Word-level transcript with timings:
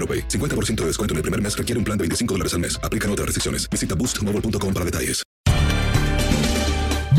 AroPay. 0.00 0.28
50% 0.28 0.76
de 0.76 0.86
descuento 0.86 1.12
en 1.12 1.18
el 1.18 1.22
primer 1.22 1.42
mes 1.42 1.56
requiere 1.56 1.78
un 1.78 1.84
plan 1.84 1.98
de 1.98 2.02
25 2.04 2.34
dólares 2.34 2.54
al 2.54 2.60
mes. 2.60 2.80
Aplican 2.82 3.10
otras 3.10 3.26
restricciones. 3.26 3.68
Visita 3.68 3.94
boostmobile.com 3.94 4.72
para 4.72 4.86
detalles. 4.86 5.22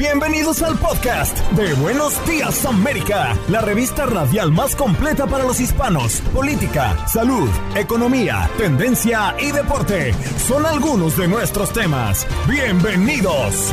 Bienvenidos 0.01 0.63
al 0.63 0.79
podcast 0.79 1.37
de 1.51 1.75
Buenos 1.75 2.13
Días 2.25 2.65
América, 2.65 3.37
la 3.49 3.61
revista 3.61 4.07
radial 4.07 4.51
más 4.51 4.75
completa 4.75 5.27
para 5.27 5.43
los 5.43 5.59
hispanos. 5.59 6.21
Política, 6.33 7.07
salud, 7.07 7.47
economía, 7.75 8.49
tendencia 8.57 9.35
y 9.39 9.51
deporte 9.51 10.15
son 10.47 10.65
algunos 10.65 11.17
de 11.17 11.27
nuestros 11.27 11.71
temas. 11.71 12.25
Bienvenidos. 12.47 13.71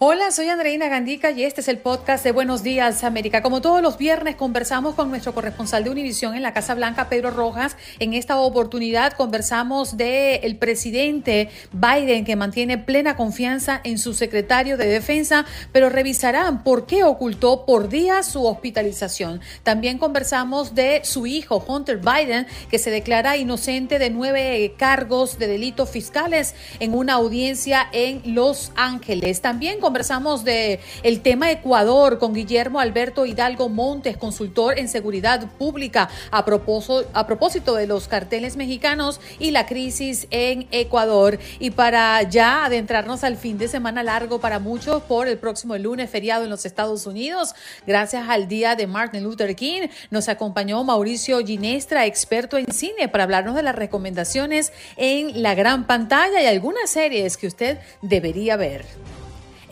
Hola, 0.00 0.32
soy 0.32 0.48
Andreina 0.48 0.88
Gandica 0.88 1.30
y 1.30 1.44
este 1.44 1.60
es 1.60 1.68
el 1.68 1.78
podcast 1.78 2.24
de 2.24 2.32
Buenos 2.32 2.64
Días 2.64 3.04
América. 3.04 3.42
Como 3.42 3.60
todos 3.60 3.80
los 3.80 3.96
viernes 3.96 4.34
conversamos 4.34 4.96
con 4.96 5.08
nuestro 5.08 5.32
corresponsal 5.34 5.84
de 5.84 5.90
Univisión 5.90 6.34
en 6.34 6.42
la 6.42 6.52
Casa 6.52 6.74
Blanca, 6.74 7.08
Pedro 7.08 7.30
Rojas. 7.30 7.76
En 8.00 8.12
esta 8.12 8.36
oportunidad 8.36 9.12
conversamos 9.12 9.96
de 9.96 10.36
el 10.42 10.56
presidente 10.56 11.48
Biden 11.70 12.24
que 12.24 12.34
mantiene 12.34 12.76
plena 12.76 13.14
confianza 13.14 13.80
en 13.84 13.98
su 13.98 14.14
secretario 14.14 14.76
de 14.76 14.88
Defensa, 14.88 15.46
pero 15.70 15.90
revisarán 15.90 16.64
por 16.64 16.86
qué 16.86 17.04
ocultó 17.04 17.64
por 17.64 17.88
días 17.88 18.26
su 18.26 18.44
hospitalización. 18.44 19.40
También 19.62 19.98
conversamos 19.98 20.74
de 20.74 21.02
su 21.04 21.28
hijo 21.28 21.64
Hunter 21.64 21.98
Biden 21.98 22.48
que 22.68 22.80
se 22.80 22.90
declara 22.90 23.36
inocente 23.36 24.00
de 24.00 24.10
nueve 24.10 24.74
cargos 24.76 25.38
de 25.38 25.46
delitos 25.46 25.88
fiscales 25.88 26.56
en 26.80 26.94
una 26.94 27.12
audiencia 27.12 27.86
en 27.92 28.34
Los 28.34 28.72
Ángeles. 28.74 29.40
También 29.40 29.83
conversamos 29.84 30.44
de 30.44 30.80
el 31.02 31.20
tema 31.20 31.50
Ecuador 31.50 32.18
con 32.18 32.32
Guillermo 32.32 32.80
Alberto 32.80 33.26
Hidalgo 33.26 33.68
Montes, 33.68 34.16
consultor 34.16 34.78
en 34.78 34.88
seguridad 34.88 35.46
pública, 35.58 36.08
a 36.30 36.46
propósito, 36.46 37.06
a 37.12 37.26
propósito 37.26 37.74
de 37.74 37.86
los 37.86 38.08
carteles 38.08 38.56
mexicanos 38.56 39.20
y 39.38 39.50
la 39.50 39.66
crisis 39.66 40.26
en 40.30 40.66
Ecuador. 40.70 41.38
Y 41.58 41.72
para 41.72 42.22
ya 42.22 42.64
adentrarnos 42.64 43.24
al 43.24 43.36
fin 43.36 43.58
de 43.58 43.68
semana 43.68 44.02
largo 44.02 44.40
para 44.40 44.58
muchos 44.58 45.02
por 45.02 45.28
el 45.28 45.36
próximo 45.36 45.76
lunes 45.76 46.08
feriado 46.08 46.44
en 46.44 46.50
los 46.50 46.64
Estados 46.64 47.06
Unidos, 47.06 47.54
gracias 47.86 48.26
al 48.30 48.48
día 48.48 48.76
de 48.76 48.86
Martin 48.86 49.22
Luther 49.22 49.54
King, 49.54 49.88
nos 50.10 50.30
acompañó 50.30 50.82
Mauricio 50.82 51.44
Ginestra, 51.44 52.06
experto 52.06 52.56
en 52.56 52.72
cine, 52.72 53.08
para 53.08 53.24
hablarnos 53.24 53.54
de 53.54 53.62
las 53.62 53.76
recomendaciones 53.76 54.72
en 54.96 55.42
la 55.42 55.54
gran 55.54 55.86
pantalla 55.86 56.40
y 56.40 56.46
algunas 56.46 56.88
series 56.88 57.36
que 57.36 57.48
usted 57.48 57.78
debería 58.00 58.56
ver. 58.56 58.86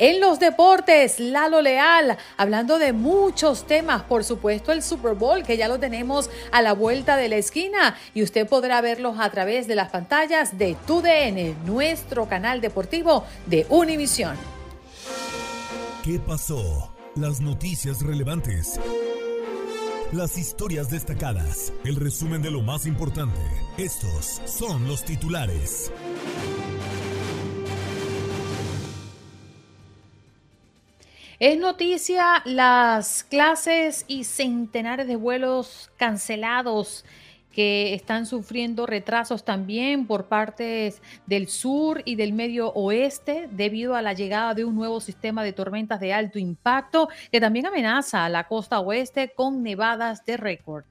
En 0.03 0.21
los 0.21 0.41
deportes, 0.41 1.21
Lalo 1.21 1.63
Leal, 1.63 2.19
hablando 2.37 2.81
de 2.81 2.93
muchos 2.93 3.69
temas, 3.69 4.03
por 4.03 4.25
supuesto 4.25 4.73
el 4.73 4.83
Super 4.83 5.15
Bowl, 5.15 5.45
que 5.45 5.57
ya 5.57 5.69
lo 5.69 5.79
tenemos 5.79 6.29
a 6.51 6.61
la 6.61 6.73
vuelta 6.73 7.17
de 7.17 7.29
la 7.29 7.37
esquina 7.37 7.97
y 8.13 8.25
usted 8.25 8.49
podrá 8.49 8.81
verlos 8.81 9.21
a 9.21 9.31
través 9.31 9.69
de 9.69 9.77
las 9.77 9.91
pantallas 9.91 10.59
de 10.59 10.77
TUDN, 10.89 11.65
nuestro 11.65 12.29
canal 12.29 12.61
deportivo 12.61 13.25
de 13.47 13.65
Univisión. 13.69 14.37
¿Qué 16.03 16.19
pasó? 16.19 16.93
Las 17.15 17.41
noticias 17.41 18.03
relevantes. 18.03 18.81
Las 20.11 20.37
historias 20.37 20.91
destacadas. 20.91 21.73
El 21.85 21.95
resumen 21.95 22.43
de 22.43 22.51
lo 22.51 22.63
más 22.63 22.87
importante. 22.87 23.39
Estos 23.79 24.43
son 24.47 24.89
los 24.89 25.05
titulares. 25.05 25.93
Es 31.43 31.59
noticia 31.59 32.41
las 32.45 33.25
clases 33.25 34.05
y 34.07 34.23
centenares 34.23 35.09
de 35.09 35.17
vuelos 35.17 35.91
cancelados 35.97 37.05
que 37.51 37.95
están 37.95 38.27
sufriendo 38.27 38.87
retrasos 38.87 39.45
también 39.45 40.07
por 40.07 40.29
partes 40.29 41.03
del 41.27 41.49
sur 41.49 42.01
y 42.05 42.15
del 42.15 42.33
medio 42.33 42.69
oeste 42.75 43.49
debido 43.51 43.97
a 43.97 44.03
la 44.03 44.13
llegada 44.13 44.55
de 44.55 44.65
un 44.65 44.77
nuevo 44.77 45.01
sistema 45.01 45.43
de 45.43 45.53
tormentas 45.53 45.99
de 45.99 46.13
alto 46.13 46.39
impacto 46.39 47.09
que 47.33 47.41
también 47.41 47.67
amenaza 47.67 48.25
a 48.25 48.29
la 48.29 48.47
costa 48.47 48.79
oeste 48.79 49.33
con 49.35 49.65
nevadas 49.65 50.25
de 50.25 50.37
récord. 50.37 50.85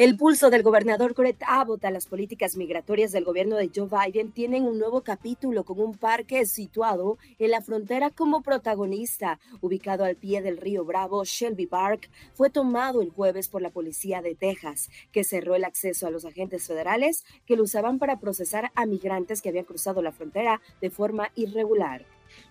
El 0.00 0.16
pulso 0.16 0.48
del 0.48 0.62
gobernador 0.62 1.12
Greg 1.12 1.36
Abbott 1.46 1.84
a 1.84 1.90
las 1.90 2.06
políticas 2.06 2.56
migratorias 2.56 3.12
del 3.12 3.26
gobierno 3.26 3.56
de 3.56 3.68
Joe 3.68 3.86
Biden 3.86 4.32
tienen 4.32 4.64
un 4.64 4.78
nuevo 4.78 5.02
capítulo 5.02 5.62
con 5.62 5.78
un 5.78 5.94
parque 5.94 6.46
situado 6.46 7.18
en 7.38 7.50
la 7.50 7.60
frontera 7.60 8.08
como 8.08 8.40
protagonista. 8.40 9.38
Ubicado 9.60 10.06
al 10.06 10.16
pie 10.16 10.40
del 10.40 10.56
río 10.56 10.86
Bravo, 10.86 11.22
Shelby 11.26 11.66
Park 11.66 12.08
fue 12.32 12.48
tomado 12.48 13.02
el 13.02 13.10
jueves 13.10 13.48
por 13.48 13.60
la 13.60 13.68
policía 13.68 14.22
de 14.22 14.34
Texas, 14.34 14.88
que 15.12 15.22
cerró 15.22 15.54
el 15.54 15.64
acceso 15.64 16.06
a 16.06 16.10
los 16.10 16.24
agentes 16.24 16.66
federales 16.66 17.26
que 17.44 17.56
lo 17.56 17.64
usaban 17.64 17.98
para 17.98 18.20
procesar 18.20 18.72
a 18.74 18.86
migrantes 18.86 19.42
que 19.42 19.50
habían 19.50 19.66
cruzado 19.66 20.00
la 20.00 20.12
frontera 20.12 20.62
de 20.80 20.88
forma 20.88 21.30
irregular. 21.34 22.06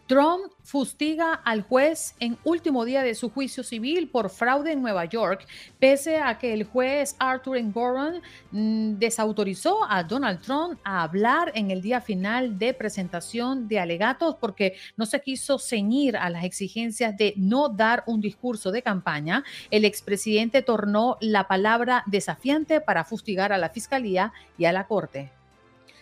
Trump 0.09 0.51
fustiga 0.63 1.35
al 1.35 1.61
juez 1.61 2.15
en 2.19 2.35
último 2.43 2.83
día 2.83 3.03
de 3.03 3.13
su 3.13 3.29
juicio 3.29 3.63
civil 3.63 4.09
por 4.09 4.31
fraude 4.31 4.71
en 4.71 4.81
Nueva 4.81 5.05
York, 5.05 5.45
pese 5.77 6.17
a 6.17 6.39
que 6.39 6.51
el 6.51 6.63
juez 6.63 7.15
Arthur 7.19 7.57
Engoron 7.57 8.21
mm, 8.49 8.93
desautorizó 8.97 9.85
a 9.87 10.01
Donald 10.03 10.41
Trump 10.41 10.79
a 10.83 11.03
hablar 11.03 11.51
en 11.53 11.69
el 11.69 11.83
día 11.83 12.01
final 12.01 12.57
de 12.57 12.73
presentación 12.73 13.67
de 13.67 13.79
alegatos 13.79 14.35
porque 14.41 14.77
no 14.97 15.05
se 15.05 15.21
quiso 15.21 15.59
ceñir 15.59 16.17
a 16.17 16.31
las 16.31 16.43
exigencias 16.43 17.15
de 17.15 17.35
no 17.37 17.69
dar 17.69 18.03
un 18.07 18.19
discurso 18.19 18.71
de 18.71 18.81
campaña. 18.81 19.43
El 19.69 19.85
expresidente 19.85 20.63
tornó 20.63 21.17
la 21.21 21.47
palabra 21.47 22.01
desafiante 22.07 22.81
para 22.81 23.05
fustigar 23.05 23.53
a 23.53 23.59
la 23.59 23.69
fiscalía 23.69 24.33
y 24.57 24.65
a 24.65 24.73
la 24.73 24.87
corte. 24.87 25.31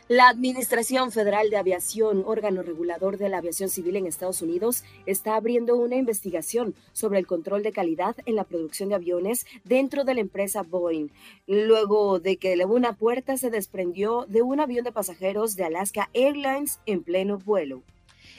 La 0.09 0.29
Administración 0.29 1.11
Federal 1.11 1.49
de 1.49 1.57
Aviación, 1.57 2.23
órgano 2.25 2.63
regulador 2.63 3.17
de 3.17 3.27
la 3.27 3.39
aviación 3.39 3.67
civil 3.67 3.97
en 3.97 4.07
Estados 4.07 4.41
Unidos, 4.41 4.85
está 5.05 5.35
abriendo 5.35 5.75
una 5.75 5.97
investigación 5.97 6.75
sobre 6.93 7.19
el 7.19 7.27
control 7.27 7.61
de 7.61 7.73
calidad 7.73 8.15
en 8.25 8.37
la 8.37 8.45
producción 8.45 8.87
de 8.87 8.95
aviones 8.95 9.45
dentro 9.65 10.05
de 10.05 10.13
la 10.13 10.21
empresa 10.21 10.63
Boeing, 10.63 11.09
luego 11.45 12.21
de 12.21 12.37
que 12.37 12.55
una 12.65 12.93
puerta 12.93 13.35
se 13.35 13.49
desprendió 13.49 14.25
de 14.29 14.41
un 14.41 14.61
avión 14.61 14.85
de 14.85 14.93
pasajeros 14.93 15.57
de 15.57 15.65
Alaska 15.65 16.09
Airlines 16.13 16.79
en 16.85 17.03
pleno 17.03 17.37
vuelo. 17.37 17.83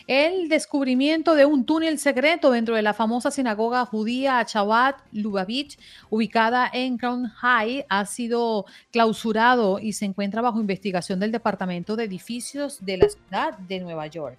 El 0.09 0.49
descubrimiento 0.49 1.35
de 1.35 1.45
un 1.45 1.67
túnel 1.67 1.99
secreto 1.99 2.51
dentro 2.51 2.75
de 2.75 2.81
la 2.81 2.95
famosa 2.95 3.31
sinagoga 3.31 3.85
judía 3.85 4.43
Chabat 4.43 4.97
Lubavitch, 5.13 5.79
ubicada 6.09 6.67
en 6.73 6.97
Crown 6.97 7.27
High, 7.29 7.85
ha 7.91 8.07
sido 8.07 8.65
clausurado 8.91 9.79
y 9.79 9.93
se 9.93 10.07
encuentra 10.07 10.41
bajo 10.41 10.61
investigación 10.61 11.21
del 11.21 11.31
Departamento 11.31 11.95
de 11.95 12.05
Edificios 12.05 12.83
de 12.87 12.97
la 12.97 13.09
ciudad 13.11 13.59
de 13.59 13.81
Nueva 13.81 14.07
York. 14.07 14.39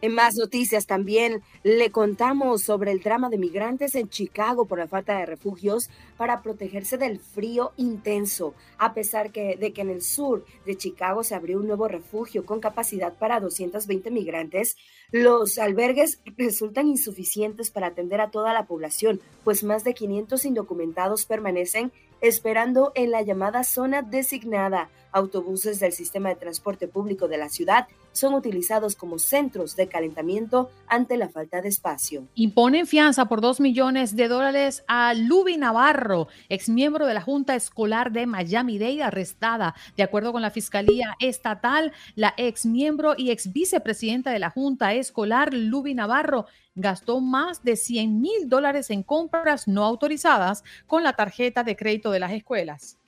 En 0.00 0.14
más 0.14 0.34
noticias 0.34 0.86
también 0.86 1.42
le 1.62 1.90
contamos 1.90 2.62
sobre 2.62 2.90
el 2.90 3.00
drama 3.00 3.28
de 3.28 3.38
migrantes 3.38 3.94
en 3.94 4.08
Chicago 4.08 4.64
por 4.66 4.78
la 4.78 4.88
falta 4.88 5.18
de 5.18 5.26
refugios 5.26 5.90
para 6.16 6.42
protegerse 6.42 6.96
del 6.98 7.20
frío 7.20 7.72
intenso, 7.76 8.54
a 8.78 8.94
pesar 8.94 9.30
de 9.30 9.72
que 9.72 9.80
en 9.80 9.90
el 9.90 10.02
sur 10.02 10.44
de 10.66 10.76
Chicago 10.76 11.22
se 11.22 11.34
abrió 11.34 11.58
un 11.58 11.66
nuevo 11.66 11.86
refugio 11.88 12.44
con 12.44 12.60
capacidad 12.60 13.14
para 13.14 13.38
220 13.38 14.10
migrantes. 14.10 14.76
Los 15.12 15.58
albergues 15.58 16.20
resultan 16.38 16.88
insuficientes 16.88 17.70
para 17.70 17.88
atender 17.88 18.22
a 18.22 18.30
toda 18.30 18.54
la 18.54 18.64
población, 18.64 19.20
pues 19.44 19.62
más 19.62 19.84
de 19.84 19.92
500 19.92 20.46
indocumentados 20.46 21.26
permanecen 21.26 21.92
esperando 22.22 22.92
en 22.94 23.10
la 23.10 23.20
llamada 23.20 23.62
zona 23.62 24.00
designada. 24.00 24.88
Autobuses 25.14 25.78
del 25.80 25.92
sistema 25.92 26.30
de 26.30 26.36
transporte 26.36 26.88
público 26.88 27.28
de 27.28 27.36
la 27.36 27.50
ciudad 27.50 27.86
son 28.12 28.34
utilizados 28.34 28.94
como 28.94 29.18
centros 29.18 29.76
de 29.76 29.86
calentamiento 29.86 30.70
ante 30.86 31.16
la 31.16 31.28
falta 31.28 31.60
de 31.60 31.68
espacio. 31.68 32.26
Imponen 32.34 32.86
fianza 32.86 33.26
por 33.26 33.40
dos 33.40 33.60
millones 33.60 34.16
de 34.16 34.28
dólares 34.28 34.84
a 34.86 35.12
Luby 35.14 35.56
Navarro, 35.56 36.28
exmiembro 36.48 37.06
de 37.06 37.14
la 37.14 37.20
Junta 37.20 37.54
Escolar 37.54 38.12
de 38.12 38.26
Miami-Dade, 38.26 39.02
arrestada. 39.02 39.74
De 39.96 40.02
acuerdo 40.02 40.32
con 40.32 40.42
la 40.42 40.50
Fiscalía 40.50 41.14
Estatal, 41.20 41.92
la 42.14 42.34
exmiembro 42.36 43.14
y 43.16 43.30
ex 43.30 43.52
vicepresidenta 43.52 44.30
de 44.30 44.38
la 44.38 44.50
Junta 44.50 44.94
Escolar, 45.02 45.52
Luby 45.52 45.94
Navarro, 45.94 46.46
gastó 46.74 47.20
más 47.20 47.62
de 47.62 47.76
100 47.76 48.20
mil 48.20 48.48
dólares 48.48 48.88
en 48.90 49.02
compras 49.02 49.68
no 49.68 49.84
autorizadas 49.84 50.64
con 50.86 51.04
la 51.04 51.12
tarjeta 51.12 51.62
de 51.62 51.76
crédito 51.76 52.10
de 52.10 52.20
las 52.20 52.32
escuelas. 52.32 52.98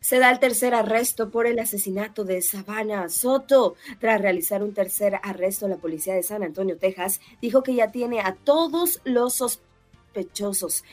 Se 0.00 0.18
da 0.18 0.30
el 0.30 0.38
tercer 0.38 0.74
arresto 0.74 1.30
por 1.30 1.46
el 1.46 1.58
asesinato 1.58 2.24
de 2.24 2.40
Savannah 2.40 3.10
Soto. 3.10 3.74
Tras 3.98 4.20
realizar 4.20 4.62
un 4.62 4.72
tercer 4.72 5.20
arresto, 5.22 5.68
la 5.68 5.76
policía 5.76 6.14
de 6.14 6.22
San 6.22 6.42
Antonio, 6.42 6.78
Texas, 6.78 7.20
dijo 7.42 7.62
que 7.62 7.74
ya 7.74 7.90
tiene 7.92 8.20
a 8.20 8.34
todos 8.34 9.02
los 9.04 9.34
sospechosos 9.34 10.84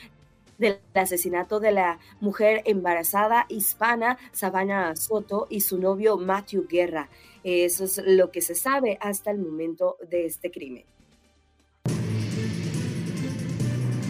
del 0.58 0.80
asesinato 0.92 1.58
de 1.60 1.72
la 1.72 1.98
mujer 2.20 2.62
embarazada 2.66 3.46
hispana 3.48 4.18
Savannah 4.32 4.94
Soto 4.96 5.46
y 5.48 5.60
su 5.62 5.78
novio 5.78 6.18
Matthew 6.18 6.66
Guerra. 6.68 7.08
Eso 7.50 7.84
es 7.84 8.02
lo 8.04 8.30
que 8.30 8.42
se 8.42 8.54
sabe 8.54 8.98
hasta 9.00 9.30
el 9.30 9.38
momento 9.38 9.96
de 10.10 10.26
este 10.26 10.50
crimen. 10.50 10.84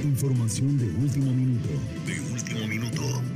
Información 0.02 0.76
de 0.76 0.86
último 0.86 1.30
minuto. 1.30 1.68
De 2.04 2.20
último 2.32 2.66
minuto. 2.66 3.27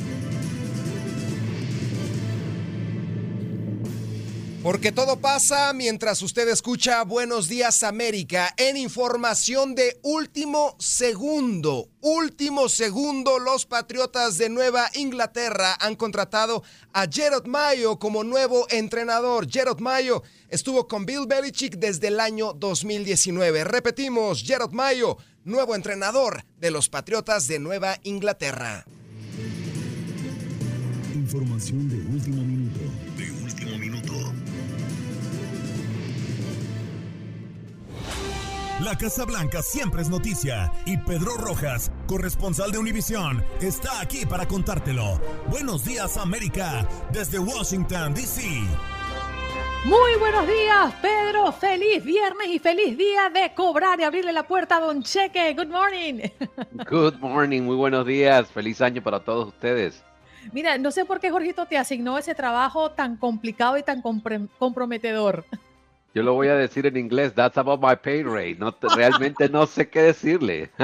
Porque 4.63 4.93
todo 4.93 5.17
pasa 5.17 5.73
mientras 5.73 6.23
usted 6.23 6.49
escucha 6.49 7.03
Buenos 7.03 7.49
Días 7.49 7.83
América 7.83 8.55
en 8.57 8.77
información 8.77 9.75
de 9.75 9.99
último 10.05 10.77
segundo. 10.79 11.89
Último 12.01 12.69
segundo, 12.69 13.41
los 13.41 13.67
Patriotas 13.67 14.39
de 14.39 14.49
Nueva 14.49 14.89
Inglaterra 14.95 15.77
han 15.81 15.97
contratado 15.97 16.63
a 16.93 17.09
Gerard 17.11 17.45
Mayo 17.47 17.99
como 17.99 18.23
nuevo 18.23 18.69
entrenador. 18.71 19.51
Gerard 19.51 19.81
Mayo 19.81 20.23
estuvo 20.49 20.87
con 20.87 21.07
Bill 21.07 21.27
Belichick 21.27 21.75
desde 21.79 22.07
el 22.07 22.21
año 22.21 22.53
2019. 22.53 23.65
Repetimos, 23.65 24.45
Gerard 24.45 24.71
Mayo, 24.71 25.17
nuevo 25.43 25.75
entrenador 25.75 26.45
de 26.61 26.71
los 26.71 26.89
Patriotas 26.89 27.49
de 27.49 27.59
Nueva 27.59 27.99
Inglaterra. 28.05 28.87
Información 31.17 31.89
de 31.89 32.02
La 38.83 38.99
Casa 38.99 39.25
Blanca 39.25 39.63
siempre 39.63 40.03
es 40.03 40.09
noticia 40.09 40.73
y 40.87 40.97
Pedro 40.97 41.37
Rojas, 41.37 41.93
corresponsal 42.09 42.73
de 42.73 42.79
Univisión, 42.79 43.45
está 43.61 44.01
aquí 44.01 44.27
para 44.27 44.49
contártelo. 44.49 45.21
Buenos 45.47 45.85
días 45.85 46.17
América, 46.17 46.89
desde 47.13 47.39
Washington, 47.39 48.13
D.C. 48.13 48.43
Muy 49.85 50.19
buenos 50.19 50.49
días, 50.49 50.95
Pedro. 51.01 51.53
Feliz 51.53 52.03
viernes 52.03 52.49
y 52.49 52.59
feliz 52.59 52.99
día 52.99 53.31
de 53.31 53.55
cobrar 53.55 54.01
y 54.01 54.03
abrirle 54.03 54.33
la 54.33 54.49
puerta 54.49 54.79
a 54.79 54.81
Don 54.81 55.05
Cheque. 55.05 55.55
Good 55.55 55.69
morning. 55.69 56.29
Good 56.91 57.21
morning, 57.21 57.63
muy 57.63 57.77
buenos 57.77 58.05
días. 58.05 58.49
Feliz 58.51 58.81
año 58.81 59.01
para 59.01 59.21
todos 59.21 59.47
ustedes. 59.47 60.03
Mira, 60.53 60.77
no 60.77 60.91
sé 60.91 61.05
por 61.05 61.21
qué 61.21 61.31
Jorgito 61.31 61.67
te 61.67 61.79
asignó 61.79 62.19
ese 62.19 62.35
trabajo 62.35 62.91
tan 62.91 63.17
complicado 63.17 63.79
y 63.79 63.85
tan 63.85 64.03
comprometedor. 64.03 65.45
Yo 66.15 66.23
lo 66.23 66.35
voy 66.35 66.49
a 66.49 66.55
decir 66.55 66.87
en 66.87 66.97
inglés, 66.99 67.35
that's 67.35 67.57
about 67.57 67.81
my 67.81 67.97
pay 67.97 68.23
rate. 68.23 68.57
No, 68.59 68.75
realmente 68.95 69.49
no 69.49 69.67
sé 69.67 69.89
qué 69.89 70.03
decirle. 70.03 70.71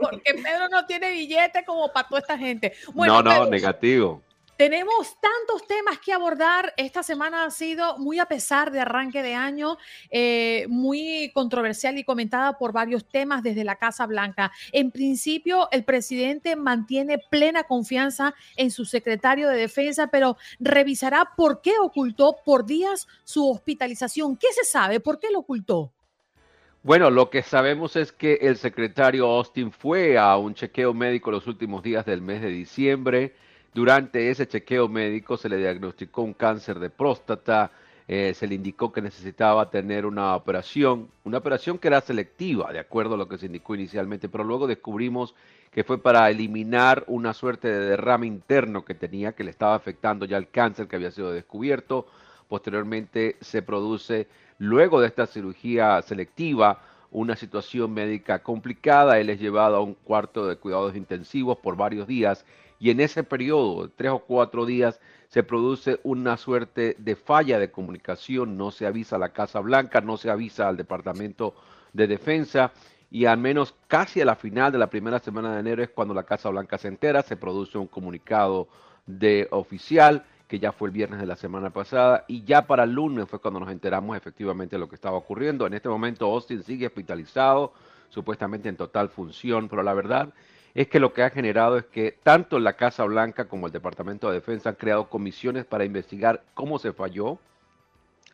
porque 0.00 0.34
Pedro 0.34 0.68
no 0.70 0.84
tiene 0.84 1.10
billete 1.12 1.64
como 1.64 1.90
para 1.90 2.08
toda 2.08 2.20
esta 2.20 2.36
gente. 2.36 2.74
no, 2.94 3.22
no, 3.22 3.46
negativo. 3.46 4.22
Tenemos 4.56 5.16
tantos 5.20 5.66
temas 5.66 5.98
que 5.98 6.12
abordar. 6.12 6.72
Esta 6.76 7.02
semana 7.02 7.44
ha 7.44 7.50
sido 7.50 7.98
muy 7.98 8.20
a 8.20 8.26
pesar 8.26 8.70
de 8.70 8.80
arranque 8.80 9.20
de 9.20 9.34
año, 9.34 9.78
eh, 10.10 10.66
muy 10.68 11.32
controversial 11.34 11.98
y 11.98 12.04
comentada 12.04 12.56
por 12.56 12.72
varios 12.72 13.04
temas 13.04 13.42
desde 13.42 13.64
la 13.64 13.74
Casa 13.74 14.06
Blanca. 14.06 14.52
En 14.70 14.92
principio, 14.92 15.68
el 15.72 15.82
presidente 15.82 16.54
mantiene 16.54 17.18
plena 17.18 17.64
confianza 17.64 18.32
en 18.54 18.70
su 18.70 18.84
secretario 18.84 19.48
de 19.48 19.56
defensa, 19.56 20.06
pero 20.06 20.36
revisará 20.60 21.32
por 21.36 21.60
qué 21.60 21.72
ocultó 21.80 22.36
por 22.44 22.64
días 22.64 23.08
su 23.24 23.50
hospitalización. 23.50 24.36
¿Qué 24.36 24.52
se 24.52 24.64
sabe? 24.64 25.00
¿Por 25.00 25.18
qué 25.18 25.32
lo 25.32 25.40
ocultó? 25.40 25.92
Bueno, 26.84 27.10
lo 27.10 27.28
que 27.28 27.42
sabemos 27.42 27.96
es 27.96 28.12
que 28.12 28.34
el 28.34 28.56
secretario 28.56 29.26
Austin 29.26 29.72
fue 29.72 30.16
a 30.16 30.36
un 30.36 30.54
chequeo 30.54 30.94
médico 30.94 31.32
los 31.32 31.48
últimos 31.48 31.82
días 31.82 32.06
del 32.06 32.22
mes 32.22 32.40
de 32.40 32.48
diciembre 32.48 33.34
durante 33.74 34.30
ese 34.30 34.46
chequeo 34.46 34.88
médico 34.88 35.36
se 35.36 35.48
le 35.48 35.56
diagnosticó 35.56 36.22
un 36.22 36.32
cáncer 36.32 36.78
de 36.78 36.90
próstata, 36.90 37.72
eh, 38.06 38.32
se 38.34 38.46
le 38.46 38.54
indicó 38.54 38.92
que 38.92 39.02
necesitaba 39.02 39.68
tener 39.68 40.06
una 40.06 40.36
operación, 40.36 41.08
una 41.24 41.38
operación 41.38 41.78
que 41.78 41.88
era 41.88 42.00
selectiva, 42.00 42.72
de 42.72 42.78
acuerdo 42.78 43.14
a 43.14 43.18
lo 43.18 43.28
que 43.28 43.36
se 43.36 43.46
indicó 43.46 43.74
inicialmente, 43.74 44.28
pero 44.28 44.44
luego 44.44 44.68
descubrimos 44.68 45.34
que 45.72 45.82
fue 45.82 45.98
para 45.98 46.30
eliminar 46.30 47.02
una 47.08 47.32
suerte 47.34 47.66
de 47.66 47.80
derrame 47.80 48.28
interno 48.28 48.84
que 48.84 48.94
tenía, 48.94 49.32
que 49.32 49.42
le 49.42 49.50
estaba 49.50 49.74
afectando 49.74 50.24
ya 50.24 50.36
el 50.36 50.50
cáncer 50.50 50.86
que 50.86 50.94
había 50.94 51.10
sido 51.10 51.32
descubierto. 51.32 52.06
Posteriormente 52.48 53.36
se 53.40 53.60
produce, 53.62 54.28
luego 54.58 55.00
de 55.00 55.08
esta 55.08 55.26
cirugía 55.26 56.00
selectiva, 56.02 56.80
una 57.10 57.34
situación 57.34 57.92
médica 57.92 58.40
complicada. 58.40 59.18
Él 59.18 59.30
es 59.30 59.40
llevado 59.40 59.76
a 59.76 59.80
un 59.80 59.94
cuarto 59.94 60.46
de 60.46 60.56
cuidados 60.56 60.94
intensivos 60.94 61.58
por 61.58 61.76
varios 61.76 62.06
días 62.06 62.44
y 62.84 62.90
en 62.90 63.00
ese 63.00 63.24
periodo, 63.24 63.88
tres 63.96 64.12
o 64.12 64.18
cuatro 64.18 64.66
días, 64.66 65.00
se 65.28 65.42
produce 65.42 66.00
una 66.02 66.36
suerte 66.36 66.96
de 66.98 67.16
falla 67.16 67.58
de 67.58 67.70
comunicación, 67.70 68.58
no 68.58 68.70
se 68.70 68.84
avisa 68.84 69.16
a 69.16 69.18
la 69.18 69.30
Casa 69.30 69.60
Blanca, 69.60 70.02
no 70.02 70.18
se 70.18 70.28
avisa 70.28 70.68
al 70.68 70.76
Departamento 70.76 71.54
de 71.94 72.06
Defensa 72.06 72.72
y 73.10 73.24
al 73.24 73.38
menos 73.38 73.74
casi 73.88 74.20
a 74.20 74.26
la 74.26 74.36
final 74.36 74.70
de 74.70 74.76
la 74.76 74.90
primera 74.90 75.18
semana 75.18 75.54
de 75.54 75.60
enero 75.60 75.82
es 75.82 75.88
cuando 75.88 76.12
la 76.12 76.24
Casa 76.24 76.50
Blanca 76.50 76.76
se 76.76 76.88
entera, 76.88 77.22
se 77.22 77.38
produce 77.38 77.78
un 77.78 77.86
comunicado 77.86 78.68
de 79.06 79.48
oficial 79.50 80.26
que 80.46 80.58
ya 80.58 80.70
fue 80.70 80.88
el 80.88 80.92
viernes 80.92 81.20
de 81.20 81.26
la 81.26 81.36
semana 81.36 81.70
pasada 81.70 82.26
y 82.28 82.44
ya 82.44 82.66
para 82.66 82.84
el 82.84 82.92
lunes 82.92 83.26
fue 83.30 83.40
cuando 83.40 83.60
nos 83.60 83.70
enteramos 83.70 84.14
efectivamente 84.14 84.76
de 84.76 84.80
lo 84.80 84.90
que 84.90 84.96
estaba 84.96 85.16
ocurriendo. 85.16 85.66
En 85.66 85.72
este 85.72 85.88
momento 85.88 86.26
Austin 86.30 86.62
sigue 86.62 86.88
hospitalizado, 86.88 87.72
supuestamente 88.10 88.68
en 88.68 88.76
total 88.76 89.08
función, 89.08 89.70
pero 89.70 89.82
la 89.82 89.94
verdad 89.94 90.34
es 90.74 90.88
que 90.88 90.98
lo 90.98 91.12
que 91.12 91.22
ha 91.22 91.30
generado 91.30 91.78
es 91.78 91.84
que 91.84 92.18
tanto 92.22 92.58
la 92.58 92.74
Casa 92.74 93.04
Blanca 93.04 93.46
como 93.46 93.66
el 93.66 93.72
Departamento 93.72 94.28
de 94.28 94.34
Defensa 94.34 94.70
han 94.70 94.74
creado 94.74 95.08
comisiones 95.08 95.64
para 95.64 95.84
investigar 95.84 96.42
cómo 96.54 96.78
se 96.78 96.92
falló, 96.92 97.38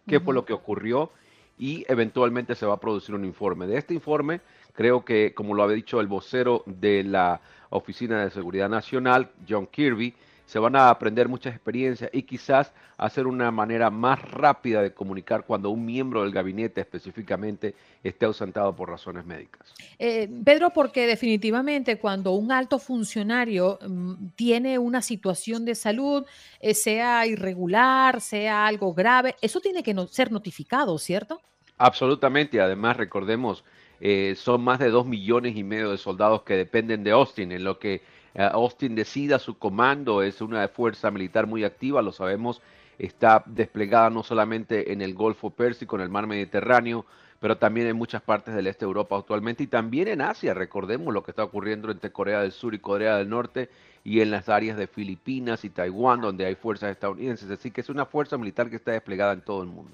qué 0.07 0.21
fue 0.21 0.35
lo 0.35 0.47
que 0.47 0.55
ocurrió 0.55 1.11
y 1.59 1.85
eventualmente 1.89 2.55
se 2.55 2.65
va 2.65 2.75
a 2.75 2.81
producir 2.81 3.15
un 3.15 3.27
informe. 3.27 3.67
De 3.67 3.77
este 3.77 3.93
informe, 3.93 4.41
creo 4.73 5.05
que, 5.05 5.35
como 5.35 5.55
lo 5.55 5.63
había 5.63 5.77
dicho 5.77 6.01
el 6.01 6.07
vocero 6.07 6.63
de 6.65 7.05
la 7.05 7.43
Oficina 7.69 8.25
de 8.25 8.31
Seguridad 8.31 8.71
Nacional, 8.71 9.31
John 9.47 9.67
Kirby, 9.67 10.15
se 10.51 10.59
van 10.59 10.75
a 10.75 10.91
aprender 10.91 11.29
muchas 11.29 11.55
experiencias 11.55 12.11
y 12.13 12.25
quizás 12.25 12.73
hacer 12.97 13.29
una 13.29 13.53
manera 13.53 13.89
más 13.89 14.21
rápida 14.21 14.83
de 14.83 14.93
comunicar 14.93 15.45
cuando 15.47 15.71
un 15.71 15.87
miembro 15.87 16.23
del 16.23 16.33
gabinete 16.33 16.81
específicamente 16.81 17.77
esté 18.03 18.27
ausentado 18.27 18.75
por 18.75 18.91
razones 18.91 19.25
médicas. 19.25 19.73
Eh, 19.97 20.29
Pedro, 20.45 20.71
porque 20.71 21.07
definitivamente 21.07 21.99
cuando 21.99 22.33
un 22.33 22.51
alto 22.51 22.81
funcionario 22.81 23.79
mm, 23.81 24.31
tiene 24.35 24.77
una 24.77 25.03
situación 25.03 25.65
de 25.65 25.77
salud, 25.77 26.27
eh, 26.59 26.75
sea 26.75 27.25
irregular, 27.29 28.21
sea 28.21 28.67
algo 28.67 28.93
grave, 28.93 29.37
eso 29.41 29.61
tiene 29.61 29.85
que 29.85 29.95
ser 30.11 30.33
notificado, 30.33 30.99
¿cierto? 30.99 31.41
Absolutamente, 31.79 32.61
además 32.61 32.97
recordemos, 32.97 33.63
eh, 34.01 34.35
son 34.37 34.63
más 34.63 34.81
de 34.81 34.91
dos 34.91 35.07
millones 35.07 35.57
y 35.57 35.63
medio 35.63 35.93
de 35.93 35.97
soldados 35.97 36.43
que 36.43 36.57
dependen 36.57 37.05
de 37.05 37.13
Austin, 37.13 37.53
en 37.53 37.63
lo 37.63 37.79
que 37.79 38.03
Austin 38.35 38.95
decida 38.95 39.39
su 39.39 39.59
comando, 39.59 40.23
es 40.23 40.41
una 40.41 40.67
fuerza 40.69 41.11
militar 41.11 41.47
muy 41.47 41.65
activa, 41.65 42.03
lo 42.03 42.13
sabemos, 42.13 42.63
está 42.99 43.43
desplegada 43.47 44.11
no 44.11 44.23
solamente 44.23 44.93
en 44.93 45.03
el 45.03 45.15
Golfo 45.15 45.51
Pérsico, 45.51 45.97
en 45.97 46.03
el 46.03 46.11
mar 46.11 46.27
Mediterráneo, 46.27 47.07
pero 47.41 47.57
también 47.57 47.87
en 47.87 47.97
muchas 47.97 48.23
partes 48.23 48.55
del 48.55 48.67
este 48.67 48.85
de 48.85 48.89
Europa 48.89 49.17
actualmente 49.17 49.63
y 49.63 49.67
también 49.67 50.09
en 50.09 50.21
Asia. 50.21 50.53
Recordemos 50.53 51.13
lo 51.13 51.23
que 51.23 51.31
está 51.31 51.43
ocurriendo 51.43 51.91
entre 51.91 52.13
Corea 52.13 52.43
del 52.43 52.53
Sur 52.53 52.75
y 52.75 52.79
Corea 52.79 53.17
del 53.17 53.31
Norte 53.31 53.71
y 54.05 54.21
en 54.21 54.31
las 54.31 54.49
áreas 54.49 54.77
de 54.77 54.87
Filipinas 54.87 55.65
y 55.65 55.71
Taiwán, 55.71 56.21
donde 56.21 56.45
hay 56.45 56.55
fuerzas 56.55 56.91
estadounidenses. 56.91 57.51
Así 57.51 57.71
que 57.71 57.81
es 57.81 57.89
una 57.89 58.05
fuerza 58.05 58.37
militar 58.37 58.69
que 58.69 58.77
está 58.77 58.93
desplegada 58.93 59.33
en 59.33 59.41
todo 59.41 59.63
el 59.63 59.69
mundo. 59.69 59.93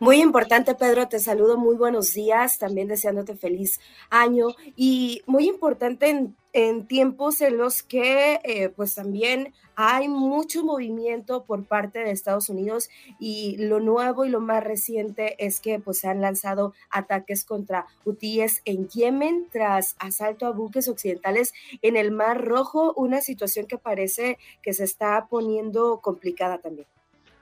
Muy 0.00 0.20
importante, 0.20 0.74
Pedro, 0.74 1.06
te 1.06 1.20
saludo, 1.20 1.56
muy 1.56 1.76
buenos 1.76 2.12
días, 2.14 2.58
también 2.58 2.88
deseándote 2.88 3.36
feliz 3.36 3.78
año 4.10 4.48
y 4.74 5.22
muy 5.26 5.46
importante 5.46 6.34
en, 6.52 6.86
tiempos 6.86 7.40
en 7.40 7.58
los 7.58 7.84
que 7.84 8.40
eh, 8.42 8.70
pues 8.70 8.96
también 8.96 9.54
hay 9.76 10.08
mucho 10.08 10.64
movimiento 10.64 11.44
por 11.44 11.64
parte 11.64 12.00
de 12.00 12.10
Estados 12.10 12.48
Unidos 12.48 12.90
y 13.20 13.56
lo 13.56 13.78
nuevo 13.78 14.24
y 14.24 14.30
lo 14.30 14.40
más 14.40 14.64
reciente 14.64 15.36
es 15.38 15.60
que 15.60 15.78
pues 15.78 15.98
se 16.00 16.08
han 16.08 16.20
lanzado 16.20 16.74
ataques 16.90 17.44
contra 17.44 17.86
hutíes 18.04 18.62
en 18.64 18.88
Yemen 18.88 19.48
tras 19.52 19.94
asalto 20.00 20.46
a 20.46 20.50
buques 20.50 20.88
occidentales 20.88 21.52
en 21.82 21.96
el 21.96 22.10
Mar 22.10 22.44
Rojo, 22.44 22.94
una 22.96 23.20
situación 23.20 23.66
que 23.66 23.78
parece 23.78 24.38
que 24.60 24.74
se 24.74 24.84
está 24.84 25.28
poniendo 25.30 26.00
complicada 26.00 26.58
también. 26.58 26.88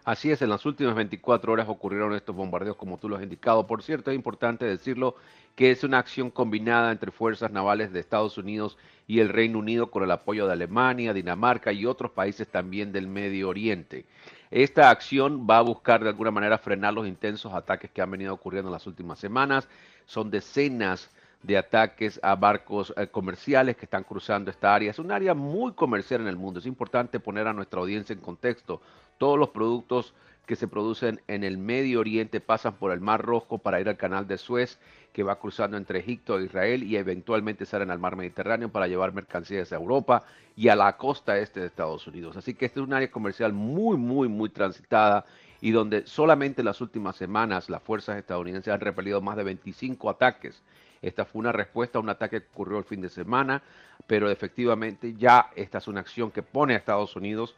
Así 0.05 0.33
es, 0.33 0.43
en 0.43 0.49
las 0.49 0.67
últimas 0.67 0.97
24 0.97 1.53
horas 1.53 1.69
ocurrieron 1.69 2.13
estos 2.15 2.35
bombardeos, 2.35 2.77
como 2.77 2.99
tú 2.99 3.09
lo 3.09 3.17
has 3.17 3.23
indicado. 3.23 3.69
Por 3.69 3.85
cierto, 3.85 4.11
es 4.11 4.17
importante 4.17 4.65
decirlo 4.65 5.15
que 5.55 5.71
es 5.71 5.85
una 5.85 5.99
acción 5.99 6.31
combinada 6.31 6.91
entre 6.91 7.13
fuerzas 7.13 7.53
navales 7.53 7.93
de 7.93 8.01
Estados 8.01 8.37
Unidos 8.37 8.77
y 9.07 9.21
el 9.21 9.29
Reino 9.29 9.61
Unido 9.61 9.93
con 9.93 10.03
el 10.03 10.11
apoyo 10.11 10.47
de 10.47 10.55
Alemania, 10.55 11.15
Dinamarca 11.15 11.73
y 11.73 11.87
otros 11.87 12.11
países 12.11 12.49
también 12.49 12.91
del 12.91 13.07
Medio 13.07 13.49
Oriente. 13.49 14.05
Esta 14.51 14.91
acción 14.91 15.47
va 15.49 15.59
a 15.59 15.63
buscar 15.63 16.03
de 16.03 16.09
alguna 16.09 16.33
manera 16.33 16.59
frenar 16.59 16.95
los 16.95 17.07
intensos 17.07 17.55
ataques 17.55 17.91
que 17.91 18.03
han 18.03 18.11
venido 18.11 18.35
ocurriendo 18.35 18.71
en 18.71 18.75
las 18.75 18.89
últimas 18.89 19.21
semanas. 19.21 19.69
Son 20.07 20.31
decenas 20.31 21.11
de 21.43 21.59
ataques 21.59 22.21
a 22.23 22.37
barcos 22.37 22.93
eh, 22.97 23.09
comerciales 23.09 23.77
que 23.77 23.87
están 23.87 24.05
cruzando 24.05 24.51
esta 24.51 24.75
área. 24.75 24.91
Es 24.91 24.99
un 24.99 25.11
área 25.11 25.35
muy 25.35 25.73
comercial 25.73 26.21
en 26.21 26.29
el 26.29 26.37
mundo. 26.37 26.61
Es 26.61 26.67
importante 26.67 27.21
poner 27.21 27.47
a 27.47 27.53
nuestra 27.53 27.81
audiencia 27.81 28.13
en 28.13 28.21
contexto. 28.21 28.81
Todos 29.19 29.39
los 29.39 29.49
productos 29.51 30.15
que 30.47 30.57
se 30.57 30.69
producen 30.69 31.21
en 31.29 31.45
el 31.45 31.57
Medio 31.59 32.01
Oriente 32.01 32.41
pasan 32.41 32.75
por 32.75 32.93
el 32.93 33.01
Mar 33.01 33.23
Rojo 33.23 33.59
para 33.59 33.81
ir 33.81 33.89
al 33.89 33.97
canal 33.97 34.27
de 34.27 34.39
Suez, 34.39 34.79
que 35.13 35.23
va 35.23 35.39
cruzando 35.39 35.77
entre 35.77 36.01
Egipto 36.01 36.39
e 36.39 36.45
Israel 36.45 36.83
y 36.83 36.97
eventualmente 36.97 37.65
salen 37.65 37.91
al 37.91 37.99
Mar 37.99 38.17
Mediterráneo 38.17 38.71
para 38.71 38.89
llevar 38.89 39.13
mercancías 39.13 39.73
a 39.73 39.77
Europa 39.77 40.25
y 40.57 40.69
a 40.69 40.77
la 40.77 40.97
costa 40.97 41.39
este 41.39 41.61
de 41.61 41.67
Estados 41.67 42.07
Unidos. 42.07 42.37
Así 42.37 42.55
que 42.55 42.67
este 42.67 42.81
es 42.81 42.87
un 42.87 42.93
área 42.93 43.11
comercial 43.11 43.53
muy, 43.53 43.97
muy, 43.97 44.29
muy 44.29 44.49
transitada 44.49 45.25
y 45.61 45.71
donde 45.71 46.07
solamente 46.07 46.63
en 46.63 46.67
las 46.67 46.81
últimas 46.81 47.17
semanas 47.17 47.71
las 47.71 47.83
fuerzas 47.83 48.17
estadounidenses 48.17 48.73
han 48.73 48.81
repelido 48.81 49.21
más 49.21 49.37
de 49.37 49.45
25 49.45 50.11
ataques 50.11 50.63
esta 51.03 51.25
fue 51.25 51.41
una 51.41 51.53
respuesta 51.53 51.99
a 51.99 52.01
un 52.01 52.09
ataque 52.09 52.41
que 52.41 52.49
ocurrió 52.53 52.79
el 52.79 52.85
fin 52.85 53.01
de 53.01 53.09
semana, 53.09 53.63
pero 54.07 54.31
efectivamente 54.31 55.15
ya 55.15 55.51
esta 55.57 55.79
es 55.79 55.89
una 55.89 56.01
acción 56.01 56.31
que 56.31 56.43
pone 56.43 56.75
a 56.75 56.79
Estados 56.79 57.17
Unidos 57.17 57.57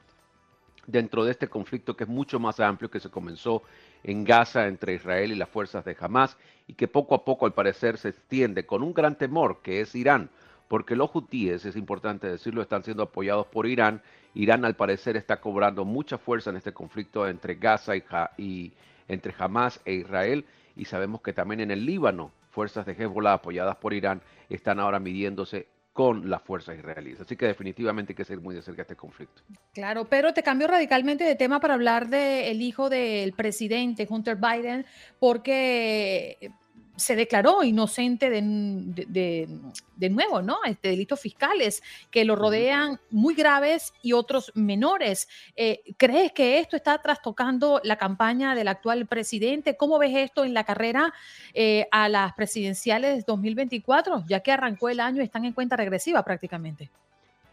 dentro 0.87 1.25
de 1.25 1.31
este 1.31 1.49
conflicto 1.49 1.97
que 1.97 2.05
es 2.05 2.11
mucho 2.11 2.39
más 2.41 2.59
amplio, 2.61 2.91
que 2.91 3.01
se 3.01 3.11
comenzó 3.11 3.63
en 4.03 4.25
Gaza 4.25 4.67
entre 4.67 4.95
Israel 4.95 5.33
y 5.33 5.37
las 5.37 5.49
fuerzas 5.49 5.85
de 5.85 5.97
Hamas 5.99 6.37
y 6.67 6.75
que 6.75 6.89
poco 6.89 7.15
a 7.15 7.25
poco 7.25 7.47
al 7.47 7.53
parecer 7.53 7.99
se 7.99 8.09
extiende 8.11 8.67
con 8.67 8.83
un 8.83 8.95
gran 8.95 9.17
temor 9.17 9.61
que 9.63 9.81
es 9.81 9.95
Irán, 9.95 10.31
porque 10.69 10.97
los 10.97 11.15
hutíes, 11.15 11.65
es 11.67 11.77
importante 11.77 12.29
decirlo, 12.29 12.63
están 12.63 12.83
siendo 12.83 13.03
apoyados 13.03 13.47
por 13.47 13.67
Irán. 13.67 14.03
Irán 14.35 14.65
al 14.65 14.75
parecer 14.75 15.17
está 15.17 15.41
cobrando 15.41 15.85
mucha 15.85 16.19
fuerza 16.19 16.51
en 16.51 16.57
este 16.57 16.73
conflicto 16.73 17.29
entre 17.29 17.55
Gaza 17.55 17.95
y, 17.97 18.03
y 18.39 18.73
entre 19.09 19.35
Hamas 19.39 19.81
e 19.85 19.93
Israel 19.93 20.47
y 20.77 20.87
sabemos 20.87 21.21
que 21.21 21.33
también 21.33 21.61
en 21.61 21.71
el 21.71 21.85
Líbano 21.85 22.33
fuerzas 22.55 22.87
de 22.87 22.93
Hezbollah 22.93 23.35
apoyadas 23.35 23.77
por 23.77 23.93
Irán 23.93 24.23
están 24.49 24.79
ahora 24.79 25.01
midiéndose 25.01 25.67
con 25.93 26.29
las 26.29 26.43
fuerzas 26.43 26.77
israelíes. 26.77 27.21
Así 27.21 27.37
que 27.37 27.47
definitivamente 27.47 28.13
hay 28.13 28.17
que 28.17 28.25
ser 28.25 28.41
muy 28.41 28.55
de 28.55 28.63
cerca 28.63 28.83
este 28.83 28.97
conflicto. 28.97 29.43
Claro, 29.73 30.07
pero 30.07 30.33
te 30.33 30.43
cambio 30.43 30.67
radicalmente 30.67 31.23
de 31.25 31.37
tema 31.37 31.61
para 31.61 31.75
hablar 31.75 32.09
del 32.09 32.61
hijo 32.63 32.89
del 32.89 33.33
presidente, 33.33 34.07
Hunter 34.09 34.37
Biden, 34.37 34.87
porque 35.21 36.51
se 36.97 37.17
declaró 37.17 37.65
inocente 37.65 38.31
de, 38.31 39.49
de, 39.97 40.11
nuevo, 40.11 40.43
¿no? 40.43 40.59
Este, 40.65 40.89
delitos 40.89 41.21
fiscales 41.21 41.83
que 42.11 42.25
lo 42.25 42.37
rodean 42.37 43.01
muy 43.11 43.35
graves 43.35 43.93
y 44.03 44.13
otros 44.13 44.53
menores. 44.55 45.29
Eh, 45.57 45.83
¿Crees 45.97 46.33
que 46.33 46.59
esto 46.59 46.77
está 46.77 46.99
trastocando 46.99 47.81
la 47.83 47.97
campaña 47.97 48.55
del 48.55 48.69
actual 48.69 49.07
presidente? 49.07 49.77
¿Cómo 49.77 49.99
ves 49.99 50.15
esto 50.15 50.45
en 50.45 50.55
la 50.55 50.65
carrera 50.65 51.13
eh, 51.53 51.87
a 51.91 52.09
las 52.09 52.33
presidenciales 52.35 53.27
2024? 53.27 54.25
Ya 54.27 54.41
que 54.41 54.53
arrancó 54.53 54.89
el 54.89 55.01
año 55.01 55.21
y 55.21 55.25
están 55.25 55.45
en 55.45 55.53
cuenta 55.53 55.77
regresiva 55.77 56.23
prácticamente. 56.23 56.91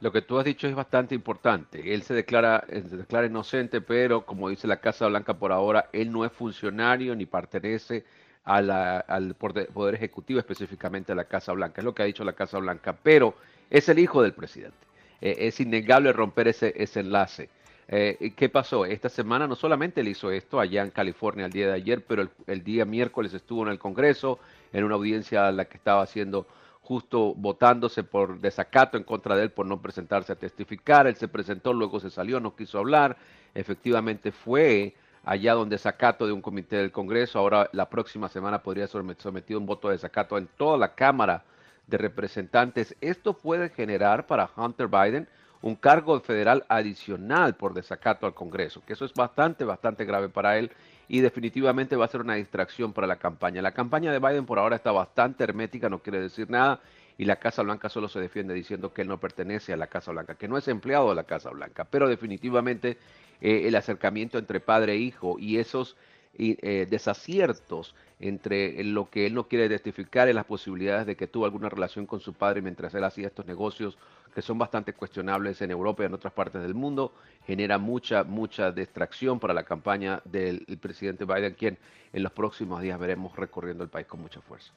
Lo 0.02 0.12
que 0.12 0.24
tú 0.24 0.40
has 0.40 0.46
dicho 0.46 0.68
es 0.68 0.74
bastante 0.74 1.14
importante. 1.14 1.94
Él 1.94 2.02
se 2.02 2.16
declara, 2.16 2.66
se 2.68 2.98
declara 2.98 3.28
inocente, 3.28 3.82
pero 3.82 4.26
como 4.26 4.50
dice 4.50 4.68
la 4.68 4.78
Casa 4.78 5.08
Blanca 5.08 5.38
por 5.38 5.52
ahora, 5.52 5.90
él 5.94 6.12
no 6.12 6.26
es 6.26 6.32
funcionario 6.32 7.16
ni 7.16 7.28
pertenece 7.28 8.04
al 8.44 9.36
Poder 9.36 9.96
Ejecutivo, 9.96 10.40
específicamente 10.40 11.12
a 11.12 11.16
la 11.16 11.26
Casa 11.26 11.54
Blanca. 11.54 11.82
Es 11.82 11.86
lo 11.86 11.94
que 11.94 12.04
ha 12.04 12.06
dicho 12.06 12.24
la 12.24 12.34
Casa 12.34 12.58
Blanca, 12.60 12.98
pero 13.02 13.36
es 13.70 13.88
el 13.90 14.00
hijo 14.00 14.22
del 14.22 14.34
presidente. 14.34 14.78
Eh, 15.22 15.36
es 15.40 15.60
innegable 15.60 16.12
romper 16.14 16.48
ese, 16.48 16.74
ese 16.76 17.02
enlace. 17.02 17.50
Eh, 17.94 18.32
¿Qué 18.38 18.48
pasó? 18.48 18.86
Esta 18.86 19.10
semana 19.10 19.48
no 19.48 19.56
solamente 19.56 20.00
él 20.00 20.08
hizo 20.08 20.32
esto 20.32 20.62
allá 20.62 20.82
en 20.82 20.92
California 20.92 21.46
el 21.46 21.52
día 21.52 21.68
de 21.68 21.74
ayer, 21.74 22.06
pero 22.06 22.30
el, 22.48 22.64
día 22.64 22.86
miércoles 22.86 23.34
estuvo 23.34 23.64
en 23.64 23.70
el 23.70 23.80
Congreso, 23.80 24.40
en 24.72 24.86
una 24.86 24.96
audiencia 24.96 25.48
a 25.48 25.52
la 25.52 25.66
que 25.66 25.76
estaba 25.76 26.02
haciendo 26.02 26.48
justo 26.80 27.34
votándose 27.36 28.04
por 28.04 28.40
desacato 28.40 28.98
en 28.98 29.04
contra 29.04 29.36
de 29.36 29.44
él 29.44 29.52
por 29.52 29.66
no 29.66 29.82
presentarse 29.82 30.32
a 30.32 30.38
testificar. 30.38 31.06
Él 31.06 31.18
se 31.18 31.28
presentó, 31.28 31.74
luego 31.74 32.00
se 32.00 32.10
salió, 32.10 32.40
no 32.40 32.56
quiso 32.56 32.80
hablar. 32.80 33.18
Efectivamente 33.54 34.32
fue 34.32 34.96
allá 35.24 35.54
donde 35.54 35.76
desacato 35.76 36.26
de 36.26 36.34
un 36.34 36.42
comité 36.42 36.78
del 36.78 36.92
Congreso. 36.92 37.40
Ahora 37.40 37.70
la 37.74 37.90
próxima 37.90 38.30
semana 38.30 38.62
podría 38.62 38.88
ser 38.88 39.04
sometido 39.20 39.60
un 39.60 39.66
voto 39.66 39.88
de 39.90 39.96
desacato 39.96 40.38
en 40.38 40.48
toda 40.58 40.78
la 40.78 40.96
Cámara 40.96 41.44
de 41.88 41.98
Representantes. 41.98 42.96
Esto 43.02 43.34
puede 43.34 43.70
generar 43.70 44.28
para 44.28 44.50
Hunter 44.56 44.88
Biden 44.88 45.28
un 45.62 45.76
cargo 45.76 46.20
federal 46.22 46.66
adicional 46.70 47.56
por 47.56 47.74
desacato 47.74 48.26
al 48.26 48.34
Congreso, 48.34 48.82
que 48.86 48.94
eso 48.94 49.06
es 49.06 49.14
bastante, 49.14 49.64
bastante 49.64 50.06
grave 50.06 50.30
para 50.30 50.58
él 50.58 50.72
y 51.08 51.20
definitivamente 51.20 51.96
va 51.96 52.06
a 52.06 52.08
ser 52.08 52.22
una 52.22 52.36
distracción 52.36 52.94
para 52.94 53.06
la 53.06 53.18
campaña. 53.18 53.62
La 53.62 53.74
campaña 53.74 54.12
de 54.12 54.20
Biden 54.20 54.46
por 54.46 54.58
ahora 54.58 54.78
está 54.78 54.92
bastante 54.92 55.44
hermética, 55.44 55.90
no 55.90 56.00
quiere 56.00 56.20
decir 56.20 56.50
nada, 56.50 56.80
y 57.22 57.26
la 57.26 57.36
Casa 57.36 57.62
Blanca 57.62 57.88
solo 57.88 58.10
se 58.10 58.20
defiende 58.20 58.52
diciendo 58.56 58.96
que 58.96 59.04
él 59.04 59.08
no 59.08 59.20
pertenece 59.20 59.72
a 59.72 59.78
la 59.78 59.86
Casa 59.86 60.12
Blanca, 60.12 60.34
que 60.34 60.48
no 60.48 60.58
es 60.58 60.68
empleado 60.68 61.10
de 61.10 61.14
la 61.14 61.26
Casa 61.26 61.52
Blanca, 61.52 61.86
pero 61.86 62.10
definitivamente 62.10 62.98
eh, 63.42 63.68
el 63.68 63.76
acercamiento 63.76 64.40
entre 64.40 64.60
padre 64.60 64.94
e 64.94 64.98
hijo 64.98 65.38
y 65.38 65.60
esos 65.60 65.96
eh, 66.40 66.88
desaciertos 66.90 67.94
entre 68.20 68.84
lo 68.84 69.12
que 69.12 69.28
él 69.28 69.36
no 69.36 69.48
quiere 69.48 69.70
testificar 69.70 70.30
y 70.30 70.34
las 70.34 70.46
posibilidades 70.46 71.06
de 71.06 71.16
que 71.16 71.28
tuvo 71.28 71.46
alguna 71.46 71.70
relación 71.70 72.08
con 72.08 72.22
su 72.22 72.34
padre 72.34 72.64
mientras 72.64 72.96
él 72.96 73.04
hacía 73.04 73.28
estos 73.28 73.46
negocios 73.46 74.00
que 74.34 74.42
son 74.42 74.58
bastante 74.58 74.94
cuestionables 74.94 75.62
en 75.62 75.70
Europa 75.70 76.02
y 76.02 76.08
en 76.08 76.16
otras 76.16 76.34
partes 76.34 76.64
del 76.64 76.74
mundo, 76.74 77.14
genera 77.46 77.78
mucha, 77.78 78.24
mucha 78.24 78.72
distracción 78.72 79.40
para 79.40 79.54
la 79.54 79.62
campaña 79.62 80.24
del 80.26 80.66
presidente 80.82 81.26
Biden, 81.26 81.54
quien 81.54 81.78
en 82.14 82.24
los 82.24 82.32
próximos 82.32 82.82
días 82.82 82.98
veremos 82.98 83.36
recorriendo 83.36 83.84
el 83.84 83.92
país 83.92 84.08
con 84.08 84.22
mucha 84.22 84.42
fuerza. 84.42 84.74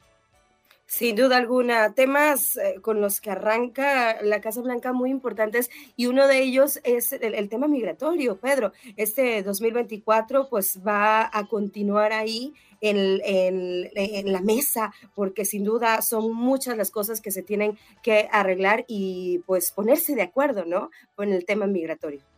Sin 0.86 1.16
duda 1.16 1.38
alguna, 1.38 1.94
temas 1.94 2.58
eh, 2.58 2.76
con 2.82 3.00
los 3.00 3.20
que 3.20 3.30
arranca 3.30 4.20
la 4.22 4.40
Casa 4.40 4.60
Blanca 4.60 4.92
muy 4.92 5.10
importantes 5.10 5.70
y 5.96 6.06
uno 6.06 6.28
de 6.28 6.42
ellos 6.42 6.78
es 6.84 7.12
el, 7.12 7.48
tema 7.48 7.68
migratorio, 7.68 8.36
Pedro. 8.36 8.72
Este 8.96 9.42
2024 9.42 10.48
pues 10.50 10.80
va 10.86 11.30
a 11.32 11.48
continuar 11.48 12.12
ahí 12.12 12.52
en, 12.82 13.20
en, 13.24 14.32
la 14.32 14.42
mesa 14.42 14.92
porque 15.14 15.46
sin 15.46 15.64
duda 15.64 16.02
son 16.02 16.34
muchas 16.34 16.76
las 16.76 16.90
cosas 16.90 17.22
que 17.22 17.30
se 17.30 17.42
tienen 17.42 17.78
que 18.02 18.28
arreglar 18.30 18.84
y 18.86 19.38
pues 19.46 19.72
ponerse 19.72 20.14
de 20.14 20.22
acuerdo, 20.22 20.66
¿no? 20.66 20.90
Con 21.14 21.32
el 21.32 21.46
tema 21.46 21.66
migratorio. 21.66 22.33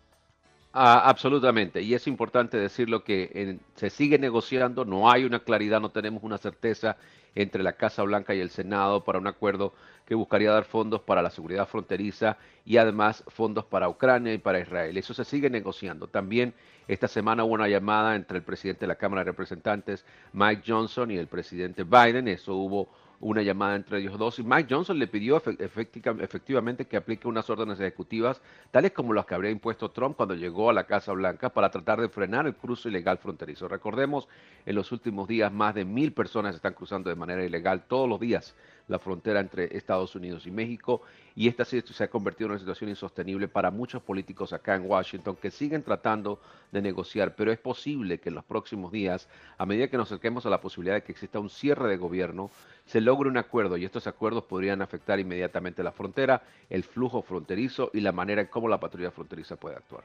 Ah, 0.79 1.09
absolutamente, 1.09 1.81
y 1.81 1.95
es 1.95 2.07
importante 2.07 2.59
decirlo 2.59 3.03
que 3.03 3.59
se 3.77 3.89
sigue 3.89 4.19
negociando, 4.19 4.85
no 4.85 5.11
hay 5.11 5.25
una 5.25 5.39
claridad, 5.39 5.81
no 5.81 5.89
tenemos 5.89 6.23
una 6.23 6.37
certeza 6.37 6.99
entre 7.35 7.63
la 7.63 7.73
Casa 7.73 8.03
Blanca 8.03 8.35
y 8.35 8.41
el 8.41 8.51
Senado 8.51 9.03
para 9.03 9.19
un 9.19 9.27
acuerdo 9.27 9.73
que 10.05 10.15
buscaría 10.15 10.51
dar 10.53 10.67
fondos 10.67 11.01
para 11.01 11.23
la 11.23 11.31
seguridad 11.31 11.67
fronteriza 11.67 12.37
y 12.67 12.77
además 12.77 13.25
fondos 13.29 13.65
para 13.65 13.89
Ucrania 13.89 14.35
y 14.35 14.39
para 14.39 14.61
Israel. 14.61 14.99
Eso 14.99 15.15
se 15.15 15.25
sigue 15.25 15.49
negociando. 15.49 16.09
También 16.09 16.53
esta 16.89 17.09
semana 17.09 17.43
hubo 17.45 17.55
una 17.55 17.69
llamada 17.69 18.15
entre 18.15 18.37
el 18.37 18.45
presidente 18.45 18.81
de 18.81 18.89
la 18.89 18.97
Cámara 18.97 19.25
de 19.25 19.31
Representantes, 19.31 20.05
Mike 20.35 20.63
Johnson, 20.67 21.11
y 21.11 21.17
el 21.17 21.27
presidente 21.27 21.85
Biden. 21.85 22.29
Eso 22.29 22.55
hubo 22.55 22.91
una 23.21 23.43
llamada 23.43 23.77
entre 23.77 23.99
ellos 23.99 24.19
dos 24.19 24.39
y 24.39 24.43
Mike 24.43 24.73
Johnson 24.75 24.99
le 24.99 25.07
pidió 25.07 25.43
efectivamente 25.59 26.87
que 26.87 26.97
aplique 26.97 27.29
unas 27.29 27.49
órdenes 27.49 27.81
ejecutivas 27.81 28.41
tales 28.71 28.93
como 28.93 29.13
las 29.13 29.27
que 29.27 29.35
habría 29.35 29.51
impuesto 29.51 29.91
Trump 29.91 30.17
cuando 30.17 30.35
llegó 30.35 30.71
a 30.71 30.73
la 30.73 30.85
Casa 30.85 31.13
Blanca 31.13 31.51
para 31.51 31.71
tratar 31.71 32.01
de 32.01 32.09
frenar 32.09 32.47
el 32.47 32.55
cruce 32.55 32.89
ilegal 32.89 33.19
fronterizo. 33.19 33.69
Recordemos, 33.69 34.29
en 34.65 34.75
los 34.75 34.93
últimos 34.93 35.29
días 35.29 35.53
más 35.53 35.75
de 35.75 35.85
mil 35.85 36.13
personas 36.13 36.55
están 36.55 36.75
cruzando 36.75 37.11
de 37.11 37.17
manera 37.17 37.45
ilegal 37.45 37.85
todos 37.87 38.09
los 38.09 38.21
días 38.21 38.55
la 38.89 38.99
frontera 38.99 39.41
entre 39.41 39.77
Estados 39.77 40.15
Unidos 40.15 40.47
y 40.47 40.51
México 40.51 41.03
y 41.35 41.49
esta 41.49 41.65
se 41.65 41.83
ha 42.03 42.09
convertido 42.09 42.47
en 42.47 42.53
una 42.53 42.61
situación 42.61 42.91
insostenible 42.91 43.49
para 43.49 43.71
muchos 43.71 44.03
políticos 44.03 44.53
acá 44.53 44.75
en 44.75 44.89
Washington 44.89 45.37
que 45.37 45.51
siguen 45.51 45.83
tratando 45.83 46.41
de 46.73 46.81
negociar, 46.81 47.35
pero 47.35 47.53
es 47.53 47.59
posible 47.59 48.19
que 48.19 48.29
en 48.31 48.37
los 48.37 48.45
próximos 48.45 48.93
días, 48.93 49.29
a 49.59 49.67
medida 49.67 49.89
que 49.89 49.97
nos 49.97 50.09
acerquemos 50.09 50.47
a 50.47 50.51
la 50.51 50.61
posibilidad 50.61 50.95
de 50.95 51.03
que 51.03 51.13
exista 51.13 51.39
un 51.39 51.51
cierre 51.51 51.89
de 51.89 51.97
gobierno, 51.97 52.51
se 52.87 53.01
logre 53.01 53.29
un 53.29 53.37
acuerdo 53.37 53.77
y 53.77 53.85
estos 53.85 54.07
acuerdos 54.07 54.45
podrían 54.45 54.83
afectar 54.83 55.21
inmediatamente 55.21 55.83
la 55.83 55.93
frontera, 55.93 56.43
el 56.71 56.85
flujo 56.85 57.23
fronterizo 57.23 57.91
y 57.93 58.01
la 58.01 58.13
manera 58.13 58.43
en 58.43 58.49
cómo 58.49 58.69
la 58.69 58.81
patrulla 58.81 59.11
fronteriza 59.11 59.57
puede 59.57 59.77
actuar. 59.77 60.05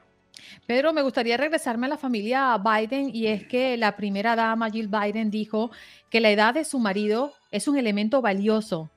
Pedro, 0.66 0.92
me 0.92 1.02
gustaría 1.02 1.36
regresarme 1.36 1.86
a 1.86 1.90
la 1.90 1.98
familia 1.98 2.58
Biden 2.58 3.10
y 3.14 3.26
es 3.26 3.46
que 3.46 3.76
la 3.76 3.96
primera 3.96 4.36
dama 4.36 4.70
Jill 4.70 4.88
Biden 4.88 5.30
dijo 5.30 5.70
que 6.10 6.20
la 6.20 6.30
edad 6.30 6.54
de 6.54 6.64
su 6.64 6.78
marido 6.78 7.32
es 7.50 7.68
un 7.68 7.78
elemento 7.78 8.20
valioso. 8.20 8.90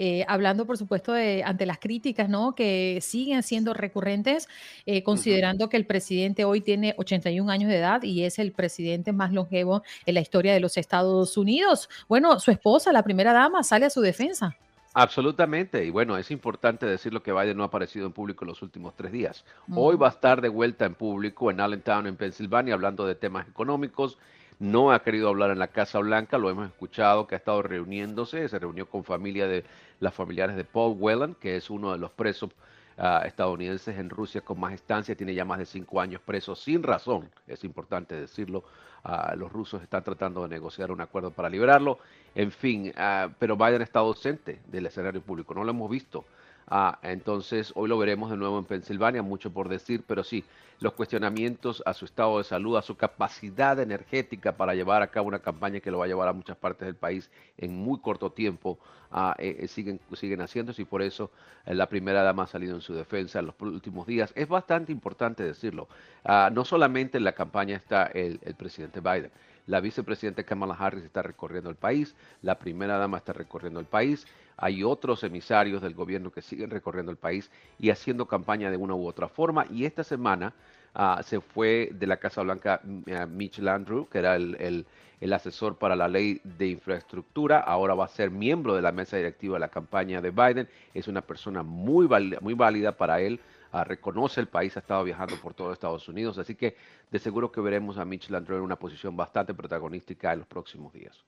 Eh, 0.00 0.24
hablando, 0.28 0.64
por 0.64 0.78
supuesto, 0.78 1.12
de, 1.12 1.42
ante 1.44 1.66
las 1.66 1.78
críticas 1.78 2.28
¿no? 2.28 2.54
que 2.54 3.00
siguen 3.02 3.42
siendo 3.42 3.74
recurrentes, 3.74 4.46
eh, 4.86 5.02
considerando 5.02 5.68
que 5.68 5.76
el 5.76 5.86
presidente 5.86 6.44
hoy 6.44 6.60
tiene 6.60 6.94
81 6.98 7.50
años 7.50 7.68
de 7.68 7.78
edad 7.78 8.04
y 8.04 8.22
es 8.22 8.38
el 8.38 8.52
presidente 8.52 9.12
más 9.12 9.32
longevo 9.32 9.82
en 10.06 10.14
la 10.14 10.20
historia 10.20 10.54
de 10.54 10.60
los 10.60 10.76
Estados 10.76 11.36
Unidos. 11.36 11.88
Bueno, 12.08 12.38
su 12.38 12.52
esposa, 12.52 12.92
la 12.92 13.02
primera 13.02 13.32
dama, 13.32 13.64
sale 13.64 13.86
a 13.86 13.90
su 13.90 14.00
defensa. 14.00 14.56
Absolutamente, 15.00 15.84
y 15.84 15.90
bueno, 15.90 16.16
es 16.16 16.32
importante 16.32 16.84
decirlo 16.84 17.22
que 17.22 17.32
Biden 17.32 17.56
no 17.56 17.62
ha 17.62 17.66
aparecido 17.66 18.04
en 18.04 18.12
público 18.12 18.44
en 18.44 18.48
los 18.48 18.62
últimos 18.62 18.96
tres 18.96 19.12
días. 19.12 19.44
Hoy 19.72 19.94
va 19.96 20.08
a 20.08 20.10
estar 20.10 20.40
de 20.40 20.48
vuelta 20.48 20.86
en 20.86 20.96
público 20.96 21.52
en 21.52 21.60
Allentown, 21.60 22.08
en 22.08 22.16
Pensilvania, 22.16 22.74
hablando 22.74 23.06
de 23.06 23.14
temas 23.14 23.46
económicos. 23.46 24.18
No 24.58 24.90
ha 24.90 25.04
querido 25.04 25.28
hablar 25.28 25.52
en 25.52 25.60
la 25.60 25.68
Casa 25.68 26.00
Blanca, 26.00 26.36
lo 26.36 26.50
hemos 26.50 26.66
escuchado 26.66 27.28
que 27.28 27.36
ha 27.36 27.38
estado 27.38 27.62
reuniéndose, 27.62 28.48
se 28.48 28.58
reunió 28.58 28.90
con 28.90 29.04
familia 29.04 29.46
de 29.46 29.64
las 30.00 30.14
familiares 30.14 30.56
de 30.56 30.64
Paul 30.64 30.96
Whelan, 30.98 31.36
que 31.36 31.56
es 31.56 31.70
uno 31.70 31.92
de 31.92 31.98
los 31.98 32.10
presos 32.10 32.50
ah, 32.98 33.22
estadounidenses 33.24 33.96
en 33.96 34.10
Rusia 34.10 34.40
con 34.40 34.60
más 34.60 34.72
estancia, 34.72 35.14
tiene 35.14 35.34
ya 35.34 35.44
más 35.44 35.58
de 35.58 35.66
cinco 35.66 36.00
años 36.00 36.20
preso 36.20 36.54
sin 36.54 36.82
razón, 36.82 37.30
es 37.46 37.64
importante 37.64 38.14
decirlo. 38.14 38.64
Ah, 39.04 39.34
los 39.36 39.52
rusos 39.52 39.80
están 39.82 40.02
tratando 40.02 40.42
de 40.42 40.48
negociar 40.48 40.90
un 40.90 41.00
acuerdo 41.00 41.30
para 41.30 41.48
liberarlo. 41.48 41.98
En 42.34 42.50
fin, 42.50 42.92
ah, 42.96 43.28
pero 43.38 43.56
Biden 43.56 43.82
está 43.82 44.00
ausente 44.00 44.60
del 44.66 44.86
escenario 44.86 45.22
público, 45.22 45.54
no 45.54 45.64
lo 45.64 45.70
hemos 45.70 45.90
visto. 45.90 46.24
Ah, 46.70 46.98
entonces, 47.02 47.72
hoy 47.76 47.88
lo 47.88 47.96
veremos 47.96 48.30
de 48.30 48.36
nuevo 48.36 48.58
en 48.58 48.66
Pensilvania, 48.66 49.22
mucho 49.22 49.50
por 49.50 49.70
decir, 49.70 50.04
pero 50.06 50.22
sí, 50.22 50.44
los 50.80 50.92
cuestionamientos 50.92 51.82
a 51.86 51.94
su 51.94 52.04
estado 52.04 52.36
de 52.36 52.44
salud, 52.44 52.76
a 52.76 52.82
su 52.82 52.94
capacidad 52.94 53.78
energética 53.80 54.52
para 54.52 54.74
llevar 54.74 55.00
a 55.00 55.06
cabo 55.06 55.28
una 55.28 55.38
campaña 55.38 55.80
que 55.80 55.90
lo 55.90 55.98
va 55.98 56.04
a 56.04 56.08
llevar 56.08 56.28
a 56.28 56.34
muchas 56.34 56.58
partes 56.58 56.84
del 56.84 56.94
país 56.94 57.30
en 57.56 57.74
muy 57.74 58.00
corto 58.00 58.30
tiempo, 58.30 58.78
ah, 59.10 59.34
eh, 59.38 59.56
eh, 59.60 59.68
siguen, 59.68 59.98
siguen 60.12 60.42
haciéndose 60.42 60.82
y 60.82 60.84
por 60.84 61.00
eso 61.00 61.30
eh, 61.64 61.74
la 61.74 61.88
primera 61.88 62.22
dama 62.22 62.42
ha 62.42 62.46
salido 62.46 62.74
en 62.74 62.82
su 62.82 62.92
defensa 62.92 63.38
en 63.38 63.46
los 63.46 63.54
últimos 63.60 64.06
días. 64.06 64.30
Es 64.36 64.46
bastante 64.46 64.92
importante 64.92 65.42
decirlo. 65.44 65.88
Ah, 66.22 66.50
no 66.52 66.66
solamente 66.66 67.16
en 67.16 67.24
la 67.24 67.32
campaña 67.32 67.76
está 67.76 68.04
el, 68.08 68.40
el 68.42 68.54
presidente 68.54 69.00
Biden, 69.00 69.30
la 69.68 69.80
vicepresidenta 69.80 70.42
Kamala 70.42 70.74
Harris 70.74 71.04
está 71.04 71.22
recorriendo 71.22 71.68
el 71.70 71.76
país, 71.76 72.16
la 72.42 72.58
primera 72.58 72.96
dama 72.96 73.18
está 73.18 73.34
recorriendo 73.34 73.78
el 73.78 73.86
país, 73.86 74.26
hay 74.56 74.82
otros 74.82 75.22
emisarios 75.22 75.82
del 75.82 75.94
gobierno 75.94 76.32
que 76.32 76.42
siguen 76.42 76.70
recorriendo 76.70 77.12
el 77.12 77.18
país 77.18 77.50
y 77.78 77.90
haciendo 77.90 78.26
campaña 78.26 78.70
de 78.70 78.78
una 78.78 78.94
u 78.94 79.06
otra 79.06 79.28
forma. 79.28 79.66
Y 79.70 79.84
esta 79.84 80.02
semana 80.02 80.54
ah, 80.94 81.20
se 81.22 81.40
fue 81.40 81.90
de 81.92 82.06
la 82.06 82.16
Casa 82.16 82.42
Blanca 82.42 82.80
uh, 82.82 83.26
Mitch 83.28 83.58
Landrieu, 83.58 84.08
que 84.08 84.18
era 84.18 84.36
el, 84.36 84.86
asesor 85.32 85.76
para 85.76 85.94
la 85.94 86.08
ley 86.08 86.40
de 86.42 86.68
infraestructura, 86.68 87.60
ahora 87.60 87.94
va 87.94 88.06
a 88.06 88.08
ser 88.08 88.30
miembro 88.30 88.74
de 88.74 88.82
la 88.82 88.90
mesa 88.90 89.18
directiva 89.18 89.56
de 89.56 89.60
la 89.60 89.68
campaña 89.68 90.22
de 90.22 90.30
Biden. 90.30 90.68
Es 90.94 91.08
una 91.08 91.20
persona 91.20 91.62
muy 91.62 92.08
muy 92.40 92.54
válida 92.54 92.92
para 92.92 93.20
él. 93.20 93.38
Ah, 93.72 93.84
reconoce 93.84 94.40
el 94.40 94.48
país, 94.48 94.76
ha 94.76 94.80
estado 94.80 95.04
viajando 95.04 95.36
por 95.36 95.54
todo 95.54 95.72
Estados 95.72 96.08
Unidos, 96.08 96.38
así 96.38 96.54
que 96.54 96.76
de 97.10 97.18
seguro 97.18 97.52
que 97.52 97.60
veremos 97.60 97.98
a 97.98 98.04
Mitch 98.04 98.30
Landrieu 98.30 98.58
en 98.58 98.64
una 98.64 98.76
posición 98.76 99.16
bastante 99.16 99.52
protagonística 99.52 100.32
en 100.32 100.38
los 100.40 100.48
próximos 100.48 100.92
días. 100.92 101.24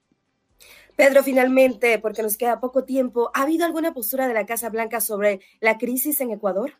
Pedro, 0.95 1.23
finalmente, 1.23 1.99
porque 1.99 2.21
nos 2.21 2.37
queda 2.37 2.59
poco 2.59 2.83
tiempo, 2.83 3.31
¿ha 3.33 3.43
habido 3.43 3.65
alguna 3.65 3.93
postura 3.93 4.27
de 4.27 4.33
la 4.33 4.45
Casa 4.45 4.69
Blanca 4.69 5.01
sobre 5.01 5.39
la 5.59 5.77
crisis 5.77 6.19
en 6.21 6.31
Ecuador? 6.31 6.73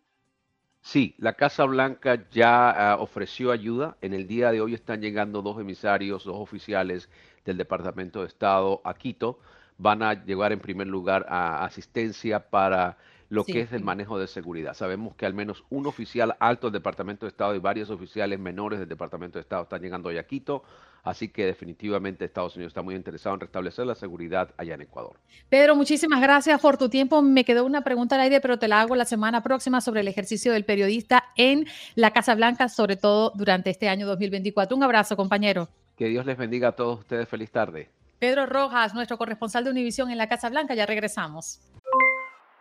Sí, 0.82 1.16
la 1.20 1.34
Casa 1.34 1.64
Blanca 1.66 2.28
ya 2.32 2.72
ah, 2.72 2.98
ofreció 3.00 3.52
ayuda. 3.52 3.98
En 4.02 4.14
el 4.14 4.28
día 4.28 4.52
de 4.52 4.62
hoy 4.62 4.74
están 4.74 5.00
llegando 5.00 5.42
dos 5.42 5.60
emisarios, 5.60 6.24
dos 6.24 6.38
oficiales 6.38 7.10
del 7.46 7.58
Departamento 7.58 8.22
de 8.22 8.28
Estado 8.28 8.82
a 8.84 8.94
Quito. 8.96 9.40
Van 9.78 10.02
a 10.02 10.26
llevar 10.26 10.52
en 10.52 10.60
primer 10.60 10.88
lugar 10.88 11.26
a 11.30 11.64
asistencia 11.66 12.50
para 12.50 12.98
lo 13.32 13.46
que 13.46 13.62
es 13.62 13.72
el 13.72 13.82
manejo 13.82 14.20
de 14.20 14.28
seguridad. 14.28 14.74
Sabemos 14.74 15.16
que 15.16 15.26
al 15.26 15.34
menos 15.34 15.64
un 15.70 15.88
oficial 15.88 16.36
alto 16.42 16.68
del 16.68 16.74
Departamento 16.74 17.26
de 17.26 17.30
Estado 17.30 17.56
y 17.56 17.60
varios 17.60 17.90
oficiales 17.90 18.38
menores 18.38 18.78
del 18.78 18.90
Departamento 18.90 19.40
de 19.40 19.44
Estado 19.44 19.64
están 19.64 19.82
llegando 19.82 20.10
hoy 20.10 20.18
a 20.18 20.28
Quito, 20.28 20.64
así 21.02 21.30
que 21.30 21.46
definitivamente 21.46 22.26
Estados 22.26 22.58
Unidos 22.58 22.72
está 22.72 22.82
muy 22.82 22.94
interesado 22.94 23.36
en 23.36 23.40
restablecer 23.40 23.86
la 23.86 23.96
seguridad 23.96 24.50
allá 24.58 24.76
en 24.76 24.82
Ecuador. 24.82 25.18
Pedro, 25.48 25.78
muchísimas 25.78 26.20
gracias 26.20 26.60
por 26.60 26.78
tu 26.78 26.90
tiempo. 26.90 27.22
Me 27.22 27.46
quedó 27.46 27.64
una 27.64 27.86
pregunta 27.86 28.16
al 28.16 28.22
aire, 28.22 28.42
pero 28.42 28.60
te 28.60 28.68
la 28.68 28.82
hago 28.82 28.98
la 28.98 29.06
semana 29.06 29.42
próxima 29.42 29.80
sobre 29.80 30.02
el 30.02 30.10
ejercicio 30.10 30.52
del 30.52 30.66
periodista 30.66 31.24
en 31.38 31.68
la 31.96 32.12
Casa 32.12 32.36
Blanca, 32.36 32.68
sobre 32.68 32.98
todo 32.98 33.32
durante 33.34 33.70
este 33.70 33.88
año 33.88 34.08
2024. 34.08 34.76
Un 34.76 34.84
abrazo, 34.84 35.16
compañero. 35.16 35.70
Que 35.96 36.08
Dios 36.10 36.26
les 36.26 36.38
bendiga 36.38 36.68
a 36.68 36.72
todos 36.74 37.00
ustedes. 37.00 37.30
Feliz 37.30 37.50
tarde. 37.50 37.88
Pedro 38.20 38.46
Rojas, 38.46 38.94
nuestro 38.94 39.18
corresponsal 39.18 39.64
de 39.64 39.72
Univisión 39.72 40.12
en 40.12 40.18
la 40.18 40.28
Casa 40.28 40.50
Blanca, 40.50 40.76
ya 40.76 40.86
regresamos. 40.86 41.62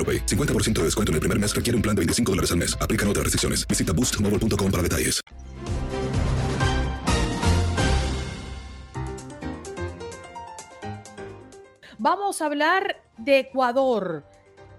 AroPay. 0.00 0.24
50% 0.24 0.78
de 0.80 0.84
descuento 0.84 1.12
en 1.12 1.16
el 1.16 1.20
primer 1.20 1.38
mes 1.38 1.54
requiere 1.54 1.76
un 1.76 1.82
plan 1.82 1.94
de 1.94 2.00
25 2.00 2.32
dólares 2.32 2.50
al 2.52 2.56
mes. 2.56 2.74
Aplican 2.80 3.06
otras 3.08 3.24
restricciones. 3.24 3.66
Visita 3.68 3.92
boostmobile.com 3.92 4.70
para 4.70 4.82
detalles. 4.82 5.20
Vamos 12.02 12.40
a 12.40 12.46
hablar 12.46 12.96
de 13.18 13.40
Ecuador. 13.40 14.24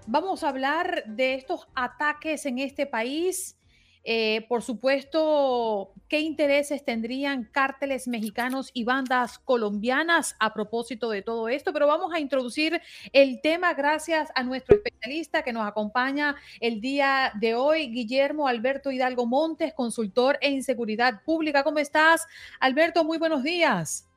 Vamos 0.08 0.42
a 0.42 0.48
hablar 0.48 1.04
de 1.06 1.34
estos 1.34 1.68
ataques 1.76 2.46
en 2.46 2.58
este 2.58 2.84
país. 2.84 3.56
Eh, 4.04 4.46
por 4.48 4.62
supuesto, 4.62 5.92
¿qué 6.08 6.20
intereses 6.20 6.84
tendrían 6.84 7.44
cárteles 7.44 8.08
mexicanos 8.08 8.70
y 8.74 8.84
bandas 8.84 9.38
colombianas 9.38 10.34
a 10.40 10.52
propósito 10.52 11.10
de 11.10 11.22
todo 11.22 11.48
esto? 11.48 11.72
Pero 11.72 11.86
vamos 11.86 12.12
a 12.12 12.18
introducir 12.18 12.80
el 13.12 13.40
tema 13.40 13.74
gracias 13.74 14.30
a 14.34 14.42
nuestro 14.42 14.76
especialista 14.76 15.42
que 15.42 15.52
nos 15.52 15.66
acompaña 15.66 16.34
el 16.60 16.80
día 16.80 17.32
de 17.40 17.54
hoy, 17.54 17.88
Guillermo 17.88 18.48
Alberto 18.48 18.90
Hidalgo 18.90 19.26
Montes, 19.26 19.72
consultor 19.74 20.36
en 20.40 20.64
seguridad 20.64 21.22
pública. 21.24 21.62
¿Cómo 21.62 21.78
estás, 21.78 22.26
Alberto? 22.58 23.04
Muy 23.04 23.18
buenos 23.18 23.44
días. 23.44 24.08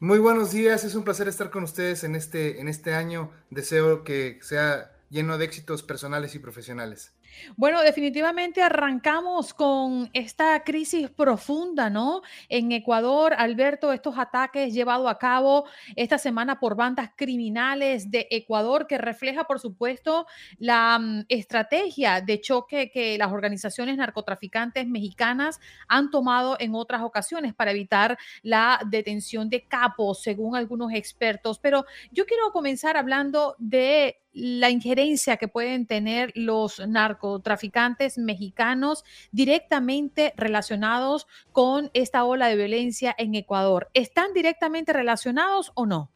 Muy 0.00 0.18
buenos 0.18 0.52
días, 0.52 0.84
es 0.84 0.94
un 0.94 1.04
placer 1.04 1.28
estar 1.28 1.50
con 1.50 1.64
ustedes 1.64 2.04
en 2.04 2.14
este, 2.14 2.60
en 2.60 2.68
este 2.68 2.94
año. 2.94 3.30
Deseo 3.50 4.02
que 4.02 4.38
sea 4.42 4.92
lleno 5.08 5.38
de 5.38 5.44
éxitos 5.44 5.82
personales 5.82 6.34
y 6.34 6.40
profesionales. 6.40 7.12
Bueno, 7.56 7.82
definitivamente 7.82 8.62
arrancamos 8.62 9.54
con 9.54 10.10
esta 10.12 10.62
crisis 10.64 11.10
profunda, 11.10 11.90
¿no? 11.90 12.22
En 12.48 12.72
Ecuador, 12.72 13.34
Alberto, 13.36 13.92
estos 13.92 14.18
ataques 14.18 14.72
llevados 14.72 15.10
a 15.10 15.18
cabo 15.18 15.66
esta 15.96 16.18
semana 16.18 16.58
por 16.60 16.76
bandas 16.76 17.10
criminales 17.16 18.10
de 18.10 18.26
Ecuador, 18.30 18.86
que 18.86 18.98
refleja, 18.98 19.44
por 19.44 19.60
supuesto, 19.60 20.26
la 20.58 20.98
mm, 20.98 21.24
estrategia 21.28 22.20
de 22.20 22.40
choque 22.40 22.90
que 22.90 23.16
las 23.18 23.32
organizaciones 23.32 23.96
narcotraficantes 23.96 24.86
mexicanas 24.86 25.60
han 25.88 26.10
tomado 26.10 26.56
en 26.58 26.74
otras 26.74 27.02
ocasiones 27.02 27.54
para 27.54 27.70
evitar 27.70 28.18
la 28.42 28.80
detención 28.88 29.48
de 29.48 29.66
capos, 29.66 30.22
según 30.22 30.56
algunos 30.56 30.92
expertos. 30.92 31.58
Pero 31.58 31.84
yo 32.10 32.26
quiero 32.26 32.50
comenzar 32.52 32.96
hablando 32.96 33.54
de 33.58 34.23
la 34.34 34.68
injerencia 34.68 35.36
que 35.36 35.48
pueden 35.48 35.86
tener 35.86 36.32
los 36.34 36.80
narcotraficantes 36.86 38.18
mexicanos 38.18 39.04
directamente 39.30 40.34
relacionados 40.36 41.26
con 41.52 41.90
esta 41.94 42.24
ola 42.24 42.48
de 42.48 42.56
violencia 42.56 43.14
en 43.16 43.34
Ecuador. 43.36 43.88
¿Están 43.94 44.34
directamente 44.34 44.92
relacionados 44.92 45.72
o 45.74 45.86
no? 45.86 46.10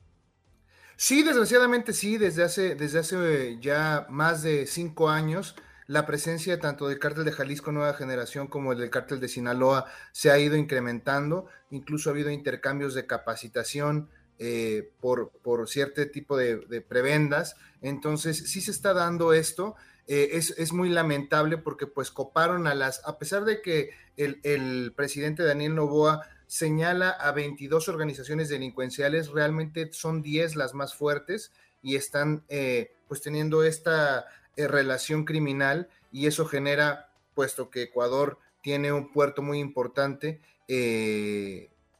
Sí, 0.96 1.22
desgraciadamente 1.22 1.92
sí, 1.92 2.18
desde 2.18 2.42
hace, 2.42 2.74
desde 2.74 2.98
hace 2.98 3.58
ya 3.60 4.06
más 4.10 4.42
de 4.42 4.66
cinco 4.66 5.08
años 5.08 5.54
la 5.86 6.04
presencia 6.04 6.60
tanto 6.60 6.86
del 6.86 6.98
cártel 6.98 7.24
de 7.24 7.32
Jalisco 7.32 7.72
Nueva 7.72 7.94
Generación 7.94 8.46
como 8.46 8.72
el 8.72 8.78
del 8.78 8.90
cártel 8.90 9.20
de 9.20 9.28
Sinaloa 9.28 9.86
se 10.12 10.30
ha 10.30 10.38
ido 10.38 10.54
incrementando, 10.54 11.46
incluso 11.70 12.10
ha 12.10 12.12
habido 12.12 12.30
intercambios 12.30 12.94
de 12.94 13.06
capacitación, 13.06 14.10
eh, 14.40 14.92
por, 15.00 15.30
por, 15.42 15.68
cierto 15.68 16.08
tipo 16.10 16.36
de, 16.36 16.80
prebendas. 16.80 17.56
Entonces, 17.82 18.50
sí 18.50 18.60
se 18.60 18.70
está 18.70 18.94
dando 18.94 19.32
esto. 19.32 19.74
Eh, 20.06 20.30
es, 20.32 20.72
muy 20.72 20.88
lamentable 20.88 21.58
porque 21.58 21.86
pues 21.86 22.10
coparon 22.10 22.66
a 22.68 22.74
las, 22.74 23.02
a 23.04 23.18
pesar 23.18 23.44
de 23.44 23.60
que 23.60 23.90
el, 24.16 24.92
presidente 24.94 25.42
Daniel 25.42 25.74
Novoa 25.74 26.22
señala 26.46 27.10
a 27.10 27.32
22 27.32 27.88
organizaciones 27.88 28.48
delincuenciales, 28.48 29.28
realmente 29.28 29.92
son 29.92 30.22
10 30.22 30.56
las 30.56 30.72
más 30.72 30.94
fuertes 30.94 31.52
y 31.82 31.96
están 31.96 32.44
eh, 32.48 32.92
pues 33.08 33.20
teniendo 33.20 33.64
esta 33.64 34.26
relación 34.56 35.24
criminal 35.24 35.88
y 36.10 36.26
eso 36.26 36.46
genera, 36.46 37.10
puesto 37.34 37.70
que 37.70 37.82
Ecuador 37.82 38.38
tiene 38.62 38.92
un 38.92 39.12
puerto 39.12 39.42
muy 39.42 39.58
importante, 39.58 40.40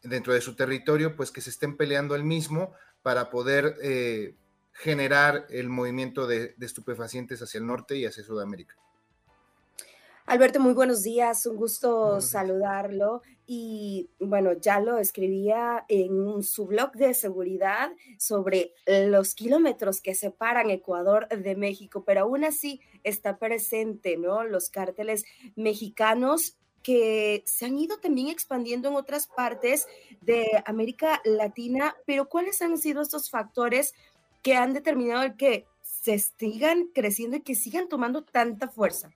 dentro 0.02 0.32
de 0.32 0.40
su 0.40 0.54
territorio, 0.54 1.16
pues 1.16 1.30
que 1.30 1.40
se 1.40 1.50
estén 1.50 1.76
peleando 1.76 2.14
el 2.14 2.24
mismo 2.24 2.72
para 3.02 3.30
poder 3.30 3.76
eh, 3.82 4.34
generar 4.72 5.46
el 5.50 5.68
movimiento 5.68 6.26
de, 6.26 6.54
estupefacientes 6.60 7.42
hacia 7.42 7.58
el 7.58 7.66
norte 7.66 7.96
y 7.96 8.06
hacia 8.06 8.24
Sudamérica. 8.24 8.76
Alberto, 10.26 10.60
muy 10.60 10.74
buenos 10.74 11.02
días, 11.02 11.46
un 11.46 11.56
gusto 11.56 12.20
saludarlo. 12.20 13.22
Y 13.46 14.10
bueno, 14.20 14.52
ya 14.52 14.78
lo 14.78 14.98
escribía 14.98 15.86
en 15.88 16.42
su 16.42 16.66
blog 16.66 16.92
de 16.92 17.14
seguridad 17.14 17.90
sobre 18.18 18.74
los 18.86 19.34
kilómetros 19.34 20.02
que 20.02 20.14
separan 20.14 20.68
Ecuador 20.68 21.28
de 21.28 21.56
México, 21.56 22.04
pero 22.04 22.20
aún 22.20 22.44
así 22.44 22.82
está 23.04 23.38
presente, 23.38 24.18
¿no? 24.18 24.44
Los 24.44 24.68
cárteles 24.68 25.24
mexicanos 25.56 26.58
que 26.82 27.42
se 27.46 27.66
han 27.66 27.78
ido 27.78 27.98
también 27.98 28.28
expandiendo 28.28 28.88
en 28.88 28.96
otras 28.96 29.26
partes 29.26 29.86
de 30.20 30.46
América 30.66 31.20
Latina, 31.24 31.96
pero 32.06 32.28
¿cuáles 32.28 32.62
han 32.62 32.78
sido 32.78 33.02
estos 33.02 33.30
factores 33.30 33.94
que 34.42 34.56
han 34.56 34.72
determinado 34.72 35.36
que 35.36 35.66
se 35.82 36.18
sigan 36.18 36.88
creciendo 36.94 37.36
y 37.36 37.42
que 37.42 37.54
sigan 37.54 37.88
tomando 37.88 38.22
tanta 38.24 38.68
fuerza? 38.68 39.10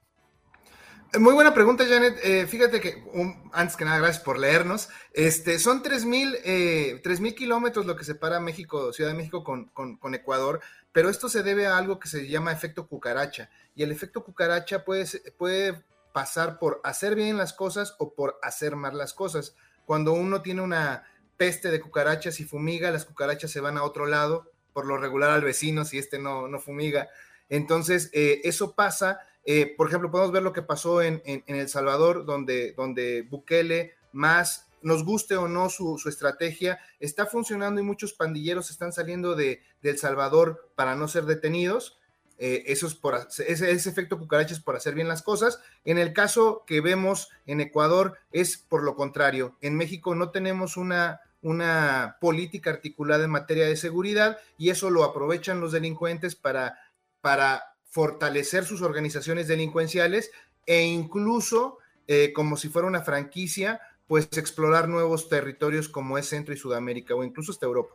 Muy 1.19 1.35
buena 1.35 1.53
pregunta, 1.53 1.85
Janet. 1.87 2.19
Eh, 2.23 2.47
fíjate 2.47 2.81
que, 2.81 3.05
antes 3.53 3.77
que 3.77 3.85
nada, 3.85 3.99
gracias 3.99 4.25
por 4.25 4.39
leernos. 4.39 4.89
Este, 5.13 5.59
son 5.59 5.83
3.000 5.83 6.39
eh, 6.43 7.35
kilómetros 7.37 7.85
lo 7.85 7.97
que 7.97 8.05
separa 8.05 8.41
México, 8.41 8.95
Ciudad 8.95 9.11
de 9.11 9.17
México 9.17 9.45
con, 9.45 9.67
con, 9.67 10.15
Ecuador, 10.15 10.63
pero 10.91 11.11
esto 11.11 11.29
se 11.29 11.43
debe 11.43 11.67
a 11.67 11.77
algo 11.77 11.99
que 11.99 12.09
se 12.09 12.29
llama 12.29 12.51
efecto 12.51 12.87
cucaracha. 12.87 13.51
Y 13.75 13.83
el 13.83 13.93
efecto 13.93 14.25
cucaracha 14.25 14.87
puede, 14.87 15.07
puede 15.37 15.85
pasar 16.13 16.59
por 16.59 16.81
hacer 16.85 17.15
bien 17.15 17.37
las 17.37 17.53
cosas 17.53 17.95
o 17.99 18.15
por 18.15 18.39
hacer 18.43 18.77
mal 18.77 18.97
las 18.97 19.15
cosas. 19.15 19.55
Cuando 19.85 20.13
uno 20.13 20.43
tiene 20.43 20.63
una 20.63 21.05
peste 21.37 21.71
de 21.71 21.81
cucarachas 21.81 22.41
y 22.41 22.45
fumiga, 22.45 22.91
las 22.91 23.05
cucarachas 23.05 23.51
se 23.51 23.61
van 23.61 23.77
a 23.79 23.83
otro 23.83 24.07
lado, 24.07 24.51
por 24.73 24.87
lo 24.87 24.97
regular 24.97 25.31
al 25.31 25.43
vecino 25.43 25.85
si 25.85 25.99
este 25.99 26.19
no, 26.19 26.49
no 26.49 26.61
fumiga. 26.61 27.09
Entonces, 27.49 28.11
eh, 28.13 28.41
eso 28.45 28.75
pasa, 28.75 29.21
eh, 29.45 29.75
por 29.77 29.89
ejemplo, 29.89 30.11
podemos 30.11 30.33
ver 30.33 30.43
lo 30.43 30.53
que 30.53 30.63
pasó 30.63 31.03
en, 31.03 31.23
El 31.25 31.69
Salvador, 31.69 32.25
donde, 32.25 32.73
donde 32.73 33.23
Bukele, 33.23 33.95
más 34.13 34.69
nos 34.83 35.05
guste 35.05 35.37
o 35.37 35.49
no 35.49 35.69
su, 35.69 35.99
su, 35.99 36.09
estrategia, 36.09 36.81
está 36.99 37.27
funcionando 37.27 37.81
y 37.81 37.85
muchos 37.85 38.13
pandilleros 38.13 38.71
están 38.71 38.93
saliendo 38.93 39.35
de, 39.37 39.63
de 39.81 39.91
El 39.91 39.99
Salvador 39.99 40.71
para 40.75 40.97
no 40.97 41.09
ser 41.09 41.25
detenidos 41.25 41.99
eh, 42.45 42.65
eso 42.73 42.89
es 42.89 42.99
ese, 43.39 43.89
efecto 43.89 44.19
cucaracha 44.19 44.53
es 44.53 44.59
por 44.59 44.75
hacer 44.75 44.97
bien 44.97 45.07
las 45.07 45.23
cosas. 45.23 45.61
En 45.85 45.97
el 45.97 46.13
caso 46.13 46.65
que 46.67 46.81
vemos 46.81 47.29
en 47.47 47.61
Ecuador 47.61 48.19
es 48.33 48.57
por 48.57 48.83
lo 48.83 48.97
contrario. 48.97 49.57
En 49.61 49.77
México 49.77 50.17
no 50.17 50.31
tenemos 50.31 50.77
una, 50.77 51.21
una 51.41 52.17
política 52.21 52.71
articulada 52.71 53.23
en 53.25 53.31
materia 53.31 53.67
de 53.67 53.77
seguridad 53.77 54.39
y 54.59 54.71
eso 54.71 54.91
lo 54.91 55.05
aprovechan 55.05 55.61
los 55.61 55.71
delincuentes 55.71 56.35
para, 56.35 56.81
para 57.21 57.77
fortalecer 57.85 58.65
sus 58.65 58.83
organizaciones 58.83 59.47
delincuenciales 59.47 60.33
e 60.67 60.83
incluso, 60.83 61.79
eh, 62.09 62.33
como 62.33 62.57
si 62.57 62.69
fuera 62.69 62.89
una 62.89 63.03
franquicia, 63.03 63.81
pues 64.09 64.29
explorar 64.33 64.89
nuevos 64.89 65.29
territorios 65.29 65.89
como 65.89 66.19
es 66.19 66.29
Centro 66.29 66.53
y 66.53 66.57
Sudamérica 66.57 67.15
o 67.15 67.23
incluso 67.23 67.53
hasta 67.53 67.67
Europa. 67.67 67.95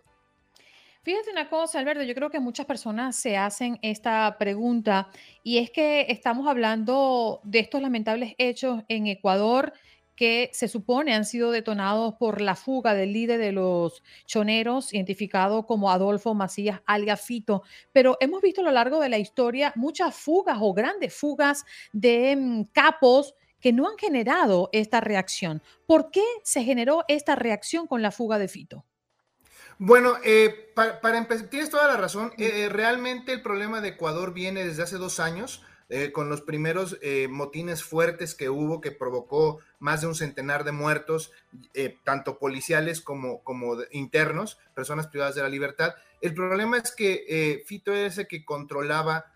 Fíjate 1.08 1.32
una 1.32 1.48
cosa, 1.48 1.80
Alberto, 1.80 2.04
yo 2.04 2.13
creo 2.13 2.30
que 2.30 2.41
muchas 2.41 2.65
personas 2.65 3.15
se 3.15 3.38
hacen 3.38 3.80
esta 3.82 4.36
pregunta 4.38 5.10
y 5.41 5.60
es 5.60 5.72
que 5.72 6.08
estamos 6.10 6.50
hablando 6.50 7.39
de 7.46 7.60
estos 7.60 7.82
lamentables 7.82 8.36
hechos 8.38 8.84
en 8.89 9.08
Ecuador 9.08 9.72
que 10.17 10.50
se 10.52 10.67
supone 10.67 11.15
han 11.15 11.24
sido 11.24 11.52
detonados 11.52 12.15
por 12.15 12.41
la 12.41 12.58
fuga 12.58 12.93
del 12.93 13.13
líder 13.13 13.39
de 13.39 13.54
los 13.54 14.04
choneros, 14.26 14.93
identificado 14.93 15.65
como 15.65 15.91
Adolfo 15.91 16.34
Macías 16.34 16.82
Algafito. 16.86 17.63
Pero 17.93 18.17
hemos 18.20 18.41
visto 18.41 18.60
a 18.60 18.65
lo 18.65 18.72
largo 18.72 19.00
de 19.00 19.08
la 19.08 19.17
historia 19.17 19.72
muchas 19.78 20.13
fugas 20.13 20.58
o 20.60 20.74
grandes 20.74 21.13
fugas 21.13 21.63
de 21.93 22.36
mm, 22.36 22.63
capos 22.74 23.34
que 23.62 23.72
no 23.72 23.88
han 23.88 23.98
generado 23.98 24.67
esta 24.74 25.00
reacción. 25.00 25.63
¿Por 25.86 26.12
qué 26.12 26.26
se 26.43 26.65
generó 26.65 27.06
esta 27.08 27.36
reacción 27.36 27.88
con 27.88 28.02
la 28.02 28.12
fuga 28.12 28.38
de 28.39 28.50
Fito? 28.50 28.84
Bueno, 29.79 30.15
eh, 30.23 30.71
para, 30.73 31.17
empezar, 31.17 31.47
tienes 31.47 31.69
toda 31.69 31.87
la 31.87 31.97
razón. 31.97 32.31
Eh, 32.37 32.67
realmente 32.69 33.33
el 33.33 33.41
problema 33.41 33.79
de 33.79 33.89
Ecuador 33.89 34.33
viene 34.33 34.65
desde 34.65 34.83
hace 34.83 34.97
dos 34.97 35.19
años. 35.19 35.63
con 36.11 36.27
los 36.27 36.41
primeros 36.41 36.97
motines 37.29 37.81
fuertes 37.81 38.35
que 38.35 38.49
hubo, 38.49 38.81
que 38.81 38.91
provocó 38.91 39.59
más 39.79 40.01
de 40.01 40.07
un 40.07 40.15
centenar 40.15 40.65
de 40.65 40.73
muertos, 40.73 41.31
tanto 42.03 42.39
policiales 42.39 42.99
como, 42.99 43.41
como 43.41 43.77
internos, 43.91 44.57
personas 44.75 45.07
privadas 45.07 45.35
de 45.35 45.43
la 45.43 45.47
libertad. 45.47 45.95
El 46.19 46.33
problema 46.33 46.75
es 46.77 46.91
que 46.91 47.63
Fito 47.65 47.93
es 47.93 48.17
el 48.17 48.27
que 48.27 48.43
controlaba 48.43 49.31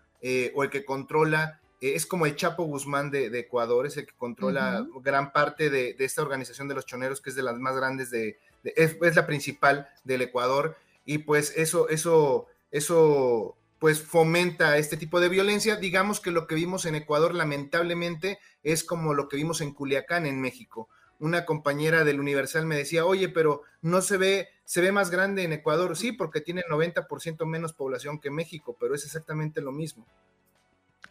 o 0.54 0.62
el 0.62 0.68
que 0.68 0.84
controla 0.84 1.62
es 1.82 2.06
como 2.06 2.26
el 2.26 2.36
Chapo 2.36 2.64
Guzmán 2.64 3.10
de, 3.10 3.26
Ecuador, 3.38 3.86
es 3.86 3.96
el 3.96 4.06
que 4.06 4.14
controla 4.16 4.86
gran 5.02 5.32
parte 5.32 5.70
de, 5.70 5.96
esta 5.98 6.20
organización 6.22 6.68
de 6.68 6.74
los 6.74 6.84
choneros, 6.86 7.22
que 7.22 7.30
es 7.30 7.36
de 7.36 7.42
las 7.42 7.56
más 7.58 7.74
grandes 7.74 8.10
de, 8.10 8.38
es, 8.64 9.16
la 9.16 9.26
principal 9.26 9.88
del 10.04 10.22
Ecuador, 10.22 10.76
y 11.04 11.18
pues 11.18 11.52
eso, 11.56 11.88
eso, 11.88 12.46
eso, 12.70 13.56
pues 13.78 14.00
fomenta 14.00 14.78
este 14.78 14.96
tipo 14.96 15.20
de 15.20 15.28
violencia. 15.28 15.76
Digamos 15.76 16.20
que 16.20 16.30
lo 16.30 16.46
que 16.46 16.54
vimos 16.54 16.86
en 16.86 16.94
Ecuador, 16.94 17.34
lamentablemente, 17.34 18.38
es 18.62 18.84
como 18.84 19.14
lo 19.14 19.28
que 19.28 19.36
vimos 19.36 19.60
en 19.60 19.74
Culiacán, 19.74 20.26
en 20.26 20.40
México. 20.40 20.88
Una 21.18 21.44
compañera 21.44 22.04
del 22.04 22.20
Universal 22.20 22.66
me 22.66 22.76
decía, 22.76 23.04
oye, 23.04 23.28
pero 23.28 23.62
no 23.80 24.00
se 24.00 24.16
ve, 24.16 24.48
se 24.64 24.80
ve 24.80 24.92
más 24.92 25.10
grande 25.10 25.42
en 25.44 25.52
Ecuador. 25.52 25.96
Sí, 25.96 26.12
porque 26.12 26.40
tiene 26.40 26.62
90% 26.68 27.44
menos 27.46 27.72
población 27.72 28.20
que 28.20 28.30
México, 28.30 28.76
pero 28.78 28.94
es 28.94 29.04
exactamente 29.04 29.60
lo 29.60 29.72
mismo. 29.72 30.06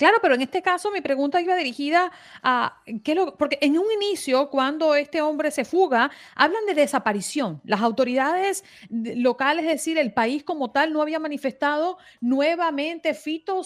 Claro, 0.02 0.18
pero 0.20 0.34
en 0.34 0.42
este 0.42 0.64
caso 0.64 0.90
mi 0.90 1.00
pregunta 1.00 1.40
iba 1.40 1.56
dirigida 1.56 2.12
a, 2.42 2.82
¿qué 3.04 3.14
lo, 3.14 3.38
porque 3.38 3.60
en 3.62 3.78
un 3.78 3.86
inicio, 3.92 4.50
cuando 4.50 4.96
este 4.96 5.22
hombre 5.22 5.52
se 5.52 5.64
fuga, 5.64 6.10
hablan 6.34 6.66
de 6.66 6.74
desaparición. 6.74 7.62
Las 7.66 7.82
autoridades 7.82 8.64
locales, 8.90 9.64
es 9.66 9.74
decir, 9.74 10.00
el 10.00 10.12
país 10.12 10.44
como 10.44 10.72
tal, 10.72 10.92
no 10.92 11.04
había 11.04 11.20
manifestado 11.20 12.00
nuevamente 12.20 13.14
Fito, 13.14 13.62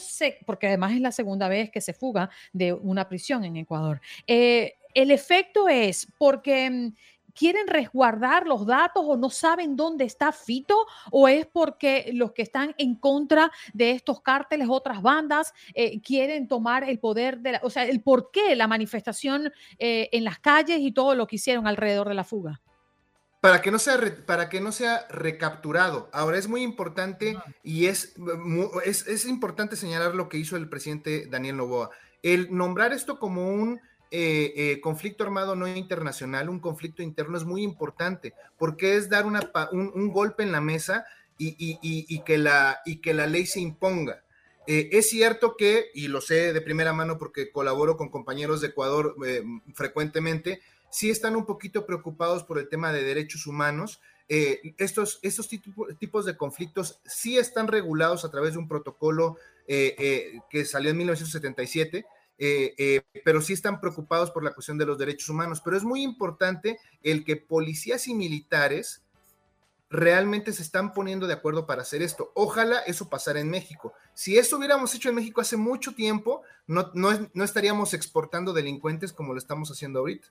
porque 0.45 0.67
además 0.67 0.91
es 0.91 0.99
la 0.99 1.13
segunda 1.13 1.47
vez 1.47 1.71
que 1.71 1.79
se 1.79 1.93
fuga 1.93 2.29
de 2.51 2.73
una 2.73 3.07
prisión 3.07 3.45
en 3.45 3.55
Ecuador. 3.55 4.01
Eh, 4.27 4.73
el 4.93 5.11
efecto 5.11 5.69
es 5.69 6.05
porque 6.17 6.69
mm, 6.69 6.93
quieren 7.35 7.67
resguardar 7.67 8.47
los 8.47 8.65
datos 8.65 9.03
o 9.05 9.17
no 9.17 9.29
saben 9.29 9.75
dónde 9.75 10.05
está 10.05 10.31
Fito 10.31 10.87
o 11.11 11.27
es 11.27 11.45
porque 11.45 12.09
los 12.13 12.31
que 12.31 12.41
están 12.41 12.73
en 12.77 12.95
contra 12.95 13.51
de 13.73 13.91
estos 13.91 14.21
cárteles, 14.21 14.67
otras 14.69 15.01
bandas, 15.01 15.53
eh, 15.73 16.01
quieren 16.01 16.47
tomar 16.47 16.83
el 16.83 16.99
poder 16.99 17.39
de 17.39 17.53
la, 17.53 17.61
o 17.63 17.69
sea, 17.69 17.85
el 17.85 18.01
por 18.01 18.31
qué 18.31 18.55
la 18.55 18.67
manifestación 18.67 19.51
eh, 19.77 20.09
en 20.11 20.23
las 20.23 20.39
calles 20.39 20.79
y 20.79 20.91
todo 20.91 21.15
lo 21.15 21.27
que 21.27 21.35
hicieron 21.35 21.67
alrededor 21.67 22.07
de 22.07 22.15
la 22.15 22.23
fuga. 22.23 22.61
Para 23.41 23.61
que, 23.61 23.69
no 23.69 23.77
sea 23.77 23.99
para 24.25 24.49
que 24.49 24.59
no 24.59 24.71
sea 24.71 25.05
recapturado. 25.07 26.09
Ahora 26.11 26.39
es 26.39 26.47
muy 26.47 26.63
importante 26.63 27.37
y 27.61 27.85
es, 27.85 28.15
es, 28.85 29.05
es 29.05 29.25
importante 29.25 29.75
señalar 29.75 30.15
lo 30.15 30.29
que 30.29 30.37
hizo 30.37 30.55
el 30.55 30.67
presidente 30.67 31.27
Daniel 31.27 31.57
Novoa. 31.57 31.91
El 32.23 32.55
nombrar 32.55 32.91
esto 32.91 33.19
como 33.19 33.51
un 33.51 33.79
eh, 34.17 34.53
eh, 34.55 34.79
conflicto 34.79 35.25
armado 35.25 35.57
no 35.57 35.67
internacional, 35.67 36.47
un 36.47 36.61
conflicto 36.61 37.03
interno 37.03 37.37
es 37.37 37.43
muy 37.43 37.63
importante, 37.63 38.33
porque 38.57 38.95
es 38.95 39.09
dar 39.09 39.25
una, 39.25 39.41
un, 39.73 40.07
golpe 40.07 40.41
en 40.41 40.53
la 40.53 40.61
mesa 40.61 41.05
y, 41.37 42.21
que 42.21 42.37
la, 42.37 42.79
y 42.85 43.01
que 43.01 43.13
la 43.13 43.27
ley 43.27 43.45
se 43.45 43.59
imponga. 43.59 44.23
Eh, 44.67 44.87
es 44.93 45.09
cierto 45.09 45.57
que, 45.57 45.87
y 45.93 46.07
lo 46.07 46.21
sé 46.21 46.53
de 46.53 46.61
primera 46.61 46.93
mano 46.93 47.17
porque 47.17 47.51
colaboro 47.51 47.97
con 47.97 48.07
compañeros 48.07 48.61
de 48.61 48.67
Ecuador 48.67 49.17
frecuentemente, 49.73 50.61
sí 50.89 51.09
están 51.09 51.35
un 51.35 51.45
poquito 51.45 51.85
preocupados 51.85 52.45
por 52.45 52.57
el 52.57 52.69
tema 52.69 52.93
de 52.93 53.03
derechos 53.03 53.47
humanos. 53.47 53.99
estos, 54.29 55.19
estos 55.23 55.49
tipos 55.99 56.25
de 56.25 56.37
conflictos 56.37 57.01
sí 57.05 57.37
están 57.37 57.67
regulados 57.67 58.23
a 58.23 58.31
través 58.31 58.53
de 58.53 58.59
un 58.59 58.69
protocolo 58.69 59.35
que 59.67 60.63
salió 60.63 60.91
en 60.91 60.97
1977 60.99 62.05
eh, 62.37 62.73
eh, 62.77 63.01
pero 63.23 63.41
sí 63.41 63.53
están 63.53 63.79
preocupados 63.79 64.31
por 64.31 64.43
la 64.43 64.53
cuestión 64.53 64.77
de 64.77 64.85
los 64.85 64.97
derechos 64.97 65.29
humanos. 65.29 65.61
Pero 65.63 65.77
es 65.77 65.83
muy 65.83 66.03
importante 66.03 66.79
el 67.03 67.23
que 67.23 67.37
policías 67.37 68.07
y 68.07 68.13
militares 68.13 69.03
realmente 69.89 70.51
se 70.51 70.63
están 70.63 70.93
poniendo 70.93 71.27
de 71.27 71.33
acuerdo 71.33 71.65
para 71.65 71.83
hacer 71.83 72.01
esto. 72.01 72.31
Ojalá 72.35 72.79
eso 72.79 73.09
pasara 73.09 73.39
en 73.39 73.49
México. 73.49 73.93
Si 74.13 74.37
eso 74.37 74.57
hubiéramos 74.57 74.93
hecho 74.95 75.09
en 75.09 75.15
México 75.15 75.41
hace 75.41 75.57
mucho 75.57 75.93
tiempo, 75.93 76.41
no, 76.67 76.91
no 76.93 77.43
estaríamos 77.43 77.93
exportando 77.93 78.51
delincuentes 78.51 79.13
como 79.13 79.33
lo 79.33 79.39
estamos 79.39 79.69
haciendo 79.71 79.99
ahorita. 79.99 80.27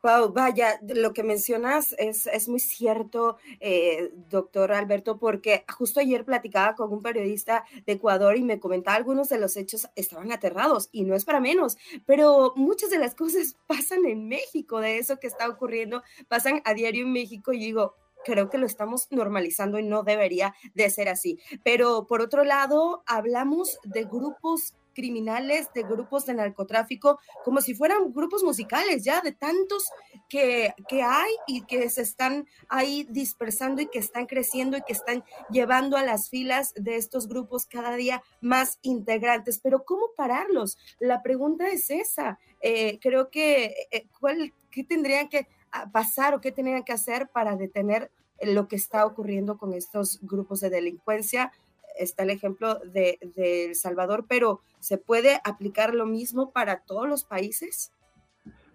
Wow, 0.00 0.32
vaya, 0.32 0.78
lo 0.86 1.12
que 1.12 1.24
mencionas 1.24 1.92
es, 1.98 2.28
es 2.28 2.48
muy 2.48 2.60
cierto, 2.60 3.36
eh, 3.58 4.12
doctor 4.30 4.70
Alberto, 4.72 5.18
porque 5.18 5.64
justo 5.76 5.98
ayer 5.98 6.24
platicaba 6.24 6.76
con 6.76 6.92
un 6.92 7.02
periodista 7.02 7.64
de 7.84 7.94
Ecuador 7.94 8.36
y 8.36 8.44
me 8.44 8.60
comentaba 8.60 8.96
algunos 8.96 9.28
de 9.28 9.38
los 9.40 9.56
hechos 9.56 9.88
estaban 9.96 10.30
aterrados 10.30 10.88
y 10.92 11.02
no 11.02 11.16
es 11.16 11.24
para 11.24 11.40
menos, 11.40 11.76
pero 12.06 12.52
muchas 12.54 12.90
de 12.90 12.98
las 12.98 13.16
cosas 13.16 13.56
pasan 13.66 14.04
en 14.06 14.28
México, 14.28 14.80
de 14.80 14.98
eso 14.98 15.18
que 15.18 15.26
está 15.26 15.48
ocurriendo, 15.48 16.04
pasan 16.28 16.62
a 16.64 16.74
diario 16.74 17.02
en 17.02 17.12
México 17.12 17.52
y 17.52 17.58
digo, 17.58 17.96
creo 18.24 18.50
que 18.50 18.58
lo 18.58 18.66
estamos 18.66 19.08
normalizando 19.10 19.80
y 19.80 19.82
no 19.82 20.04
debería 20.04 20.54
de 20.74 20.90
ser 20.90 21.08
así. 21.08 21.40
Pero 21.64 22.06
por 22.06 22.20
otro 22.20 22.44
lado, 22.44 23.02
hablamos 23.06 23.78
de 23.82 24.04
grupos 24.04 24.74
criminales, 24.98 25.72
de 25.72 25.84
grupos 25.84 26.26
de 26.26 26.34
narcotráfico, 26.34 27.20
como 27.44 27.60
si 27.60 27.72
fueran 27.72 28.12
grupos 28.12 28.42
musicales, 28.42 29.04
ya 29.04 29.20
de 29.20 29.30
tantos 29.30 29.84
que, 30.28 30.74
que 30.88 31.04
hay 31.04 31.30
y 31.46 31.62
que 31.66 31.88
se 31.88 32.02
están 32.02 32.48
ahí 32.68 33.06
dispersando 33.08 33.80
y 33.80 33.86
que 33.86 34.00
están 34.00 34.26
creciendo 34.26 34.76
y 34.76 34.82
que 34.82 34.92
están 34.92 35.22
llevando 35.50 35.96
a 35.96 36.02
las 36.02 36.30
filas 36.30 36.74
de 36.74 36.96
estos 36.96 37.28
grupos 37.28 37.64
cada 37.66 37.94
día 37.94 38.24
más 38.40 38.80
integrantes. 38.82 39.60
Pero 39.62 39.84
¿cómo 39.84 40.06
pararlos? 40.16 40.76
La 40.98 41.22
pregunta 41.22 41.68
es 41.68 41.90
esa. 41.90 42.40
Eh, 42.60 42.98
creo 43.00 43.30
que, 43.30 43.86
eh, 43.92 44.08
¿cuál, 44.18 44.52
¿qué 44.72 44.82
tendrían 44.82 45.28
que 45.28 45.46
ah, 45.70 45.88
pasar 45.92 46.34
o 46.34 46.40
qué 46.40 46.50
tendrían 46.50 46.82
que 46.82 46.92
hacer 46.92 47.28
para 47.28 47.54
detener 47.54 48.10
lo 48.42 48.66
que 48.66 48.74
está 48.74 49.06
ocurriendo 49.06 49.58
con 49.58 49.74
estos 49.74 50.18
grupos 50.22 50.58
de 50.58 50.70
delincuencia? 50.70 51.52
Está 51.98 52.22
el 52.22 52.30
ejemplo 52.30 52.80
de, 52.80 53.18
El 53.36 53.74
Salvador, 53.74 54.26
pero 54.28 54.62
¿se 54.80 54.98
puede 54.98 55.40
aplicar 55.44 55.94
lo 55.94 56.06
mismo 56.06 56.52
para 56.52 56.80
todos 56.80 57.08
los 57.08 57.24
países? 57.24 57.92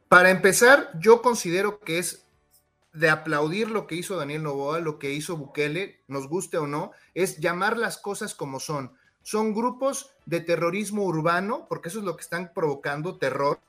Para 0.08 0.30
empezar, 0.30 0.92
yo 1.00 1.22
considero 1.22 1.80
que 1.80 2.00
es 2.00 2.28
de 2.94 3.10
aplaudir 3.10 3.72
lo 3.72 3.88
que 3.88 3.96
hizo 3.96 4.16
Daniel 4.16 4.44
Novoa, 4.44 4.80
lo 4.80 5.00
que 5.00 5.12
hizo 5.12 5.36
Bukele, 5.36 6.02
nos 6.08 6.28
guste 6.28 6.58
o 6.58 6.68
no, 6.68 6.92
es 7.16 7.40
llamar 7.40 7.78
las 7.78 7.98
cosas 7.98 8.36
como 8.36 8.60
son. 8.60 8.94
Son 9.24 9.54
grupos 9.54 10.12
de 10.26 10.42
terrorismo 10.42 11.04
urbano, 11.06 11.66
porque 11.68 11.90
eso 11.90 12.00
es 12.00 12.06
lo 12.06 12.16
que 12.16 12.22
están 12.22 12.52
provocando, 12.54 13.18
terror, 13.18 13.60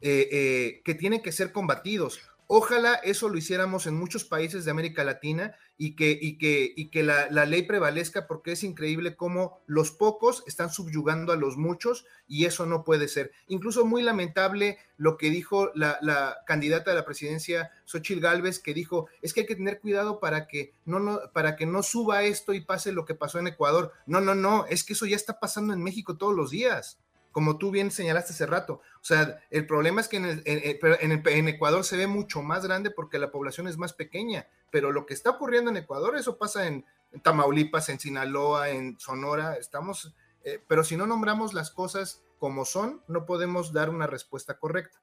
eh, 0.00 0.28
eh, 0.32 0.82
que 0.84 0.94
tienen 0.94 1.22
que 1.22 1.30
ser 1.30 1.52
combatidos. 1.52 2.20
Ojalá 2.46 2.94
eso 2.96 3.28
lo 3.28 3.38
hiciéramos 3.38 3.86
en 3.86 3.96
muchos 3.96 4.24
países 4.24 4.64
de 4.64 4.70
América 4.70 5.02
Latina 5.02 5.56
y 5.76 5.96
que, 5.96 7.02
la, 7.02 7.46
ley 7.46 7.62
prevalezca 7.62 8.26
porque 8.26 8.52
es 8.52 8.62
increíble 8.62 9.16
cómo 9.16 9.62
los 9.66 9.90
pocos 9.90 10.44
están 10.46 10.70
subyugando 10.70 11.32
a 11.32 11.36
los 11.36 11.56
muchos 11.56 12.06
y 12.28 12.44
eso 12.44 12.66
no 12.66 12.84
puede 12.84 13.08
ser. 13.08 13.32
Incluso 13.48 13.84
muy 13.84 14.02
lamentable 14.02 14.78
lo 14.96 15.16
que 15.16 15.30
dijo 15.30 15.70
la, 15.74 16.36
candidata 16.46 16.92
a 16.92 16.94
la 16.94 17.04
presidencia, 17.04 17.70
Xochil 17.86 18.20
Gálvez, 18.20 18.58
que 18.58 18.74
dijo, 18.74 19.08
es 19.22 19.32
que 19.32 19.40
hay 19.40 19.46
que 19.46 19.56
tener 19.56 19.80
cuidado 19.80 20.20
para 20.20 20.46
que 20.46 20.74
no, 20.84 21.00
no, 21.00 21.20
para 21.32 21.56
que 21.56 21.66
no 21.66 21.82
suba 21.82 22.22
esto 22.22 22.52
y 22.52 22.60
pase 22.60 22.92
lo 22.92 23.04
que 23.04 23.14
pasó 23.14 23.38
en 23.38 23.48
Ecuador. 23.48 23.92
No, 24.06 24.20
no, 24.20 24.34
no, 24.34 24.66
es 24.66 24.84
que 24.84 24.92
eso 24.92 25.06
ya 25.06 25.16
está 25.16 25.40
pasando 25.40 25.72
en 25.72 25.82
México 25.82 26.16
todos 26.16 26.34
los 26.34 26.50
días 26.50 26.98
como 27.34 27.58
tú 27.58 27.72
bien 27.72 27.90
señalaste 27.90 28.32
hace 28.32 28.46
rato. 28.46 28.74
O 28.74 29.04
sea, 29.04 29.40
el 29.50 29.66
problema 29.66 30.00
es 30.00 30.06
que 30.06 30.18
en, 30.18 30.42
en, 30.44 31.48
Ecuador 31.48 31.82
se 31.82 31.96
ve 31.96 32.06
mucho 32.06 32.42
más 32.42 32.64
grande 32.64 32.92
porque 32.92 33.18
la 33.18 33.32
población 33.32 33.66
es 33.66 33.76
más 33.76 33.92
pequeña, 33.92 34.46
pero 34.70 34.92
lo 34.92 35.04
que 35.04 35.14
está 35.14 35.30
ocurriendo 35.30 35.68
en 35.68 35.76
Ecuador, 35.76 36.16
eso 36.16 36.38
pasa 36.38 36.68
en, 36.68 36.86
Tamaulipas, 37.22 37.88
en 37.88 37.98
Sinaloa, 37.98 38.70
en 38.70 39.00
Sonora, 39.00 39.56
estamos, 39.56 40.14
eh, 40.44 40.62
pero 40.68 40.84
si 40.84 40.96
no 40.96 41.08
nombramos 41.08 41.54
las 41.54 41.72
cosas 41.72 42.22
como 42.38 42.64
son, 42.64 43.02
no 43.08 43.26
podemos 43.26 43.72
dar 43.72 43.90
una 43.90 44.06
respuesta 44.06 44.56
correcta. 44.56 45.02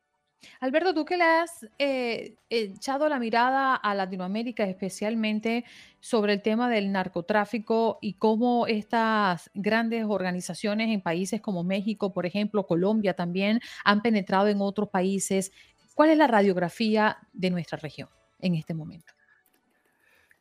Alberto, 0.59 0.93
tú 0.93 1.05
que 1.05 1.17
le 1.17 1.23
has 1.23 1.67
eh, 1.77 2.35
echado 2.49 3.07
la 3.09 3.19
mirada 3.19 3.75
a 3.75 3.93
Latinoamérica, 3.93 4.63
especialmente 4.63 5.65
sobre 5.99 6.33
el 6.33 6.41
tema 6.41 6.69
del 6.69 6.91
narcotráfico 6.91 7.99
y 8.01 8.13
cómo 8.13 8.67
estas 8.67 9.49
grandes 9.53 10.05
organizaciones 10.07 10.89
en 10.89 11.01
países 11.01 11.41
como 11.41 11.63
México, 11.63 12.13
por 12.13 12.25
ejemplo, 12.25 12.65
Colombia 12.65 13.15
también, 13.15 13.59
han 13.83 14.01
penetrado 14.01 14.47
en 14.47 14.61
otros 14.61 14.89
países. 14.89 15.51
¿Cuál 15.93 16.11
es 16.11 16.17
la 16.17 16.27
radiografía 16.27 17.17
de 17.33 17.49
nuestra 17.51 17.77
región 17.77 18.09
en 18.39 18.55
este 18.55 18.73
momento? 18.73 19.13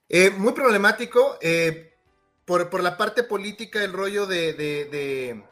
Eh, 0.09 0.31
muy 0.31 0.53
problemático. 0.53 1.39
Eh, 1.41 1.95
por, 2.45 2.83
la 2.83 2.97
parte 2.97 3.23
política, 3.23 3.85
el 3.85 3.93
rollo 3.93 4.27
de 4.27 5.45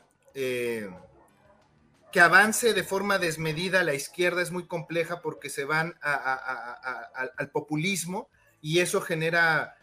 que 2.13 2.21
avance 2.21 2.73
de 2.73 2.85
forma 2.85 3.19
desmedida 3.19 3.85
la 3.85 3.95
izquierda 3.95 4.43
es 4.43 4.51
muy 4.51 4.67
compleja 4.67 5.21
porque 5.21 5.51
se 5.51 5.65
van 5.65 5.95
al 6.03 7.51
populismo 7.51 8.29
y 8.61 8.81
eso 8.81 9.01
genera 9.01 9.77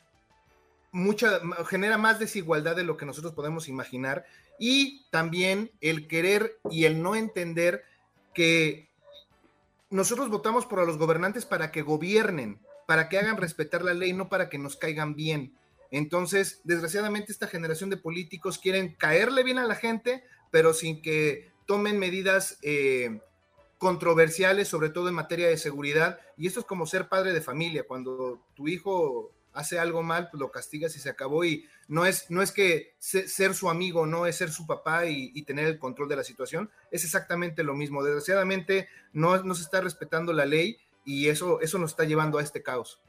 mucha, 0.92 1.40
genera 1.68 1.98
más 1.98 2.20
desigualdad 2.20 2.76
de 2.76 2.84
lo 2.84 2.98
que 2.98 3.06
nosotros 3.06 3.34
podemos 3.34 3.68
imaginar 3.68 4.26
y 4.58 5.06
también 5.12 5.72
el 5.82 6.08
querer 6.08 6.58
y 6.70 6.86
el 6.86 7.02
no 7.02 7.16
entender 7.16 7.84
que 8.34 8.90
nosotros 9.90 10.30
votamos 10.30 10.66
por 10.66 10.86
los 10.86 10.98
gobernantes 10.98 11.46
para 11.46 11.72
que 11.72 11.82
gobiernen, 11.82 12.60
para 12.88 13.08
que 13.08 13.18
hagan 13.18 13.38
respetar 13.38 13.84
la 13.84 13.94
ley, 13.94 14.14
no 14.14 14.30
para 14.30 14.50
que 14.50 14.58
nos 14.58 14.76
caigan 14.76 15.16
bien. 15.16 15.56
Entonces, 15.92 16.62
desgraciadamente, 16.64 17.32
esta 17.32 17.48
generación 17.48 17.90
de 17.90 17.98
políticos 17.98 18.58
quieren 18.58 18.96
caerle 18.96 19.44
bien 19.44 19.58
a 19.58 19.66
la 19.66 19.76
gente, 19.76 20.24
pero 20.52 20.74
sin 20.74 21.02
que 21.02 21.52
tomen 21.66 22.00
medidas 22.00 22.58
eh, 22.62 23.20
controversiales, 23.78 24.68
sobre 24.68 24.90
todo 24.90 25.10
en 25.10 25.16
materia 25.16 25.48
de 25.48 25.58
seguridad. 25.58 26.20
Y 26.38 26.48
esto 26.48 26.60
es 26.60 26.66
como 26.66 26.86
ser 26.86 27.08
padre 27.08 27.34
de 27.34 27.42
familia. 27.42 27.86
Cuando 27.88 28.40
tu 28.56 28.68
hijo 28.68 29.32
hace 29.54 29.80
algo 29.80 30.04
mal, 30.04 30.30
pues 30.30 30.40
lo 30.40 30.52
castigas 30.52 30.96
y 30.96 31.00
se 31.00 31.10
acabó. 31.10 31.44
Y 31.44 31.66
no 31.88 32.06
es, 32.06 32.30
no 32.30 32.42
es 32.42 32.52
que 32.52 32.94
ser 33.00 33.54
su 33.54 33.70
amigo, 33.70 34.06
no 34.06 34.26
es 34.26 34.38
ser 34.38 34.52
su 34.52 34.68
papá 34.68 35.06
y, 35.06 35.42
tener 35.44 35.68
el 35.68 35.80
control 35.80 36.10
de 36.10 36.18
la 36.18 36.24
situación. 36.24 36.70
Es 36.92 37.04
exactamente 37.04 37.64
lo 37.64 37.74
mismo. 37.74 38.04
Desgraciadamente 38.04 38.90
no, 39.14 39.42
no 39.44 39.56
se 39.56 39.64
está 39.64 39.82
respetando 39.82 40.34
la 40.34 40.46
ley 40.46 40.78
y 41.04 41.30
eso, 41.30 41.62
eso 41.62 41.78
nos 41.78 41.92
está 41.92 42.04
llevando 42.04 42.38
a 42.38 42.44
este 42.44 42.64
caos. 42.64 43.00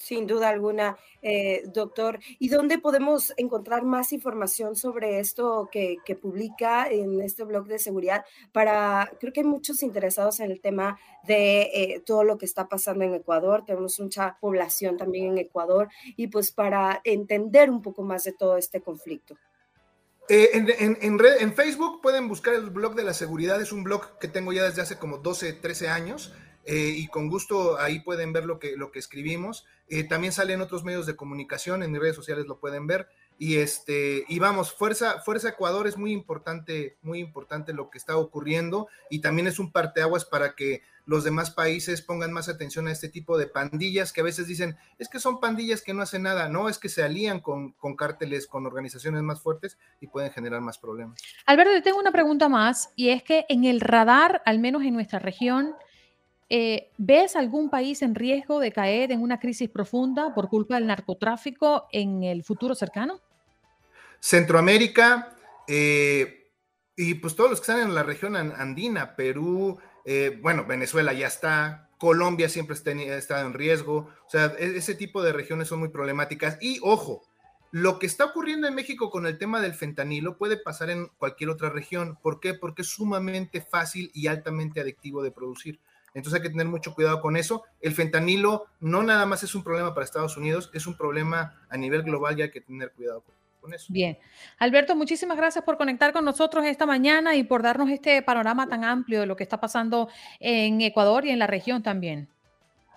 Sin 0.00 0.26
duda 0.26 0.48
alguna, 0.48 0.96
eh, 1.20 1.62
doctor. 1.66 2.20
¿Y 2.38 2.48
dónde 2.48 2.78
podemos 2.78 3.34
encontrar 3.36 3.82
más 3.82 4.14
información 4.14 4.74
sobre 4.74 5.20
esto 5.20 5.68
que, 5.70 5.98
publica 6.20 6.88
en 6.88 7.20
este 7.20 7.44
blog 7.44 7.66
de 7.66 7.78
seguridad? 7.78 8.24
Para, 8.50 9.12
creo 9.20 9.30
que 9.34 9.40
hay 9.40 9.46
muchos 9.46 9.82
interesados 9.82 10.40
en 10.40 10.50
el 10.50 10.60
tema 10.62 10.98
de 11.24 11.62
eh, 11.74 12.02
todo 12.06 12.24
lo 12.24 12.38
que 12.38 12.46
está 12.46 12.66
pasando 12.66 13.04
en 13.04 13.12
Ecuador. 13.12 13.62
Tenemos 13.66 14.00
mucha 14.00 14.38
población 14.40 14.96
también 14.96 15.32
en 15.32 15.38
Ecuador 15.38 15.90
y 16.16 16.28
pues 16.28 16.50
para 16.50 17.02
entender 17.04 17.68
un 17.68 17.82
poco 17.82 18.02
más 18.02 18.24
de 18.24 18.32
todo 18.32 18.56
este 18.56 18.80
conflicto. 18.80 19.36
Eh, 20.30 20.50
en, 20.54 21.18
en, 21.20 21.54
Facebook 21.54 22.00
pueden 22.00 22.26
buscar 22.26 22.54
el 22.54 22.70
blog 22.70 22.94
de 22.94 23.02
la 23.02 23.12
seguridad, 23.12 23.60
es 23.60 23.72
un 23.72 23.84
blog 23.84 24.18
que 24.18 24.28
tengo 24.28 24.52
ya 24.52 24.62
desde 24.62 24.80
hace 24.80 24.96
como 24.96 25.18
12, 25.18 25.54
13 25.54 25.88
años. 25.88 26.32
Eh, 26.64 26.94
y 26.96 27.08
con 27.08 27.28
gusto 27.28 27.78
ahí 27.78 28.00
pueden 28.00 28.32
ver 28.32 28.44
lo 28.44 28.58
que, 28.58 28.76
lo 28.76 28.92
que 28.92 28.98
escribimos. 28.98 29.64
Eh, 29.88 30.04
también 30.04 30.32
salen 30.32 30.60
otros 30.60 30.84
medios 30.84 31.06
de 31.06 31.16
comunicación, 31.16 31.82
en 31.82 31.98
redes 31.98 32.16
sociales 32.16 32.46
lo 32.46 32.58
pueden 32.58 32.86
ver. 32.86 33.08
Y 33.38 33.56
este, 33.56 34.24
y 34.28 34.38
vamos, 34.38 34.70
Fuerza, 34.70 35.20
Fuerza 35.20 35.48
Ecuador 35.48 35.86
es 35.86 35.96
muy 35.96 36.12
importante, 36.12 36.98
muy 37.00 37.20
importante 37.20 37.72
lo 37.72 37.88
que 37.88 37.96
está 37.96 38.18
ocurriendo, 38.18 38.88
y 39.08 39.20
también 39.20 39.46
es 39.46 39.58
un 39.58 39.72
parteaguas 39.72 40.26
para 40.26 40.54
que 40.54 40.82
los 41.06 41.24
demás 41.24 41.50
países 41.50 42.02
pongan 42.02 42.34
más 42.34 42.50
atención 42.50 42.86
a 42.86 42.92
este 42.92 43.08
tipo 43.08 43.38
de 43.38 43.46
pandillas 43.46 44.12
que 44.12 44.20
a 44.20 44.24
veces 44.24 44.46
dicen, 44.46 44.76
es 44.98 45.08
que 45.08 45.18
son 45.18 45.40
pandillas 45.40 45.80
que 45.80 45.94
no 45.94 46.02
hacen 46.02 46.22
nada, 46.22 46.50
no, 46.50 46.68
es 46.68 46.78
que 46.78 46.90
se 46.90 47.02
alían 47.02 47.40
con, 47.40 47.72
con 47.72 47.96
cárteles, 47.96 48.46
con 48.46 48.66
organizaciones 48.66 49.22
más 49.22 49.40
fuertes 49.40 49.78
y 50.02 50.06
pueden 50.06 50.30
generar 50.32 50.60
más 50.60 50.76
problemas. 50.76 51.18
Alberto, 51.46 51.82
tengo 51.82 51.98
una 51.98 52.12
pregunta 52.12 52.50
más, 52.50 52.92
y 52.94 53.08
es 53.08 53.22
que 53.22 53.46
en 53.48 53.64
el 53.64 53.80
radar, 53.80 54.42
al 54.44 54.58
menos 54.58 54.82
en 54.82 54.92
nuestra 54.92 55.18
región, 55.18 55.74
eh, 56.50 56.90
¿Ves 56.98 57.36
algún 57.36 57.70
país 57.70 58.02
en 58.02 58.16
riesgo 58.16 58.58
de 58.58 58.72
caer 58.72 59.12
en 59.12 59.22
una 59.22 59.38
crisis 59.38 59.70
profunda 59.70 60.34
por 60.34 60.48
culpa 60.48 60.74
del 60.74 60.88
narcotráfico 60.88 61.86
en 61.92 62.24
el 62.24 62.42
futuro 62.42 62.74
cercano? 62.74 63.20
Centroamérica 64.18 65.36
eh, 65.68 66.50
y 66.96 67.14
pues 67.14 67.36
todos 67.36 67.50
los 67.50 67.60
que 67.60 67.70
están 67.70 67.88
en 67.88 67.94
la 67.94 68.02
región 68.02 68.34
andina, 68.34 69.14
Perú, 69.14 69.78
eh, 70.04 70.38
bueno, 70.42 70.66
Venezuela 70.66 71.12
ya 71.12 71.28
está, 71.28 71.88
Colombia 71.98 72.48
siempre 72.48 72.76
ha 72.76 73.16
estado 73.16 73.46
en 73.46 73.54
riesgo, 73.54 74.08
o 74.26 74.28
sea, 74.28 74.54
e-, 74.58 74.76
ese 74.76 74.96
tipo 74.96 75.22
de 75.22 75.32
regiones 75.32 75.68
son 75.68 75.78
muy 75.78 75.90
problemáticas. 75.90 76.58
Y 76.60 76.80
ojo, 76.82 77.22
lo 77.70 78.00
que 78.00 78.06
está 78.06 78.24
ocurriendo 78.24 78.66
en 78.66 78.74
México 78.74 79.08
con 79.08 79.24
el 79.26 79.38
tema 79.38 79.60
del 79.60 79.74
fentanilo 79.74 80.36
puede 80.36 80.56
pasar 80.56 80.90
en 80.90 81.06
cualquier 81.16 81.50
otra 81.50 81.70
región. 81.70 82.18
¿Por 82.20 82.40
qué? 82.40 82.54
Porque 82.54 82.82
es 82.82 82.88
sumamente 82.88 83.60
fácil 83.60 84.10
y 84.12 84.26
altamente 84.26 84.80
adictivo 84.80 85.22
de 85.22 85.30
producir. 85.30 85.78
Entonces 86.14 86.40
hay 86.40 86.42
que 86.42 86.50
tener 86.50 86.66
mucho 86.66 86.94
cuidado 86.94 87.20
con 87.20 87.36
eso. 87.36 87.64
El 87.80 87.94
fentanilo 87.94 88.66
no 88.80 89.02
nada 89.02 89.26
más 89.26 89.42
es 89.42 89.54
un 89.54 89.62
problema 89.62 89.94
para 89.94 90.04
Estados 90.04 90.36
Unidos, 90.36 90.70
es 90.72 90.86
un 90.86 90.96
problema 90.96 91.60
a 91.68 91.76
nivel 91.76 92.02
global 92.02 92.38
y 92.38 92.42
hay 92.42 92.50
que 92.50 92.60
tener 92.60 92.92
cuidado 92.92 93.22
con, 93.60 93.74
eso. 93.74 93.86
Bien. 93.92 94.18
Alberto, 94.58 94.96
muchísimas 94.96 95.36
gracias 95.36 95.62
por 95.64 95.76
conectar 95.76 96.14
con 96.14 96.24
nosotros 96.24 96.64
esta 96.64 96.86
mañana 96.86 97.36
y 97.36 97.44
por 97.44 97.62
darnos 97.62 97.90
este 97.90 98.22
panorama 98.22 98.66
tan 98.66 98.84
amplio 98.84 99.20
de 99.20 99.26
lo 99.26 99.36
que 99.36 99.42
está 99.42 99.60
pasando 99.60 100.08
en 100.40 100.80
Ecuador 100.80 101.26
y 101.26 101.30
en 101.30 101.38
la 101.38 101.46
región 101.46 101.82
también. 101.82 102.28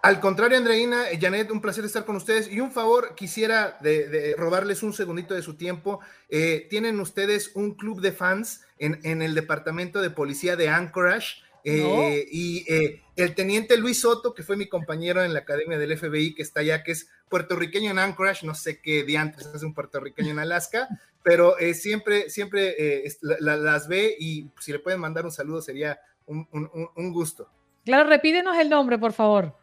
Al 0.03 0.19
contrario, 0.19 0.57
Andreina, 0.57 1.09
eh, 1.09 1.17
Janet, 1.19 1.49
un 1.49 1.61
placer 1.61 1.85
estar 1.85 2.03
con 2.03 2.17
ustedes. 2.17 2.51
Y 2.51 2.59
un 2.59 2.73
favor, 2.73 3.15
quisiera 3.15 3.77
de, 3.79 4.35
robarles 4.37 4.83
un 4.83 4.91
segundito 4.91 5.33
de 5.33 5.41
su 5.41 5.55
tiempo. 5.55 6.01
Eh, 6.27 6.67
tienen 6.69 6.99
ustedes 6.99 7.51
un 7.55 7.75
club 7.75 8.01
de 8.01 8.11
fans 8.11 8.65
en, 8.79 8.99
en 9.03 9.21
el 9.21 9.33
departamento 9.33 10.01
de 10.01 10.09
policía 10.09 10.57
de 10.57 10.67
Anchorage. 10.67 11.42
Eh, 11.63 12.27
y 12.31 12.65
eh, 12.71 13.01
el 13.15 13.35
teniente 13.35 13.77
Luis 13.77 14.01
Soto, 14.01 14.33
que 14.33 14.43
fue 14.43 14.57
mi 14.57 14.67
compañero 14.67 15.23
en 15.23 15.33
la 15.33 15.39
academia 15.39 15.77
del 15.77 15.97
FBI, 15.97 16.35
que 16.35 16.41
está 16.41 16.59
allá, 16.59 16.83
que 16.83 16.91
es 16.91 17.09
puertorriqueño 17.29 17.91
en 17.91 17.99
Anchorage, 17.99 18.45
no 18.45 18.53
sé 18.53 18.81
qué 18.81 19.03
diantres 19.03 19.47
es 19.53 19.63
un 19.63 19.73
puertorriqueño 19.73 20.31
en 20.31 20.39
Alaska, 20.39 20.87
pero 21.23 21.57
eh, 21.57 21.73
siempre, 21.73 22.29
siempre 22.29 22.75
las 23.21 23.87
ve 23.87 24.15
y 24.19 24.49
si 24.59 24.71
le 24.71 24.79
pueden 24.79 24.99
mandar 24.99 25.25
un 25.25 25.31
saludo 25.31 25.61
sería 25.61 25.99
un, 26.25 26.47
un 26.51 27.13
gusto. 27.13 27.49
Claro, 27.85 28.09
repídenos 28.09 28.57
el 28.57 28.69
nombre, 28.69 28.97
por 28.97 29.13
favor. 29.13 29.62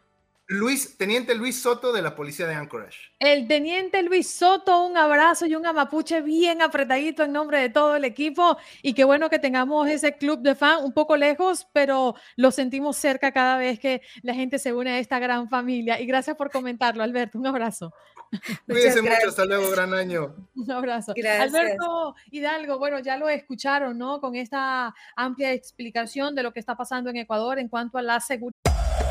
Luis, 0.51 0.97
Teniente 0.97 1.33
Luis 1.33 1.61
Soto 1.61 1.93
de 1.93 2.01
la 2.01 2.13
Policía 2.13 2.45
de 2.45 2.55
Anchorage. 2.55 3.13
El 3.19 3.47
Teniente 3.47 4.03
Luis 4.03 4.29
Soto, 4.29 4.85
un 4.85 4.97
abrazo 4.97 5.45
y 5.45 5.55
un 5.55 5.65
amapuche 5.65 6.19
bien 6.19 6.61
apretadito 6.61 7.23
en 7.23 7.31
nombre 7.31 7.57
de 7.57 7.69
todo 7.69 7.95
el 7.95 8.03
equipo. 8.03 8.57
Y 8.81 8.93
qué 8.93 9.05
bueno 9.05 9.29
que 9.29 9.39
tengamos 9.39 9.87
ese 9.87 10.17
club 10.17 10.41
de 10.41 10.55
fan 10.55 10.83
un 10.83 10.91
poco 10.91 11.15
lejos, 11.15 11.69
pero 11.71 12.15
lo 12.35 12.51
sentimos 12.51 12.97
cerca 12.97 13.31
cada 13.31 13.55
vez 13.55 13.79
que 13.79 14.01
la 14.23 14.33
gente 14.33 14.59
se 14.59 14.73
une 14.73 14.91
a 14.91 14.99
esta 14.99 15.19
gran 15.19 15.47
familia. 15.47 16.01
Y 16.01 16.05
gracias 16.05 16.35
por 16.35 16.51
comentarlo, 16.51 17.01
Alberto. 17.01 17.39
Un 17.39 17.47
abrazo. 17.47 17.93
Cuídense 18.67 19.01
mucho, 19.01 19.29
hasta 19.29 19.45
luego, 19.45 19.71
gran 19.71 19.93
año. 19.93 20.35
Un 20.57 20.69
abrazo. 20.69 21.13
Alberto 21.39 22.13
Hidalgo, 22.29 22.77
bueno, 22.77 22.99
ya 22.99 23.15
lo 23.15 23.29
escucharon, 23.29 23.97
¿no? 23.97 24.19
Con 24.19 24.35
esta 24.35 24.93
amplia 25.15 25.53
explicación 25.53 26.35
de 26.35 26.43
lo 26.43 26.51
que 26.51 26.59
está 26.59 26.75
pasando 26.75 27.09
en 27.09 27.15
Ecuador 27.15 27.57
en 27.57 27.69
cuanto 27.69 27.97
a 27.97 28.01
la 28.01 28.19
seguridad. 28.19 29.10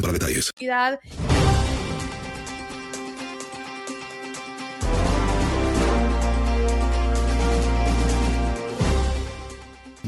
para 0.00 0.12
detalles. 0.12 0.50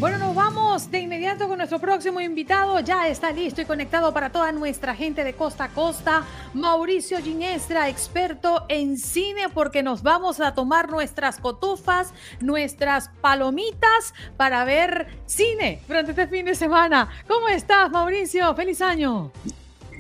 Bueno, 0.01 0.17
nos 0.17 0.35
vamos 0.35 0.91
de 0.91 1.01
inmediato 1.01 1.47
con 1.47 1.59
nuestro 1.59 1.79
próximo 1.79 2.23
invitado. 2.23 2.81
Ya 2.81 3.07
está 3.07 3.33
listo 3.33 3.61
y 3.61 3.67
conectado 3.67 4.15
para 4.15 4.33
toda 4.33 4.51
nuestra 4.51 4.95
gente 4.95 5.25
de 5.25 5.35
costa 5.35 5.65
a 5.65 5.69
costa. 5.69 6.25
Mauricio 6.55 7.19
Ginestra, 7.19 7.87
experto 7.87 8.65
en 8.71 8.97
cine, 8.97 9.51
porque 9.53 9.83
nos 9.83 10.03
vamos 10.03 10.41
a 10.41 10.55
tomar 10.55 10.89
nuestras 10.89 11.37
cotufas, 11.39 12.15
nuestras 12.41 13.11
palomitas 13.21 14.15
para 14.39 14.65
ver 14.65 15.07
cine 15.27 15.83
durante 15.87 16.13
este 16.13 16.29
fin 16.29 16.47
de 16.47 16.55
semana. 16.55 17.11
¿Cómo 17.29 17.49
estás, 17.49 17.91
Mauricio? 17.91 18.55
¡Feliz 18.55 18.81
año! 18.81 19.31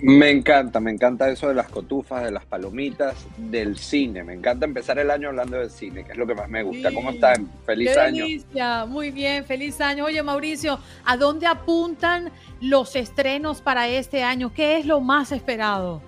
Me 0.03 0.31
encanta, 0.31 0.81
me 0.81 0.91
encanta 0.91 1.29
eso 1.29 1.49
de 1.49 1.55
las 1.55 1.69
cotufas, 1.69 2.25
de 2.25 2.31
las 2.31 2.45
palomitas, 2.47 3.15
del 3.37 3.77
cine. 3.77 4.25
Me 4.25 4.33
encanta 4.35 4.65
empezar 4.65 4.99
el 4.99 5.11
año 5.11 5.29
hablando 5.29 5.59
del 5.59 5.71
cine, 5.71 6.05
que 6.05 6.13
es 6.13 6.19
lo 6.19 6.27
que 6.27 6.35
más 6.35 6.49
me 6.49 6.63
gusta. 6.63 6.91
¿Cómo 6.93 7.11
están? 7.11 7.51
Feliz 7.67 7.93
Qué 7.93 8.01
año. 8.01 8.25
delicia. 8.25 8.87
Muy 8.87 9.11
bien, 9.11 9.45
feliz 9.45 9.81
año. 9.81 10.07
Oye, 10.07 10.23
Mauricio, 10.23 10.79
¿a 11.05 11.17
dónde 11.17 11.47
apuntan 11.47 12.31
los 12.61 12.97
estrenos 12.97 13.61
para 13.61 13.89
este 13.89 14.23
año? 14.23 14.53
¿Qué 14.55 14.79
es 14.79 14.87
lo 14.87 15.01
más 15.01 15.33
esperado? 15.33 16.01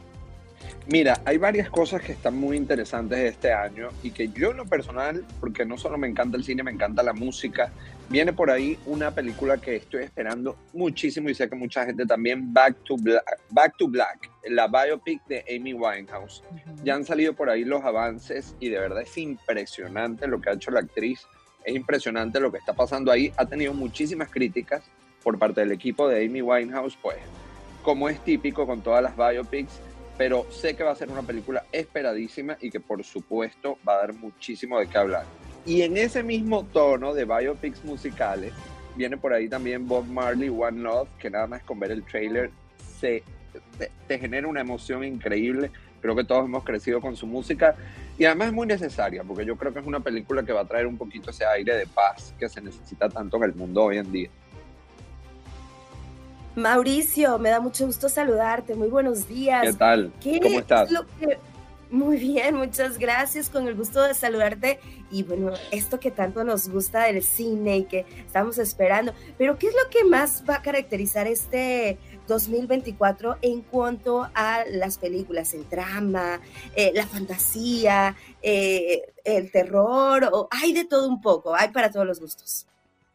Mira, 0.86 1.20
hay 1.24 1.38
varias 1.38 1.70
cosas 1.70 2.02
que 2.02 2.12
están 2.12 2.36
muy 2.36 2.56
interesantes 2.56 3.18
este 3.18 3.52
año 3.52 3.90
y 4.02 4.10
que 4.10 4.28
yo 4.28 4.50
en 4.50 4.56
lo 4.56 4.66
personal, 4.66 5.24
porque 5.38 5.64
no 5.64 5.78
solo 5.78 5.96
me 5.96 6.08
encanta 6.08 6.36
el 6.36 6.44
cine, 6.44 6.62
me 6.64 6.72
encanta 6.72 7.02
la 7.04 7.12
música, 7.12 7.70
viene 8.12 8.34
por 8.34 8.50
ahí 8.50 8.78
una 8.84 9.10
película 9.10 9.56
que 9.56 9.76
estoy 9.76 10.04
esperando 10.04 10.58
muchísimo 10.74 11.30
y 11.30 11.34
sé 11.34 11.48
que 11.48 11.56
mucha 11.56 11.86
gente 11.86 12.04
también, 12.04 12.52
Back 12.52 12.76
to 12.84 12.96
Black, 12.98 13.40
Back 13.48 13.74
to 13.78 13.88
Black 13.88 14.30
la 14.44 14.68
biopic 14.68 15.24
de 15.26 15.42
Amy 15.48 15.72
Winehouse. 15.72 16.44
Ya 16.84 16.94
han 16.94 17.06
salido 17.06 17.32
por 17.32 17.48
ahí 17.48 17.64
los 17.64 17.82
avances 17.82 18.54
y 18.60 18.68
de 18.68 18.78
verdad 18.78 19.00
es 19.00 19.16
impresionante 19.16 20.26
lo 20.26 20.42
que 20.42 20.50
ha 20.50 20.52
hecho 20.52 20.70
la 20.70 20.80
actriz, 20.80 21.26
es 21.64 21.74
impresionante 21.74 22.38
lo 22.38 22.52
que 22.52 22.58
está 22.58 22.74
pasando 22.74 23.10
ahí. 23.10 23.32
Ha 23.38 23.46
tenido 23.46 23.72
muchísimas 23.72 24.28
críticas 24.28 24.84
por 25.24 25.38
parte 25.38 25.62
del 25.62 25.72
equipo 25.72 26.06
de 26.06 26.26
Amy 26.26 26.42
Winehouse, 26.42 26.98
pues 27.00 27.16
como 27.82 28.10
es 28.10 28.22
típico 28.22 28.66
con 28.66 28.82
todas 28.82 29.02
las 29.02 29.16
biopics, 29.16 29.80
pero 30.18 30.46
sé 30.50 30.76
que 30.76 30.84
va 30.84 30.90
a 30.90 30.96
ser 30.96 31.08
una 31.08 31.22
película 31.22 31.64
esperadísima 31.72 32.58
y 32.60 32.70
que 32.70 32.80
por 32.80 33.02
supuesto 33.04 33.78
va 33.88 33.94
a 33.94 33.98
dar 33.98 34.12
muchísimo 34.12 34.78
de 34.78 34.86
qué 34.86 34.98
hablar. 34.98 35.24
Y 35.64 35.82
en 35.82 35.96
ese 35.96 36.22
mismo 36.22 36.64
tono 36.64 37.14
de 37.14 37.24
biopics 37.24 37.84
musicales, 37.84 38.52
viene 38.96 39.16
por 39.16 39.32
ahí 39.32 39.48
también 39.48 39.86
Bob 39.86 40.06
Marley, 40.06 40.48
One 40.48 40.80
Love, 40.80 41.08
que 41.18 41.30
nada 41.30 41.46
más 41.46 41.62
con 41.62 41.78
ver 41.78 41.92
el 41.92 42.02
trailer 42.04 42.50
se, 43.00 43.22
te, 43.78 43.90
te 44.08 44.18
genera 44.18 44.48
una 44.48 44.60
emoción 44.60 45.04
increíble. 45.04 45.70
Creo 46.00 46.16
que 46.16 46.24
todos 46.24 46.44
hemos 46.46 46.64
crecido 46.64 47.00
con 47.00 47.14
su 47.16 47.26
música 47.28 47.76
y 48.18 48.24
además 48.24 48.48
es 48.48 48.54
muy 48.54 48.66
necesaria 48.66 49.22
porque 49.22 49.44
yo 49.46 49.56
creo 49.56 49.72
que 49.72 49.78
es 49.78 49.86
una 49.86 50.00
película 50.00 50.42
que 50.42 50.52
va 50.52 50.62
a 50.62 50.64
traer 50.66 50.86
un 50.86 50.98
poquito 50.98 51.30
ese 51.30 51.44
aire 51.46 51.76
de 51.76 51.86
paz 51.86 52.34
que 52.38 52.48
se 52.48 52.60
necesita 52.60 53.08
tanto 53.08 53.36
en 53.36 53.42
el 53.44 53.54
mundo 53.54 53.84
hoy 53.84 53.98
en 53.98 54.10
día. 54.10 54.28
Mauricio, 56.56 57.38
me 57.38 57.48
da 57.50 57.60
mucho 57.60 57.86
gusto 57.86 58.08
saludarte. 58.08 58.74
Muy 58.74 58.88
buenos 58.88 59.26
días. 59.28 59.62
¿Qué 59.64 59.72
tal? 59.72 60.12
¿Qué 60.20 60.40
¿Cómo 60.40 60.58
estás? 60.58 60.88
es 60.88 60.92
lo 60.92 61.06
que- 61.06 61.38
Muy 61.92 62.16
bien, 62.16 62.56
muchas 62.56 62.96
gracias. 62.96 63.50
Con 63.50 63.68
el 63.68 63.74
gusto 63.74 64.00
de 64.02 64.14
saludarte. 64.14 64.80
Y 65.10 65.24
bueno, 65.24 65.52
esto 65.70 66.00
que 66.00 66.10
tanto 66.10 66.42
nos 66.42 66.70
gusta 66.70 67.04
del 67.04 67.22
cine 67.22 67.76
y 67.76 67.84
que 67.84 68.06
estamos 68.16 68.56
esperando. 68.56 69.12
Pero, 69.36 69.58
¿qué 69.58 69.66
es 69.66 69.74
lo 69.74 69.90
que 69.90 70.02
más 70.02 70.42
va 70.48 70.54
a 70.54 70.62
caracterizar 70.62 71.26
este 71.26 71.98
2024 72.28 73.36
en 73.42 73.60
cuanto 73.60 74.26
a 74.34 74.64
las 74.70 74.96
películas? 74.96 75.52
El 75.52 75.68
drama, 75.68 76.40
eh, 76.74 76.92
la 76.94 77.06
fantasía, 77.06 78.16
eh, 78.40 79.02
el 79.22 79.52
terror. 79.52 80.30
O, 80.32 80.48
hay 80.50 80.72
de 80.72 80.86
todo 80.86 81.06
un 81.06 81.20
poco. 81.20 81.54
Hay 81.54 81.72
para 81.72 81.90
todos 81.90 82.06
los 82.06 82.20
gustos. 82.20 82.66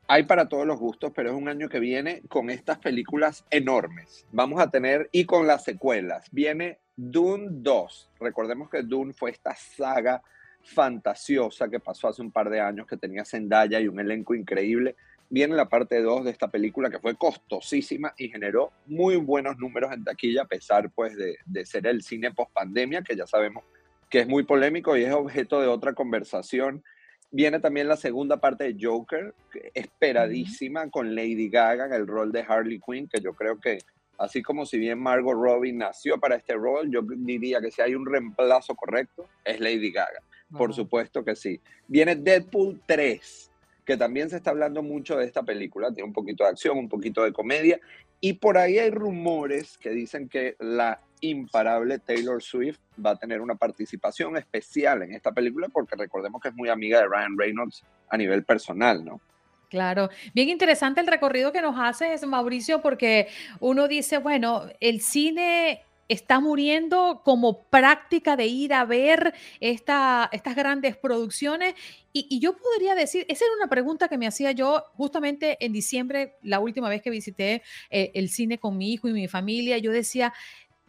Hay 0.09 0.23
para 0.23 0.47
todos 0.47 0.65
los 0.65 0.79
gustos, 0.79 1.11
pero 1.13 1.31
es 1.31 1.35
un 1.35 1.49
año 1.49 1.67
que 1.67 1.81
viene 1.81 2.21
con 2.29 2.49
estas 2.49 2.77
películas 2.77 3.43
enormes. 3.51 4.25
Vamos 4.31 4.61
a 4.61 4.71
tener, 4.71 5.09
y 5.11 5.25
con 5.25 5.47
las 5.47 5.65
secuelas, 5.65 6.29
viene 6.31 6.79
Dune 6.95 7.47
2. 7.49 8.11
Recordemos 8.21 8.69
que 8.69 8.83
Dune 8.83 9.11
fue 9.11 9.31
esta 9.31 9.53
saga 9.53 10.23
fantasiosa 10.63 11.67
que 11.67 11.81
pasó 11.81 12.07
hace 12.07 12.21
un 12.21 12.31
par 12.31 12.49
de 12.49 12.61
años, 12.61 12.87
que 12.87 12.95
tenía 12.95 13.25
Zendaya 13.25 13.81
y 13.81 13.89
un 13.89 13.99
elenco 13.99 14.33
increíble. 14.33 14.95
Viene 15.29 15.55
la 15.55 15.67
parte 15.67 16.01
2 16.01 16.23
de 16.23 16.31
esta 16.31 16.47
película 16.47 16.89
que 16.89 16.99
fue 16.99 17.17
costosísima 17.17 18.13
y 18.17 18.29
generó 18.29 18.71
muy 18.85 19.17
buenos 19.17 19.57
números 19.57 19.91
en 19.91 20.05
taquilla, 20.05 20.43
a 20.43 20.47
pesar 20.47 20.89
pues 20.89 21.17
de, 21.17 21.35
de 21.45 21.65
ser 21.65 21.85
el 21.85 22.01
cine 22.01 22.31
post 22.31 22.53
pandemia, 22.53 23.01
que 23.01 23.17
ya 23.17 23.27
sabemos 23.27 23.65
que 24.09 24.21
es 24.21 24.27
muy 24.27 24.43
polémico 24.43 24.95
y 24.95 25.03
es 25.03 25.11
objeto 25.11 25.59
de 25.59 25.67
otra 25.67 25.91
conversación. 25.91 26.81
Viene 27.29 27.59
también 27.59 27.87
la 27.87 27.97
segunda 27.97 28.37
parte 28.37 28.63
de 28.63 28.77
Joker, 28.79 29.33
esperadísima, 29.73 30.89
con 30.89 31.13
Lady 31.13 31.49
Gaga 31.49 31.85
en 31.85 31.93
el 31.93 32.07
rol 32.07 32.31
de 32.31 32.45
Harley 32.47 32.79
Quinn, 32.79 33.07
que 33.07 33.19
yo 33.19 33.33
creo 33.33 33.59
que, 33.59 33.79
así 34.17 34.41
como 34.41 34.65
si 34.65 34.77
bien 34.77 34.99
Margot 34.99 35.33
Robbie 35.33 35.73
nació 35.73 36.19
para 36.19 36.37
este 36.37 36.53
rol, 36.53 36.89
yo 36.89 37.01
diría 37.03 37.59
que 37.59 37.71
si 37.71 37.81
hay 37.81 37.95
un 37.95 38.05
reemplazo 38.05 38.75
correcto, 38.75 39.27
es 39.43 39.59
Lady 39.59 39.91
Gaga. 39.91 40.21
Por 40.57 40.73
supuesto 40.73 41.25
que 41.25 41.35
sí. 41.35 41.59
Viene 41.87 42.15
Deadpool 42.15 42.81
3, 42.85 43.51
que 43.83 43.97
también 43.97 44.29
se 44.29 44.37
está 44.37 44.51
hablando 44.51 44.81
mucho 44.81 45.17
de 45.17 45.25
esta 45.25 45.43
película, 45.43 45.91
tiene 45.91 46.07
un 46.07 46.13
poquito 46.13 46.45
de 46.45 46.51
acción, 46.51 46.77
un 46.77 46.87
poquito 46.87 47.23
de 47.23 47.33
comedia, 47.33 47.79
y 48.21 48.33
por 48.33 48.57
ahí 48.57 48.79
hay 48.79 48.89
rumores 48.89 49.77
que 49.77 49.89
dicen 49.89 50.29
que 50.29 50.55
la 50.59 51.01
imparable 51.21 51.99
Taylor 51.99 52.41
Swift 52.41 52.79
va 53.03 53.11
a 53.11 53.15
tener 53.15 53.41
una 53.41 53.55
participación 53.55 54.37
especial 54.37 55.03
en 55.03 55.13
esta 55.13 55.31
película, 55.31 55.67
porque 55.69 55.95
recordemos 55.95 56.41
que 56.41 56.49
es 56.49 56.55
muy 56.55 56.69
amiga 56.69 56.99
de 56.99 57.07
Ryan 57.07 57.37
Reynolds 57.37 57.83
a 58.09 58.17
nivel 58.17 58.43
personal, 58.43 59.03
¿no? 59.03 59.21
Claro, 59.69 60.09
bien 60.33 60.47
interesante 60.47 61.01
el 61.01 61.07
recorrido 61.07 61.51
que 61.51 61.61
nos 61.61 61.75
haces, 61.77 62.25
Mauricio, 62.25 62.81
porque 62.81 63.27
uno 63.59 63.87
dice, 63.89 64.17
bueno, 64.17 64.63
el 64.79 65.01
cine 65.01 65.83
está 66.07 66.39
muriendo 66.39 67.21
como 67.23 67.63
práctica 67.63 68.37
de 68.37 68.45
ir 68.45 68.73
a 68.73 68.85
ver 68.85 69.33
esta, 69.59 70.29
estas 70.31 70.55
grandes 70.55 70.95
producciones. 70.95 71.75
Y, 72.13 72.27
y 72.29 72.39
yo 72.39 72.55
podría 72.55 72.95
decir, 72.95 73.25
esa 73.27 73.45
era 73.45 73.55
una 73.55 73.67
pregunta 73.67 74.07
que 74.07 74.17
me 74.17 74.27
hacía 74.27 74.51
yo 74.51 74.83
justamente 74.93 75.57
en 75.63 75.73
diciembre, 75.73 76.35
la 76.41 76.59
última 76.59 76.89
vez 76.89 77.01
que 77.01 77.09
visité 77.09 77.61
eh, 77.89 78.11
el 78.13 78.29
cine 78.29 78.57
con 78.57 78.77
mi 78.77 78.93
hijo 78.93 79.07
y 79.09 79.13
mi 79.13 79.27
familia, 79.27 79.77
yo 79.77 79.91
decía, 79.91 80.33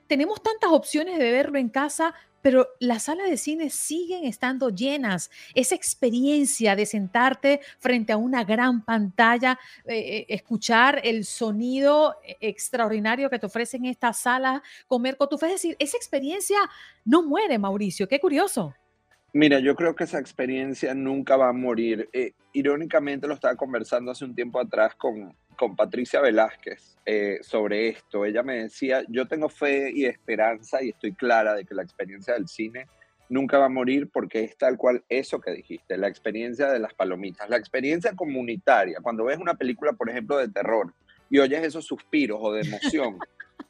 tenemos 0.08 0.42
tantas 0.42 0.70
opciones 0.70 1.18
de 1.18 1.30
verlo 1.30 1.58
en 1.58 1.68
casa, 1.68 2.14
pero 2.42 2.68
las 2.80 3.04
salas 3.04 3.28
de 3.28 3.36
cine 3.36 3.70
siguen 3.70 4.24
estando 4.24 4.70
llenas. 4.70 5.30
Esa 5.54 5.74
experiencia 5.74 6.74
de 6.74 6.86
sentarte 6.86 7.60
frente 7.78 8.12
a 8.12 8.16
una 8.16 8.42
gran 8.44 8.84
pantalla, 8.84 9.58
eh, 9.84 9.98
eh, 9.98 10.26
escuchar 10.28 11.00
el 11.04 11.24
sonido 11.24 12.16
eh, 12.24 12.36
extraordinario 12.40 13.30
que 13.30 13.38
te 13.38 13.46
ofrecen 13.46 13.84
estas 13.84 14.20
salas, 14.20 14.62
comer 14.86 15.16
cotufas, 15.16 15.48
es 15.50 15.54
decir, 15.56 15.76
esa 15.78 15.96
experiencia 15.96 16.58
no 17.04 17.22
muere, 17.22 17.58
Mauricio. 17.58 18.08
Qué 18.08 18.18
curioso. 18.18 18.74
Mira, 19.34 19.58
yo 19.60 19.74
creo 19.76 19.94
que 19.94 20.04
esa 20.04 20.18
experiencia 20.18 20.94
nunca 20.94 21.36
va 21.36 21.48
a 21.50 21.52
morir. 21.52 22.08
Eh, 22.12 22.32
irónicamente 22.52 23.26
lo 23.28 23.34
estaba 23.34 23.56
conversando 23.56 24.10
hace 24.10 24.24
un 24.24 24.34
tiempo 24.34 24.58
atrás 24.58 24.94
con, 24.94 25.36
con 25.56 25.76
Patricia 25.76 26.20
Velázquez 26.20 26.96
eh, 27.04 27.38
sobre 27.42 27.88
esto. 27.88 28.24
Ella 28.24 28.42
me 28.42 28.62
decía, 28.62 29.02
yo 29.08 29.28
tengo 29.28 29.48
fe 29.48 29.90
y 29.94 30.06
esperanza 30.06 30.82
y 30.82 30.90
estoy 30.90 31.12
clara 31.14 31.54
de 31.54 31.64
que 31.64 31.74
la 31.74 31.82
experiencia 31.82 32.34
del 32.34 32.48
cine 32.48 32.86
nunca 33.28 33.58
va 33.58 33.66
a 33.66 33.70
morir 33.70 34.08
porque 34.10 34.42
es 34.44 34.56
tal 34.56 34.78
cual 34.78 35.04
eso 35.10 35.38
que 35.40 35.50
dijiste, 35.52 35.98
la 35.98 36.08
experiencia 36.08 36.68
de 36.68 36.78
las 36.78 36.94
palomitas, 36.94 37.50
la 37.50 37.58
experiencia 37.58 38.14
comunitaria. 38.16 39.00
Cuando 39.02 39.24
ves 39.24 39.38
una 39.38 39.54
película, 39.56 39.92
por 39.92 40.08
ejemplo, 40.08 40.38
de 40.38 40.48
terror 40.48 40.94
y 41.28 41.38
oyes 41.38 41.62
esos 41.62 41.84
suspiros 41.84 42.38
o 42.40 42.52
de 42.54 42.62
emoción 42.62 43.18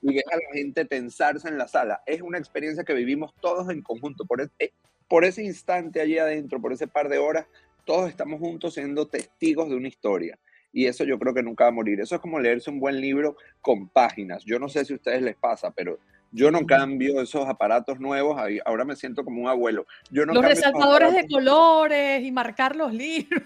y 0.01 0.15
ves 0.15 0.25
a 0.31 0.37
la 0.37 0.53
gente 0.55 0.85
tensarse 0.85 1.49
en 1.49 1.59
la 1.59 1.67
sala, 1.67 2.01
es 2.07 2.23
una 2.23 2.39
experiencia 2.39 2.85
que 2.85 2.95
vivimos 2.95 3.35
todos 3.41 3.69
en 3.71 3.83
conjunto. 3.83 4.25
Por, 4.25 4.41
es- 4.43 4.51
eh, 4.61 4.71
por 5.09 5.25
ese 5.25 5.43
instante 5.43 6.01
allí 6.01 6.19
adentro, 6.19 6.61
por 6.61 6.73
ese 6.73 6.87
par 6.87 7.09
de 7.09 7.19
horas, 7.19 7.47
todos 7.85 8.09
estamos 8.09 8.39
juntos 8.39 8.75
siendo 8.75 9.09
testigos 9.09 9.69
de 9.69 9.77
una 9.77 9.89
historia. 9.89 10.39
Y 10.73 10.87
eso 10.87 11.05
yo 11.05 11.19
creo 11.19 11.33
que 11.33 11.43
nunca 11.43 11.65
va 11.65 11.69
a 11.69 11.73
morir. 11.73 12.01
Eso 12.01 12.15
es 12.15 12.21
como 12.21 12.39
leerse 12.39 12.71
un 12.71 12.79
buen 12.79 13.01
libro 13.01 13.37
con 13.63 13.89
páginas. 13.89 14.45
Yo 14.45 14.59
no 14.59 14.69
sé 14.69 14.85
si 14.85 14.93
a 14.93 14.97
ustedes 14.97 15.23
les 15.23 15.35
pasa, 15.35 15.71
pero 15.71 15.99
yo 16.31 16.51
no 16.51 16.67
cambio 16.67 17.23
esos 17.23 17.47
aparatos 17.49 17.99
nuevos. 17.99 18.39
Ahora 18.67 18.85
me 18.85 18.95
siento 18.95 19.25
como 19.25 19.41
un 19.41 19.49
abuelo. 19.49 19.87
Yo 20.11 20.27
no 20.27 20.35
los 20.35 20.45
resaltadores 20.45 21.15
de 21.15 21.27
colores 21.27 22.23
y 22.23 22.31
marcar 22.31 22.77
los 22.77 22.93
libros. 22.93 23.43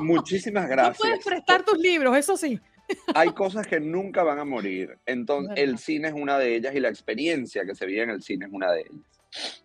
Muchísimas 0.00 0.64
No 0.68 0.70
gracias. 0.70 0.98
puedes 0.98 1.24
prestar 1.24 1.62
tus 1.62 1.78
libros, 1.78 2.16
eso 2.16 2.36
sí. 2.38 2.58
Hay 3.14 3.30
cosas 3.32 3.66
que 3.66 3.78
nunca 3.80 4.22
van 4.22 4.38
a 4.38 4.44
morir. 4.44 4.98
Entonces, 5.06 5.54
el 5.56 5.78
cine 5.78 6.08
es 6.08 6.14
una 6.14 6.38
de 6.38 6.56
ellas 6.56 6.74
y 6.74 6.80
la 6.80 6.88
experiencia 6.88 7.64
que 7.64 7.74
se 7.74 7.86
vive 7.86 8.02
en 8.02 8.10
el 8.10 8.22
cine 8.22 8.46
es 8.46 8.52
una 8.52 8.72
de 8.72 8.80
ellas. 8.80 9.61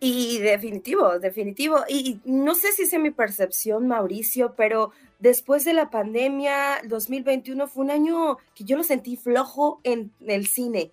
Y 0.00 0.38
definitivo, 0.38 1.18
definitivo. 1.18 1.78
Y 1.88 2.20
no 2.24 2.54
sé 2.54 2.72
si 2.72 2.82
es 2.82 2.98
mi 3.00 3.10
percepción, 3.10 3.88
Mauricio, 3.88 4.54
pero 4.56 4.92
después 5.18 5.64
de 5.64 5.72
la 5.72 5.90
pandemia, 5.90 6.80
2021 6.84 7.66
fue 7.66 7.84
un 7.84 7.90
año 7.90 8.38
que 8.54 8.64
yo 8.64 8.76
lo 8.76 8.84
sentí 8.84 9.16
flojo 9.16 9.80
en 9.82 10.12
el 10.26 10.46
cine. 10.46 10.92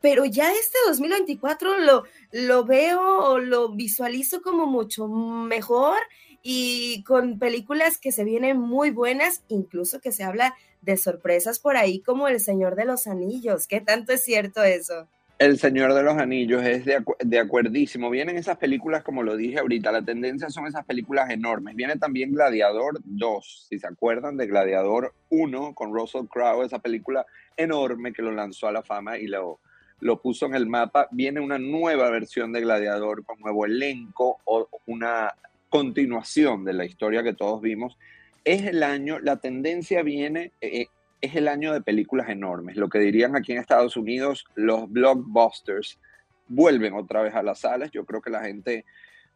Pero 0.00 0.24
ya 0.24 0.52
este 0.52 0.78
2024 0.86 1.78
lo, 1.80 2.04
lo 2.32 2.64
veo 2.64 3.30
o 3.30 3.38
lo 3.38 3.70
visualizo 3.70 4.40
como 4.40 4.66
mucho 4.66 5.08
mejor 5.08 5.98
y 6.42 7.02
con 7.02 7.38
películas 7.38 7.98
que 7.98 8.12
se 8.12 8.24
vienen 8.24 8.58
muy 8.58 8.90
buenas, 8.90 9.42
incluso 9.48 10.00
que 10.00 10.12
se 10.12 10.22
habla 10.22 10.54
de 10.80 10.96
sorpresas 10.96 11.58
por 11.58 11.76
ahí 11.76 12.00
como 12.00 12.28
El 12.28 12.40
Señor 12.40 12.76
de 12.76 12.84
los 12.84 13.06
Anillos. 13.06 13.66
¿Qué 13.66 13.80
tanto 13.80 14.12
es 14.12 14.22
cierto 14.22 14.62
eso? 14.62 15.08
El 15.38 15.58
Señor 15.58 15.92
de 15.92 16.02
los 16.02 16.16
Anillos 16.16 16.62
es 16.62 16.86
de, 16.86 17.04
de 17.20 17.38
acuerdísimo. 17.38 18.08
Vienen 18.08 18.38
esas 18.38 18.56
películas, 18.56 19.02
como 19.02 19.22
lo 19.22 19.36
dije 19.36 19.58
ahorita, 19.58 19.92
la 19.92 20.00
tendencia 20.02 20.48
son 20.48 20.66
esas 20.66 20.86
películas 20.86 21.28
enormes. 21.28 21.76
Viene 21.76 21.96
también 21.96 22.32
Gladiador 22.32 23.00
2, 23.04 23.66
si 23.68 23.78
se 23.78 23.86
acuerdan 23.86 24.38
de 24.38 24.46
Gladiador 24.46 25.12
1 25.28 25.74
con 25.74 25.92
Russell 25.92 26.26
Crowe, 26.26 26.64
esa 26.64 26.78
película 26.78 27.26
enorme 27.54 28.14
que 28.14 28.22
lo 28.22 28.32
lanzó 28.32 28.66
a 28.66 28.72
la 28.72 28.82
fama 28.82 29.18
y 29.18 29.26
lo, 29.26 29.60
lo 30.00 30.22
puso 30.22 30.46
en 30.46 30.54
el 30.54 30.66
mapa. 30.66 31.08
Viene 31.10 31.40
una 31.40 31.58
nueva 31.58 32.08
versión 32.08 32.50
de 32.52 32.62
Gladiador 32.62 33.22
con 33.22 33.38
nuevo 33.40 33.66
elenco 33.66 34.38
o 34.46 34.68
una 34.86 35.34
continuación 35.68 36.64
de 36.64 36.72
la 36.72 36.86
historia 36.86 37.22
que 37.22 37.34
todos 37.34 37.60
vimos. 37.60 37.98
Es 38.44 38.64
el 38.64 38.82
año, 38.82 39.18
la 39.18 39.36
tendencia 39.36 40.02
viene, 40.02 40.52
eh, 40.62 40.86
es 41.20 41.34
el 41.34 41.48
año 41.48 41.72
de 41.72 41.80
películas 41.80 42.28
enormes. 42.28 42.76
Lo 42.76 42.88
que 42.88 42.98
dirían 42.98 43.36
aquí 43.36 43.52
en 43.52 43.58
Estados 43.58 43.96
Unidos, 43.96 44.44
los 44.54 44.90
blockbusters 44.90 45.98
vuelven 46.48 46.94
otra 46.94 47.22
vez 47.22 47.34
a 47.34 47.42
las 47.42 47.60
salas. 47.60 47.90
Yo 47.90 48.04
creo 48.04 48.20
que 48.20 48.30
la 48.30 48.42
gente, 48.42 48.84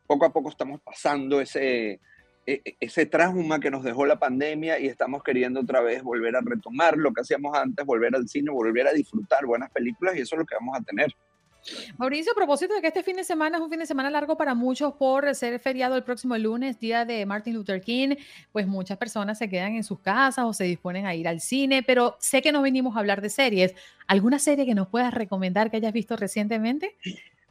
poco 0.06 0.24
a 0.24 0.32
poco 0.32 0.50
estamos 0.50 0.80
pasando 0.80 1.40
ese, 1.40 2.00
e, 2.46 2.62
e, 2.64 2.76
ese 2.80 3.06
trauma 3.06 3.60
que 3.60 3.70
nos 3.70 3.82
dejó 3.82 4.06
la 4.06 4.18
pandemia 4.18 4.78
y 4.78 4.86
estamos 4.86 5.22
queriendo 5.22 5.60
otra 5.60 5.80
vez 5.80 6.02
volver 6.02 6.36
a 6.36 6.40
retomar 6.40 6.96
lo 6.96 7.12
que 7.12 7.22
hacíamos 7.22 7.56
antes, 7.56 7.84
volver 7.84 8.14
al 8.14 8.28
cine, 8.28 8.50
volver 8.50 8.86
a 8.86 8.92
disfrutar 8.92 9.46
buenas 9.46 9.70
películas 9.70 10.16
y 10.16 10.20
eso 10.20 10.36
es 10.36 10.40
lo 10.40 10.46
que 10.46 10.56
vamos 10.56 10.78
a 10.78 10.82
tener. 10.82 11.14
Mauricio, 11.98 12.32
a 12.32 12.34
propósito 12.34 12.74
de 12.74 12.80
que 12.80 12.88
este 12.88 13.02
fin 13.02 13.16
de 13.16 13.24
semana 13.24 13.58
es 13.58 13.62
un 13.62 13.70
fin 13.70 13.78
de 13.78 13.86
semana 13.86 14.10
largo 14.10 14.36
para 14.36 14.54
muchos 14.54 14.94
por 14.94 15.34
ser 15.34 15.58
feriado 15.60 15.96
el 15.96 16.02
próximo 16.02 16.36
lunes, 16.36 16.78
día 16.78 17.04
de 17.04 17.24
Martin 17.26 17.54
Luther 17.54 17.80
King, 17.80 18.16
pues 18.52 18.66
muchas 18.66 18.98
personas 18.98 19.38
se 19.38 19.48
quedan 19.48 19.74
en 19.74 19.84
sus 19.84 20.00
casas 20.00 20.44
o 20.44 20.52
se 20.52 20.64
disponen 20.64 21.06
a 21.06 21.14
ir 21.14 21.28
al 21.28 21.40
cine, 21.40 21.82
pero 21.82 22.16
sé 22.18 22.42
que 22.42 22.52
nos 22.52 22.62
venimos 22.62 22.96
a 22.96 23.00
hablar 23.00 23.20
de 23.20 23.30
series. 23.30 23.74
¿Alguna 24.06 24.38
serie 24.38 24.66
que 24.66 24.74
nos 24.74 24.88
puedas 24.88 25.14
recomendar 25.14 25.70
que 25.70 25.76
hayas 25.76 25.92
visto 25.92 26.16
recientemente? 26.16 26.96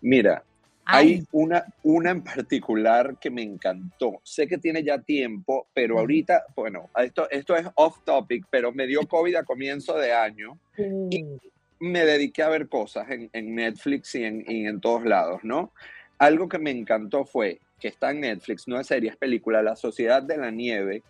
Mira, 0.02 0.44
hay 0.92 1.24
una, 1.32 1.66
una 1.84 2.12
en 2.12 2.24
particular 2.24 3.18
que 3.20 3.30
me 3.30 3.44
encantó. 3.44 4.22
Sé 4.24 4.48
que 4.48 4.58
tiene 4.58 4.84
ya 4.84 5.00
tiempo, 5.00 5.68
pero 5.74 6.00
ahorita, 6.00 6.46
bueno, 6.56 6.90
esto, 6.98 7.30
esto 7.30 7.56
es 7.56 7.68
off 7.76 8.00
topic, 8.04 8.46
pero 8.50 8.72
me 8.72 8.88
dio 8.88 9.08
COVID 9.08 9.36
a 9.36 9.44
comienzo 9.44 9.98
de 9.98 10.12
año. 10.12 10.58
Y 11.12 11.26
me 11.80 12.06
dediqué 12.06 12.44
a 12.44 12.50
ver 12.50 12.68
cosas 12.68 13.08
en, 13.10 13.56
Netflix 13.56 14.16
y 14.16 14.24
en, 14.24 14.82
todos 14.82 15.06
lados, 15.06 15.42
¿no? 15.44 15.72
Algo 16.18 16.50
que 16.50 16.60
me 16.60 16.72
encantó 16.72 17.26
fue 17.26 17.60
que 17.80 17.88
está 17.88 18.12
en 18.12 18.22
Netflix, 18.22 18.68
no 18.68 18.80
es 18.80 18.88
serie, 18.88 19.10
es 19.10 19.18
película, 19.18 19.64
La 19.64 19.76
Sociedad 19.76 20.22
de 20.22 20.38
la 20.38 20.52
Nieve. 20.52 21.04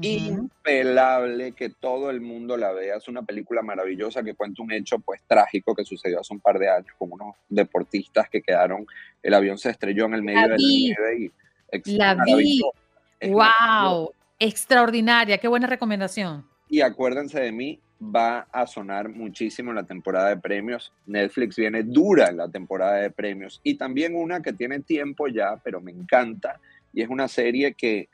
Impelable 0.00 1.52
que 1.52 1.68
todo 1.68 2.10
el 2.10 2.20
mundo 2.20 2.56
la 2.56 2.72
vea. 2.72 2.96
Es 2.96 3.08
una 3.08 3.22
película 3.22 3.62
maravillosa 3.62 4.22
que 4.22 4.34
cuenta 4.34 4.62
un 4.62 4.72
hecho 4.72 4.98
pues 5.00 5.20
trágico 5.26 5.74
que 5.74 5.84
sucedió 5.84 6.20
hace 6.20 6.32
un 6.32 6.40
par 6.40 6.58
de 6.58 6.70
años 6.70 6.94
con 6.98 7.12
unos 7.12 7.36
deportistas 7.48 8.28
que 8.28 8.40
quedaron, 8.40 8.86
el 9.22 9.34
avión 9.34 9.58
se 9.58 9.70
estrelló 9.70 10.06
en 10.06 10.14
el 10.14 10.22
medio 10.22 10.42
de 10.42 10.48
la 10.48 10.56
nieve 10.56 11.32
y 11.84 11.96
la 11.96 12.16
vi. 12.24 12.60
Wow, 13.22 14.12
extraordinaria, 14.38 15.38
qué 15.38 15.48
buena 15.48 15.66
recomendación. 15.66 16.46
Y 16.70 16.80
acuérdense 16.80 17.40
de 17.40 17.52
mí, 17.52 17.80
va 18.02 18.46
a 18.52 18.66
sonar 18.66 19.08
muchísimo 19.08 19.70
en 19.70 19.76
la 19.76 19.84
temporada 19.84 20.30
de 20.30 20.38
premios. 20.38 20.92
Netflix 21.06 21.56
viene 21.56 21.82
dura 21.82 22.28
en 22.28 22.38
la 22.38 22.48
temporada 22.48 22.96
de 22.96 23.10
premios 23.10 23.60
y 23.62 23.74
también 23.74 24.14
una 24.14 24.40
que 24.40 24.52
tiene 24.52 24.80
tiempo 24.80 25.28
ya, 25.28 25.60
pero 25.62 25.80
me 25.80 25.92
encanta 25.92 26.60
y 26.92 27.02
es 27.02 27.08
una 27.08 27.28
serie 27.28 27.74
que, 27.74 28.08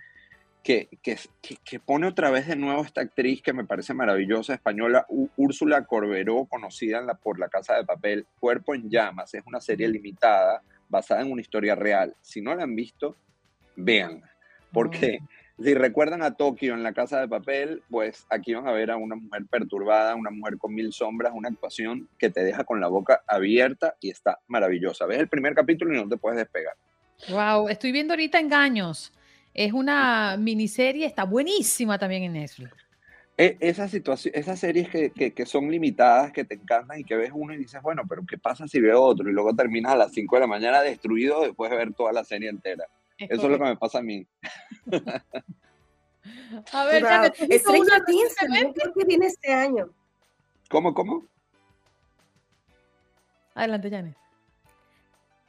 que, 0.63 0.89
que, 1.03 1.17
que 1.65 1.81
pone 1.81 2.09
otra 2.09 2.31
vez 2.31 2.49
de 2.49 2.57
nuevo 2.57 2.83
esta 2.83 3.03
actriz 3.03 3.41
que 3.43 3.53
me 3.53 3.65
parece 3.65 3.95
maravillosa, 3.95 4.55
española, 4.55 5.07
Úrsula 5.37 5.85
Corberó, 5.85 6.47
conocida 6.47 7.03
por 7.15 7.39
La 7.39 7.49
Casa 7.49 7.77
de 7.77 7.85
Papel, 7.85 8.27
Cuerpo 8.41 8.75
en 8.75 8.91
Llamas. 8.91 9.35
Es 9.35 9.45
una 9.47 9.61
serie 9.61 9.89
limitada 9.89 10.63
basada 10.89 11.23
en 11.23 11.31
una 11.31 11.41
historia 11.41 11.75
real. 11.75 12.15
Si 12.21 12.41
no 12.43 12.55
la 12.55 12.65
han 12.65 12.75
visto, 12.75 13.17
vean, 13.77 14.23
porque... 14.73 15.21
Si 15.59 15.73
recuerdan 15.73 16.23
a 16.23 16.35
Tokio 16.35 16.75
en 16.75 16.83
la 16.83 16.93
casa 16.93 17.19
de 17.19 17.29
papel, 17.29 17.83
pues 17.89 18.27
aquí 18.29 18.53
van 18.53 18.69
a 18.69 18.73
ver 18.73 18.91
a 18.91 18.99
una 18.99 19.17
mujer 19.17 19.47
perturbada, 19.47 20.15
una 20.15 20.31
mujer 20.31 20.59
con 20.59 20.75
mil 20.75 20.93
sombras, 20.93 21.33
una 21.35 21.49
actuación 21.49 22.11
que 22.19 22.29
te 22.29 22.45
deja 22.45 22.65
con 22.65 22.79
la 22.79 22.89
boca 22.89 23.23
abierta 23.27 23.95
y 24.01 24.11
está 24.11 24.39
maravillosa. 24.49 25.07
Ves 25.07 25.19
el 25.19 25.29
primer 25.29 25.55
capítulo 25.55 25.95
y 25.95 25.97
no 25.97 26.09
te 26.09 26.19
puedes 26.19 26.39
despegar. 26.39 26.75
Wow, 27.31 27.71
estoy 27.71 27.93
viendo 27.93 28.13
ahorita 28.13 28.39
Engaños. 28.39 29.15
Es 29.55 29.73
una 29.73 30.37
miniserie, 30.39 31.07
está 31.07 31.25
buenísima 31.25 31.99
también 31.99 32.25
en 32.25 32.35
Netflix. 32.35 32.73
E, 33.39 33.57
esa 33.61 33.89
situación, 33.89 34.35
esas 34.37 34.61
series 34.61 34.91
que, 34.91 35.11
que, 35.11 35.47
son 35.47 35.71
limitadas, 35.71 36.33
que 36.33 36.45
te 36.45 36.57
encantan 36.57 37.01
y 37.01 37.05
que 37.05 37.17
ves 37.17 37.31
uno 37.35 37.55
y 37.55 37.59
dices, 37.59 37.81
bueno, 37.81 38.03
pero 38.07 38.25
¿qué 38.29 38.37
pasa 38.37 38.69
si 38.69 38.79
veo 38.79 39.03
otro? 39.03 39.31
Y 39.31 39.33
luego 39.33 39.55
terminas 39.55 39.93
a 39.93 39.97
las 39.97 40.13
5 40.13 40.37
de 40.37 40.41
la 40.41 40.47
mañana 40.47 40.83
destruido 40.83 41.41
después 41.41 41.71
de 41.71 41.79
ver 41.79 41.95
toda 41.95 42.13
la 42.13 42.25
serie 42.25 42.51
entera. 42.51 42.85
Eso 43.19 43.43
es 43.43 43.51
lo 43.51 43.59
que 43.59 43.65
me 43.65 43.77
pasa 43.77 43.99
a 43.99 44.03
mí. 44.03 44.27
a 46.73 46.85
ver, 46.85 47.03
wow. 47.03 47.59
Stranger 47.59 48.05
Things 48.05 48.35
creo 48.75 48.93
que 48.95 49.05
viene 49.05 49.27
este 49.27 49.53
año. 49.53 49.91
¿Cómo, 50.69 50.93
cómo? 50.95 51.25
Adelante, 53.55 53.91
Janet. 53.91 54.17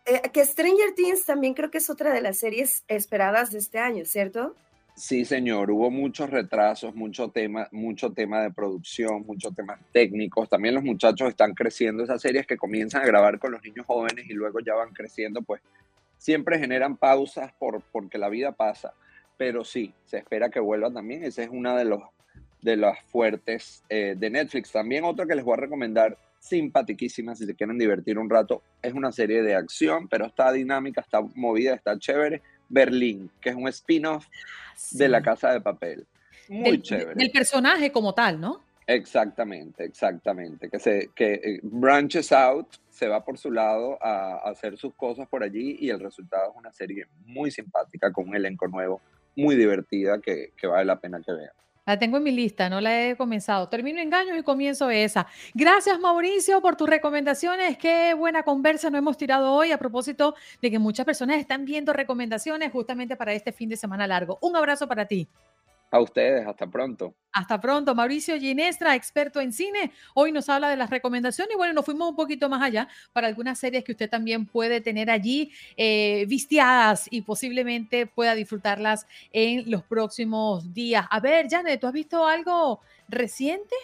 Eh, 0.05 0.21
que 0.31 0.45
Stranger 0.45 0.93
Things 0.95 1.25
también 1.25 1.53
creo 1.53 1.69
que 1.69 1.79
es 1.79 1.89
otra 1.89 2.13
de 2.13 2.21
las 2.21 2.37
series 2.37 2.85
esperadas 2.87 3.51
de 3.51 3.59
este 3.59 3.79
año, 3.79 4.05
¿cierto? 4.05 4.55
Sí, 4.95 5.25
señor, 5.25 5.69
hubo 5.69 5.91
muchos 5.91 6.29
retrasos, 6.29 6.95
mucho 6.95 7.29
tema, 7.29 7.67
mucho 7.71 8.13
tema 8.13 8.41
de 8.41 8.51
producción, 8.51 9.25
muchos 9.27 9.53
temas 9.53 9.79
técnicos. 9.91 10.49
También 10.49 10.73
los 10.73 10.83
muchachos 10.83 11.29
están 11.29 11.53
creciendo. 11.53 12.03
Esas 12.03 12.21
series 12.21 12.47
que 12.47 12.57
comienzan 12.57 13.03
a 13.03 13.05
grabar 13.05 13.37
con 13.37 13.51
los 13.51 13.61
niños 13.61 13.85
jóvenes 13.85 14.27
y 14.27 14.33
luego 14.33 14.59
ya 14.59 14.73
van 14.73 14.93
creciendo, 14.93 15.41
pues 15.41 15.61
siempre 16.17 16.59
generan 16.59 16.97
pausas 16.97 17.51
por, 17.59 17.81
porque 17.91 18.17
la 18.17 18.29
vida 18.29 18.51
pasa, 18.51 18.93
pero 19.37 19.63
sí, 19.63 19.93
se 20.05 20.17
espera 20.17 20.49
que 20.49 20.59
vuelva 20.59 20.91
también. 20.91 21.23
Esa 21.23 21.43
es 21.43 21.49
una 21.49 21.77
de, 21.77 21.85
los, 21.85 22.01
de 22.61 22.77
las 22.77 22.99
fuertes 23.05 23.83
eh, 23.89 24.15
de 24.17 24.29
Netflix. 24.29 24.71
También 24.71 25.03
otra 25.03 25.25
que 25.25 25.35
les 25.35 25.45
voy 25.45 25.53
a 25.53 25.61
recomendar, 25.61 26.17
simpatiquísima, 26.39 27.35
si 27.35 27.45
se 27.45 27.55
quieren 27.55 27.77
divertir 27.77 28.17
un 28.17 28.29
rato, 28.29 28.61
es 28.81 28.93
una 28.93 29.11
serie 29.11 29.41
de 29.41 29.55
acción, 29.55 30.07
pero 30.07 30.25
está 30.27 30.51
dinámica, 30.51 31.01
está 31.01 31.21
movida, 31.35 31.73
está 31.73 31.97
chévere. 31.97 32.41
Berlín, 32.69 33.31
que 33.39 33.49
es 33.49 33.55
un 33.55 33.67
spin-off 33.69 34.27
de 34.91 35.07
La 35.07 35.21
Casa 35.21 35.51
de 35.51 35.61
Papel. 35.61 36.05
Muy 36.49 36.81
chévere. 36.81 37.15
Del 37.15 37.31
personaje 37.31 37.91
como 37.91 38.13
tal, 38.13 38.41
¿no? 38.41 38.66
Exactamente, 38.87 39.83
exactamente. 39.83 40.69
Que, 40.69 40.79
se, 40.79 41.09
que 41.13 41.33
eh, 41.33 41.59
branches 41.61 42.31
out, 42.31 42.67
se 42.89 43.09
va 43.09 43.23
por 43.23 43.37
su 43.37 43.51
lado 43.51 43.97
a, 44.01 44.37
hacer 44.49 44.77
sus 44.77 44.93
cosas 44.95 45.27
por 45.27 45.43
allí 45.43 45.77
y 45.79 45.89
el 45.89 45.99
resultado 45.99 46.51
es 46.51 46.57
una 46.57 46.71
serie 46.71 47.05
muy 47.25 47.51
simpática 47.51 48.13
con 48.13 48.29
un 48.29 48.35
elenco 48.35 48.65
nuevo, 48.69 49.01
muy 49.35 49.55
divertida 49.57 50.21
que, 50.21 50.53
que 50.55 50.67
vale 50.67 50.85
la 50.85 50.99
pena 50.99 51.21
que 51.21 51.33
vean. 51.33 51.51
La 51.85 51.99
tengo 51.99 52.17
en 52.17 52.23
mi 52.23 52.31
lista, 52.31 52.69
no 52.69 52.81
la 52.81 53.07
he 53.07 53.15
comenzado. 53.15 53.69
Termino 53.69 54.01
engaños 54.01 54.37
y 54.37 54.43
comienzo 54.43 54.89
esa. 54.89 55.27
Gracias, 55.53 55.99
Mauricio, 55.99 56.61
por 56.61 56.75
tus 56.75 56.89
recomendaciones. 56.89 57.77
Qué 57.77 58.13
buena 58.13 58.43
conversa 58.43 58.89
nos 58.89 58.99
hemos 58.99 59.17
tirado 59.17 59.53
hoy 59.53 59.71
a 59.71 59.77
propósito 59.77 60.35
de 60.61 60.69
que 60.69 60.79
muchas 60.79 61.05
personas 61.05 61.37
están 61.37 61.63
viendo 61.63 61.93
recomendaciones 61.93 62.73
justamente 62.73 63.15
para 63.15 63.31
este 63.31 63.53
fin 63.53 63.69
de 63.69 63.77
semana 63.77 64.05
largo. 64.05 64.37
Un 64.41 64.57
abrazo 64.57 64.85
para 64.87 65.05
ti. 65.05 65.29
A 65.89 66.01
ustedes, 66.01 66.45
hasta 66.45 66.67
pronto. 66.67 67.15
Hasta 67.31 67.61
pronto. 67.61 67.95
Mauricio 67.95 68.37
Ginestra, 68.37 68.93
experto 68.93 69.39
en 69.39 69.53
cine, 69.53 69.91
hoy 70.13 70.33
nos 70.33 70.49
habla 70.49 70.69
de 70.69 70.75
las 70.75 70.89
recomendaciones 70.89 71.53
y 71.53 71.57
bueno, 71.57 71.73
nos 71.73 71.85
fuimos 71.85 72.09
un 72.09 72.15
poquito 72.15 72.49
más 72.49 72.61
allá 72.61 72.89
para 73.13 73.27
algunas 73.27 73.57
series 73.57 73.85
que 73.85 73.93
usted 73.93 74.09
también 74.09 74.45
puede 74.45 74.81
tener 74.81 75.09
allí 75.09 75.51
eh, 75.77 76.25
vistiadas 76.27 77.07
y 77.09 77.21
posiblemente 77.21 78.05
pueda 78.05 78.35
disfrutarlas 78.35 79.07
en 79.31 79.69
los 79.71 79.83
próximos 79.83 80.73
días. 80.73 81.05
A 81.09 81.21
ver, 81.21 81.47
Janet, 81.49 81.79
¿tú 81.79 81.87
has 81.87 81.93
visto 81.93 82.25
algo 82.25 82.81
reciente? 83.07 83.75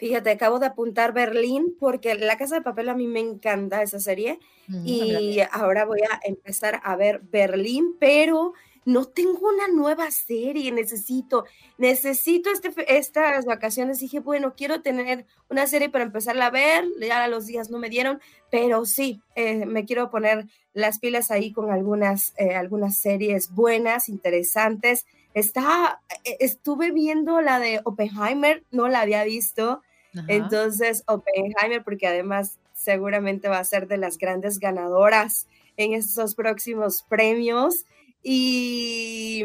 Fíjate, 0.00 0.30
acabo 0.30 0.58
de 0.58 0.66
apuntar 0.66 1.12
Berlín 1.12 1.76
porque 1.78 2.14
La 2.14 2.38
Casa 2.38 2.54
de 2.54 2.62
Papel 2.62 2.88
a 2.88 2.94
mí 2.94 3.06
me 3.06 3.20
encanta 3.20 3.82
esa 3.82 4.00
serie 4.00 4.38
mm, 4.68 4.86
y 4.86 5.38
ahora 5.52 5.84
voy 5.84 6.00
a 6.00 6.20
empezar 6.24 6.80
a 6.82 6.96
ver 6.96 7.20
Berlín, 7.20 7.96
pero 7.98 8.54
no 8.84 9.04
tengo 9.04 9.48
una 9.48 9.68
nueva 9.68 10.10
serie, 10.10 10.72
necesito, 10.72 11.44
necesito 11.78 12.50
este, 12.50 12.96
estas 12.96 13.44
vacaciones. 13.44 14.00
Dije, 14.00 14.20
bueno, 14.20 14.54
quiero 14.56 14.80
tener 14.80 15.26
una 15.48 15.66
serie 15.66 15.90
para 15.90 16.04
empezarla 16.04 16.46
a 16.46 16.50
ver, 16.50 16.84
ya 17.00 17.28
los 17.28 17.46
días 17.46 17.70
no 17.70 17.78
me 17.78 17.90
dieron, 17.90 18.20
pero 18.50 18.86
sí, 18.86 19.20
eh, 19.34 19.66
me 19.66 19.84
quiero 19.84 20.10
poner 20.10 20.46
las 20.72 20.98
pilas 20.98 21.30
ahí 21.30 21.52
con 21.52 21.70
algunas, 21.70 22.34
eh, 22.36 22.54
algunas 22.54 22.96
series 22.98 23.50
buenas, 23.50 24.08
interesantes. 24.08 25.06
Está, 25.34 26.00
eh, 26.24 26.36
estuve 26.40 26.90
viendo 26.90 27.40
la 27.40 27.58
de 27.58 27.80
Oppenheimer, 27.84 28.64
no 28.70 28.88
la 28.88 29.00
había 29.00 29.24
visto. 29.24 29.82
Entonces, 30.26 31.04
Oppenheimer, 31.06 31.84
porque 31.84 32.08
además 32.08 32.58
seguramente 32.74 33.48
va 33.48 33.58
a 33.58 33.64
ser 33.64 33.86
de 33.86 33.96
las 33.96 34.18
grandes 34.18 34.58
ganadoras 34.58 35.46
en 35.76 35.92
estos 35.92 36.34
próximos 36.34 37.04
premios. 37.08 37.84
Y, 38.22 39.44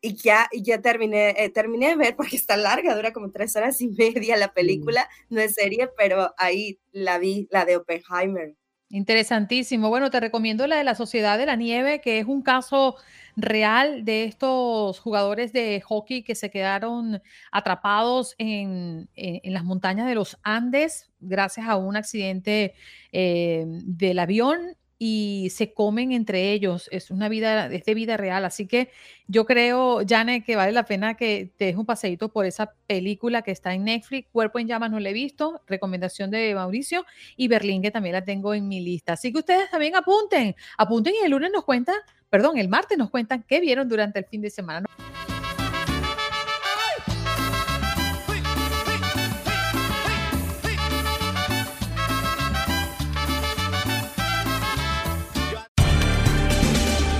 y 0.00 0.14
ya, 0.16 0.48
ya 0.52 0.80
terminé, 0.80 1.30
eh, 1.36 1.50
terminé 1.50 1.88
de 1.88 1.96
ver 1.96 2.16
porque 2.16 2.36
está 2.36 2.56
larga, 2.56 2.94
dura 2.94 3.12
como 3.12 3.30
tres 3.30 3.54
horas 3.56 3.80
y 3.80 3.88
media 3.88 4.36
la 4.36 4.52
película, 4.52 5.08
no 5.28 5.40
es 5.40 5.54
serie, 5.54 5.88
pero 5.96 6.34
ahí 6.38 6.80
la 6.92 7.18
vi, 7.18 7.48
la 7.50 7.64
de 7.64 7.76
Oppenheimer. 7.76 8.54
Interesantísimo. 8.92 9.88
Bueno, 9.88 10.10
te 10.10 10.18
recomiendo 10.18 10.66
la 10.66 10.76
de 10.76 10.84
la 10.84 10.96
Sociedad 10.96 11.38
de 11.38 11.46
la 11.46 11.54
Nieve, 11.54 12.00
que 12.00 12.18
es 12.18 12.26
un 12.26 12.42
caso 12.42 12.96
real 13.36 14.04
de 14.04 14.24
estos 14.24 14.98
jugadores 14.98 15.52
de 15.52 15.80
hockey 15.80 16.24
que 16.24 16.34
se 16.34 16.50
quedaron 16.50 17.22
atrapados 17.52 18.34
en, 18.38 19.08
en, 19.14 19.52
las 19.52 19.62
montañas 19.62 20.08
de 20.08 20.16
los 20.16 20.38
Andes 20.42 21.08
gracias 21.20 21.68
a 21.68 21.76
un 21.76 21.96
accidente 21.96 22.74
eh, 23.12 23.64
del 23.66 24.18
avión 24.18 24.76
y 25.02 25.48
se 25.50 25.72
comen 25.72 26.12
entre 26.12 26.52
ellos. 26.52 26.86
Es 26.92 27.10
una 27.10 27.30
vida, 27.30 27.72
es 27.72 27.86
de 27.86 27.94
vida 27.94 28.18
real. 28.18 28.44
Así 28.44 28.66
que 28.66 28.90
yo 29.28 29.46
creo, 29.46 30.02
Jane, 30.06 30.44
que 30.44 30.56
vale 30.56 30.72
la 30.72 30.84
pena 30.84 31.14
que 31.16 31.50
te 31.56 31.64
deje 31.64 31.78
un 31.78 31.86
paseíto 31.86 32.28
por 32.28 32.44
esa 32.44 32.74
película 32.86 33.40
que 33.40 33.50
está 33.50 33.72
en 33.72 33.84
Netflix. 33.84 34.28
Cuerpo 34.30 34.58
en 34.58 34.68
llamas 34.68 34.90
no 34.90 35.00
la 35.00 35.08
he 35.08 35.14
visto. 35.14 35.62
Recomendación 35.66 36.30
de 36.30 36.54
Mauricio. 36.54 37.06
Y 37.38 37.48
Berlín, 37.48 37.80
que 37.80 37.90
también 37.90 38.12
la 38.12 38.24
tengo 38.24 38.52
en 38.52 38.68
mi 38.68 38.80
lista. 38.80 39.14
Así 39.14 39.32
que 39.32 39.38
ustedes 39.38 39.70
también 39.70 39.96
apunten. 39.96 40.54
Apunten 40.76 41.14
y 41.18 41.24
el 41.24 41.30
lunes 41.30 41.50
nos 41.50 41.64
cuentan, 41.64 41.96
perdón, 42.28 42.58
el 42.58 42.68
martes 42.68 42.98
nos 42.98 43.08
cuentan 43.08 43.42
qué 43.48 43.58
vieron 43.58 43.88
durante 43.88 44.18
el 44.18 44.26
fin 44.26 44.42
de 44.42 44.50
semana. 44.50 44.86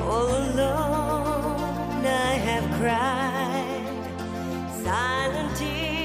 All 0.00 0.28
alone, 0.28 2.06
I 2.06 2.34
have 2.48 2.66
cried 2.80 3.92
silent 4.84 5.56
tears. 5.56 5.97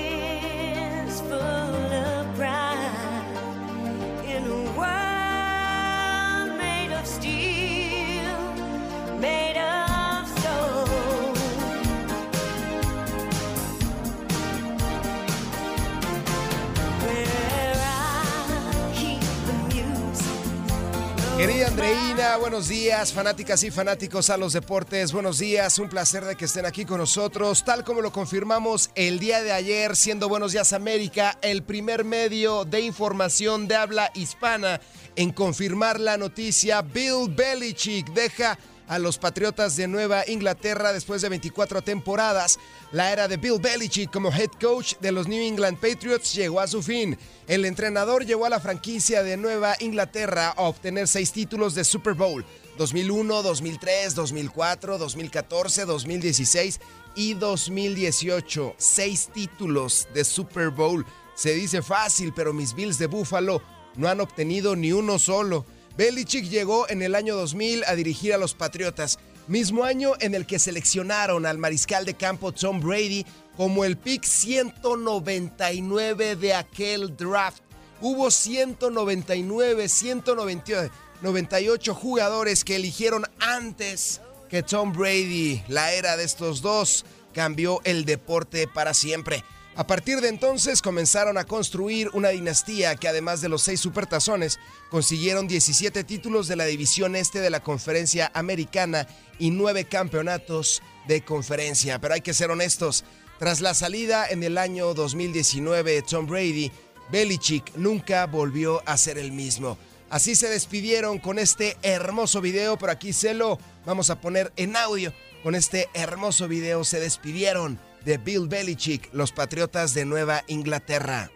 Andreina, 21.73 22.37
buenos 22.37 22.67
días, 22.67 23.11
fanáticas 23.13 23.63
y 23.63 23.71
fanáticos 23.71 24.29
a 24.29 24.37
los 24.37 24.53
deportes, 24.53 25.11
buenos 25.11 25.39
días, 25.39 25.79
un 25.79 25.89
placer 25.89 26.23
de 26.23 26.35
que 26.35 26.45
estén 26.45 26.67
aquí 26.67 26.85
con 26.85 26.99
nosotros, 26.99 27.65
tal 27.65 27.83
como 27.83 28.01
lo 28.01 28.11
confirmamos 28.11 28.91
el 28.93 29.17
día 29.17 29.41
de 29.41 29.53
ayer, 29.53 29.95
siendo 29.95 30.29
Buenos 30.29 30.51
Días 30.51 30.71
América, 30.71 31.39
el 31.41 31.63
primer 31.63 32.05
medio 32.05 32.63
de 32.63 32.81
información 32.81 33.67
de 33.67 33.75
habla 33.75 34.11
hispana 34.13 34.81
en 35.15 35.31
confirmar 35.31 35.99
la 35.99 36.15
noticia, 36.15 36.83
Bill 36.83 37.33
Belichick 37.35 38.07
deja 38.13 38.59
a 38.87 38.99
los 38.99 39.17
Patriotas 39.17 39.75
de 39.75 39.87
Nueva 39.87 40.23
Inglaterra 40.27 40.93
después 40.93 41.23
de 41.23 41.29
24 41.29 41.81
temporadas. 41.81 42.59
La 42.93 43.11
era 43.11 43.27
de 43.27 43.37
Bill 43.37 43.57
Belichick 43.59 44.11
como 44.11 44.31
head 44.31 44.51
coach 44.61 44.93
de 45.01 45.11
los 45.11 45.27
New 45.27 45.41
England 45.41 45.79
Patriots 45.79 46.31
llegó 46.35 46.59
a 46.59 46.67
su 46.67 46.83
fin. 46.83 47.17
El 47.47 47.65
entrenador 47.65 48.23
llevó 48.23 48.45
a 48.45 48.49
la 48.49 48.59
franquicia 48.59 49.23
de 49.23 49.35
Nueva 49.35 49.75
Inglaterra 49.79 50.49
a 50.49 50.61
obtener 50.61 51.07
seis 51.07 51.31
títulos 51.31 51.73
de 51.73 51.85
Super 51.85 52.13
Bowl. 52.13 52.45
2001, 52.77 53.41
2003, 53.41 54.13
2004, 54.13 54.99
2014, 54.99 55.85
2016 55.85 56.79
y 57.15 57.33
2018. 57.33 58.75
Seis 58.77 59.27
títulos 59.33 60.07
de 60.13 60.23
Super 60.23 60.69
Bowl. 60.69 61.03
Se 61.33 61.55
dice 61.55 61.81
fácil, 61.81 62.31
pero 62.35 62.53
mis 62.53 62.75
Bills 62.75 62.99
de 62.99 63.07
Buffalo 63.07 63.63
no 63.95 64.07
han 64.07 64.21
obtenido 64.21 64.75
ni 64.75 64.91
uno 64.91 65.17
solo. 65.17 65.65
Belichick 65.97 66.45
llegó 66.45 66.87
en 66.89 67.01
el 67.01 67.15
año 67.15 67.35
2000 67.35 67.85
a 67.87 67.95
dirigir 67.95 68.35
a 68.35 68.37
los 68.37 68.53
Patriotas, 68.53 69.17
mismo 69.47 69.83
año 69.83 70.13
en 70.19 70.35
el 70.35 70.45
que 70.45 70.59
seleccionaron 70.59 71.45
al 71.45 71.57
mariscal 71.57 72.05
de 72.05 72.13
campo 72.13 72.51
Tom 72.51 72.79
Brady 72.79 73.25
como 73.57 73.85
el 73.85 73.97
pick 73.97 74.23
199 74.23 76.35
de 76.35 76.53
aquel 76.53 77.15
draft. 77.15 77.63
Hubo 78.01 78.31
199, 78.31 79.87
198 79.87 81.95
jugadores 81.95 82.63
que 82.63 82.75
eligieron 82.75 83.23
antes 83.39 84.21
que 84.49 84.63
Tom 84.63 84.93
Brady. 84.93 85.63
La 85.67 85.93
era 85.93 86.17
de 86.17 86.23
estos 86.23 86.61
dos 86.61 87.05
cambió 87.33 87.81
el 87.83 88.05
deporte 88.05 88.67
para 88.67 88.93
siempre. 88.93 89.43
A 89.75 89.87
partir 89.87 90.21
de 90.21 90.29
entonces 90.29 90.83
comenzaron 90.83 91.37
a 91.39 91.45
construir 91.45 92.09
una 92.13 92.29
dinastía 92.29 92.95
que 92.95 93.07
además 93.07 93.41
de 93.41 93.49
los 93.49 93.63
seis 93.63 93.79
supertazones, 93.79 94.59
consiguieron 94.91 95.47
17 95.47 96.03
títulos 96.03 96.47
de 96.47 96.55
la 96.55 96.65
división 96.65 97.15
este 97.15 97.41
de 97.41 97.49
la 97.49 97.63
conferencia 97.63 98.31
americana 98.35 99.07
y 99.39 99.49
nueve 99.49 99.85
campeonatos 99.85 100.83
de 101.07 101.23
conferencia. 101.25 101.99
Pero 101.99 102.13
hay 102.13 102.21
que 102.21 102.35
ser 102.35 102.51
honestos, 102.51 103.03
tras 103.39 103.61
la 103.61 103.73
salida 103.73 104.27
en 104.29 104.43
el 104.43 104.59
año 104.59 104.93
2019 104.93 105.91
de 105.91 106.01
Tom 106.03 106.27
Brady, 106.27 106.71
Belichick 107.11 107.75
nunca 107.75 108.27
volvió 108.27 108.87
a 108.87 108.95
ser 108.95 109.17
el 109.17 109.31
mismo. 109.31 109.79
Así 110.11 110.35
se 110.35 110.49
despidieron 110.49 111.17
con 111.17 111.39
este 111.39 111.77
hermoso 111.81 112.41
video, 112.41 112.77
pero 112.77 112.91
aquí 112.91 113.11
se 113.11 113.33
lo 113.33 113.57
vamos 113.87 114.11
a 114.11 114.21
poner 114.21 114.53
en 114.55 114.75
audio. 114.75 115.11
Con 115.41 115.55
este 115.55 115.89
hermoso 115.95 116.47
video 116.47 116.83
se 116.83 116.99
despidieron 116.99 117.79
de 118.03 118.17
Bill 118.17 118.47
Belichick, 118.47 119.09
los 119.13 119.31
Patriotas 119.31 119.93
de 119.93 120.05
Nueva 120.05 120.43
Inglaterra. 120.47 121.31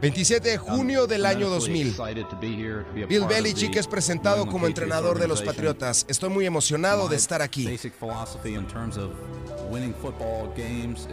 27 0.00 0.50
de 0.50 0.58
junio 0.58 1.06
del 1.06 1.24
año 1.24 1.48
2000. 1.48 1.96
Bill 3.08 3.24
Belichick 3.24 3.74
es 3.76 3.86
presentado 3.86 4.46
como 4.46 4.66
entrenador 4.66 5.18
de 5.18 5.26
los 5.26 5.40
Patriotas. 5.40 6.04
Estoy 6.08 6.28
muy 6.28 6.44
emocionado 6.44 7.08
de 7.08 7.16
estar 7.16 7.40
aquí. 7.40 7.66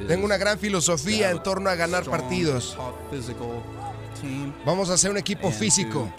Tengo 0.08 0.26
una 0.26 0.38
gran 0.38 0.60
filosofía 0.60 1.32
en 1.32 1.42
torno 1.42 1.70
a 1.70 1.76
ganar 1.76 2.04
partidos. 2.04 2.78
Vamos 4.66 4.90
a 4.90 4.94
hacer 4.94 5.12
un 5.12 5.18
equipo 5.18 5.52
físico. 5.52 6.12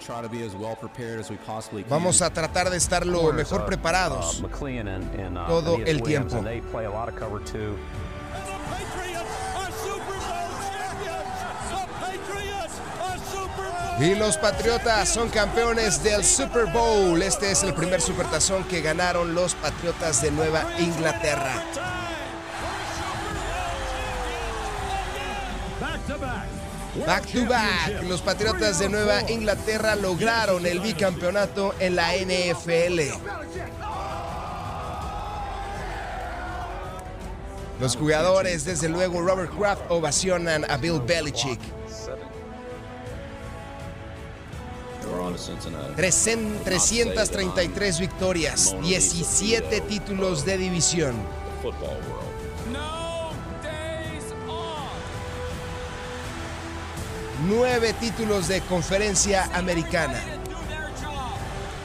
Vamos 1.89 2.21
a 2.21 2.29
tratar 2.31 2.69
de 2.69 2.77
estar 2.77 3.05
lo 3.05 3.31
mejor 3.33 3.65
preparados 3.65 4.43
todo 5.47 5.77
el 5.77 6.01
tiempo. 6.03 6.43
Y 13.99 14.15
los 14.15 14.37
Patriotas 14.37 15.09
son 15.09 15.29
campeones 15.29 16.03
del 16.03 16.23
Super 16.23 16.65
Bowl. 16.65 17.21
Este 17.21 17.51
es 17.51 17.63
el 17.63 17.73
primer 17.73 18.01
supertazón 18.01 18.63
que 18.63 18.81
ganaron 18.81 19.35
los 19.35 19.53
Patriotas 19.53 20.21
de 20.21 20.31
Nueva 20.31 20.65
Inglaterra. 20.79 21.63
Back 27.05 27.25
to 27.33 27.45
back, 27.45 28.01
los 28.03 28.21
Patriotas 28.21 28.79
de 28.79 28.87
Nueva 28.87 29.29
Inglaterra 29.29 29.95
lograron 29.95 30.65
el 30.65 30.79
bicampeonato 30.79 31.75
en 31.79 31.95
la 31.95 32.15
NFL. 32.15 33.01
Los 37.81 37.97
jugadores, 37.97 38.63
desde 38.63 38.87
luego 38.87 39.21
Robert 39.21 39.51
Kraft, 39.53 39.81
ovacionan 39.89 40.69
a 40.71 40.77
Bill 40.77 41.01
Belichick. 41.01 41.59
333 45.95 47.99
victorias, 47.99 48.75
17 48.81 49.81
títulos 49.81 50.45
de 50.45 50.57
división. 50.57 51.15
Nueve 57.45 57.93
títulos 57.99 58.47
de 58.47 58.61
conferencia 58.61 59.43
americana. 59.53 60.17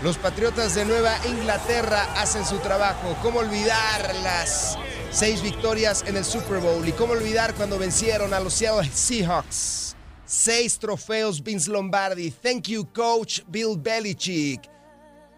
Los 0.04 0.16
Patriotas 0.16 0.76
de 0.76 0.84
Nueva 0.84 1.18
Inglaterra 1.26 2.04
hacen 2.14 2.46
su 2.46 2.58
trabajo. 2.58 3.16
¿Cómo 3.22 3.40
olvidar 3.40 4.14
las 4.22 4.78
seis 5.10 5.42
victorias 5.42 6.04
en 6.06 6.16
el 6.16 6.24
Super 6.24 6.58
Bowl? 6.58 6.86
¿Y 6.86 6.92
cómo 6.92 7.14
olvidar 7.14 7.54
cuando 7.54 7.76
vencieron 7.76 8.34
a 8.34 8.38
los 8.40 8.54
Seattle 8.54 8.88
Seahawks? 8.88 9.96
Seis 10.24 10.78
trofeos 10.78 11.42
Vince 11.42 11.68
Lombardi. 11.70 12.30
Thank 12.30 12.68
you, 12.68 12.86
coach 12.92 13.40
Bill 13.48 13.76
Belichick. 13.76 14.60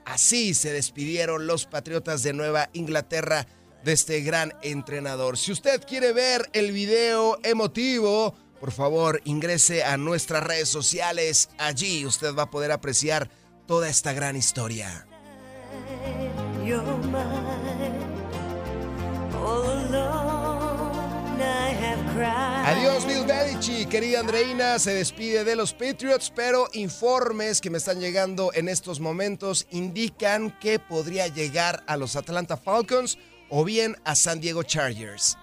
Así 0.04 0.52
se 0.52 0.70
despidieron 0.70 1.46
los 1.46 1.64
Patriotas 1.64 2.22
de 2.22 2.34
Nueva 2.34 2.68
Inglaterra 2.74 3.46
de 3.84 3.92
este 3.94 4.20
gran 4.20 4.52
entrenador. 4.60 5.38
Si 5.38 5.50
usted 5.50 5.82
quiere 5.86 6.12
ver 6.12 6.50
el 6.52 6.72
video 6.72 7.38
emotivo, 7.42 8.34
por 8.60 8.72
favor 8.72 9.20
ingrese 9.24 9.82
a 9.82 9.96
nuestras 9.96 10.44
redes 10.44 10.68
sociales. 10.68 11.48
Allí 11.58 12.04
usted 12.06 12.34
va 12.34 12.44
a 12.44 12.50
poder 12.50 12.70
apreciar 12.70 13.30
toda 13.66 13.88
esta 13.88 14.12
gran 14.12 14.36
historia. 14.36 15.06
Adiós 22.66 23.06
Bill 23.06 23.24
Belichick, 23.24 23.88
querida 23.88 24.20
Andreina, 24.20 24.78
se 24.78 24.94
despide 24.94 25.42
de 25.42 25.56
los 25.56 25.72
Patriots, 25.72 26.30
pero 26.34 26.68
informes 26.74 27.60
que 27.60 27.70
me 27.70 27.78
están 27.78 27.98
llegando 27.98 28.52
en 28.54 28.68
estos 28.68 29.00
momentos 29.00 29.66
indican 29.70 30.56
que 30.60 30.78
podría 30.78 31.26
llegar 31.26 31.82
a 31.86 31.96
los 31.96 32.14
Atlanta 32.14 32.56
Falcons 32.56 33.18
o 33.48 33.64
bien 33.64 33.96
a 34.04 34.14
San 34.14 34.40
Diego 34.40 34.62
Chargers. 34.62 35.36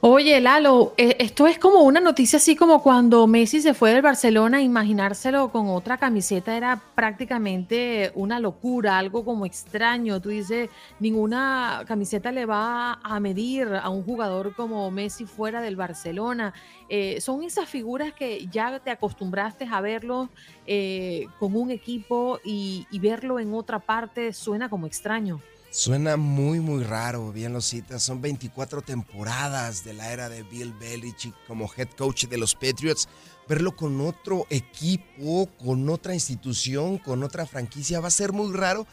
Oye, 0.00 0.40
Lalo, 0.40 0.94
eh, 0.96 1.16
esto 1.18 1.48
es 1.48 1.58
como 1.58 1.80
una 1.80 1.98
noticia 1.98 2.36
así 2.36 2.54
como 2.54 2.84
cuando 2.84 3.26
Messi 3.26 3.60
se 3.60 3.74
fue 3.74 3.90
del 3.92 4.00
Barcelona, 4.00 4.62
imaginárselo 4.62 5.50
con 5.50 5.66
otra 5.66 5.98
camiseta 5.98 6.56
era 6.56 6.80
prácticamente 6.94 8.12
una 8.14 8.38
locura, 8.38 8.96
algo 8.96 9.24
como 9.24 9.44
extraño. 9.44 10.20
Tú 10.20 10.28
dices, 10.28 10.70
ninguna 11.00 11.82
camiseta 11.88 12.30
le 12.30 12.46
va 12.46 13.00
a 13.02 13.18
medir 13.18 13.66
a 13.74 13.88
un 13.88 14.04
jugador 14.04 14.54
como 14.54 14.88
Messi 14.92 15.24
fuera 15.26 15.60
del 15.60 15.74
Barcelona. 15.74 16.54
Eh, 16.88 17.20
son 17.20 17.42
esas 17.42 17.68
figuras 17.68 18.12
que 18.12 18.46
ya 18.46 18.78
te 18.78 18.92
acostumbraste 18.92 19.66
a 19.68 19.80
verlo 19.80 20.28
eh, 20.64 21.26
con 21.40 21.56
un 21.56 21.72
equipo 21.72 22.38
y 22.44 22.86
verlo 23.00 23.40
en 23.40 23.52
otra 23.52 23.80
parte 23.80 24.32
suena 24.32 24.68
como 24.68 24.86
extraño. 24.86 25.40
Suena 25.70 26.16
muy, 26.16 26.60
muy 26.60 26.82
raro, 26.82 27.30
bien 27.30 27.52
lo 27.52 27.60
citas. 27.60 28.02
Son 28.02 28.22
24 28.22 28.80
temporadas 28.80 29.84
de 29.84 29.92
la 29.92 30.12
era 30.12 30.30
de 30.30 30.42
Bill 30.42 30.72
Belichick 30.72 31.34
como 31.46 31.70
head 31.76 31.90
coach 31.90 32.24
de 32.24 32.38
los 32.38 32.54
Patriots. 32.54 33.06
Verlo 33.46 33.76
con 33.76 34.00
otro 34.00 34.46
equipo, 34.48 35.46
con 35.62 35.88
otra 35.90 36.14
institución, 36.14 36.96
con 36.96 37.22
otra 37.22 37.44
franquicia 37.44 38.00
va 38.00 38.08
a 38.08 38.12
ser 38.12 38.32
muy 38.32 38.54
raro, 38.56 38.86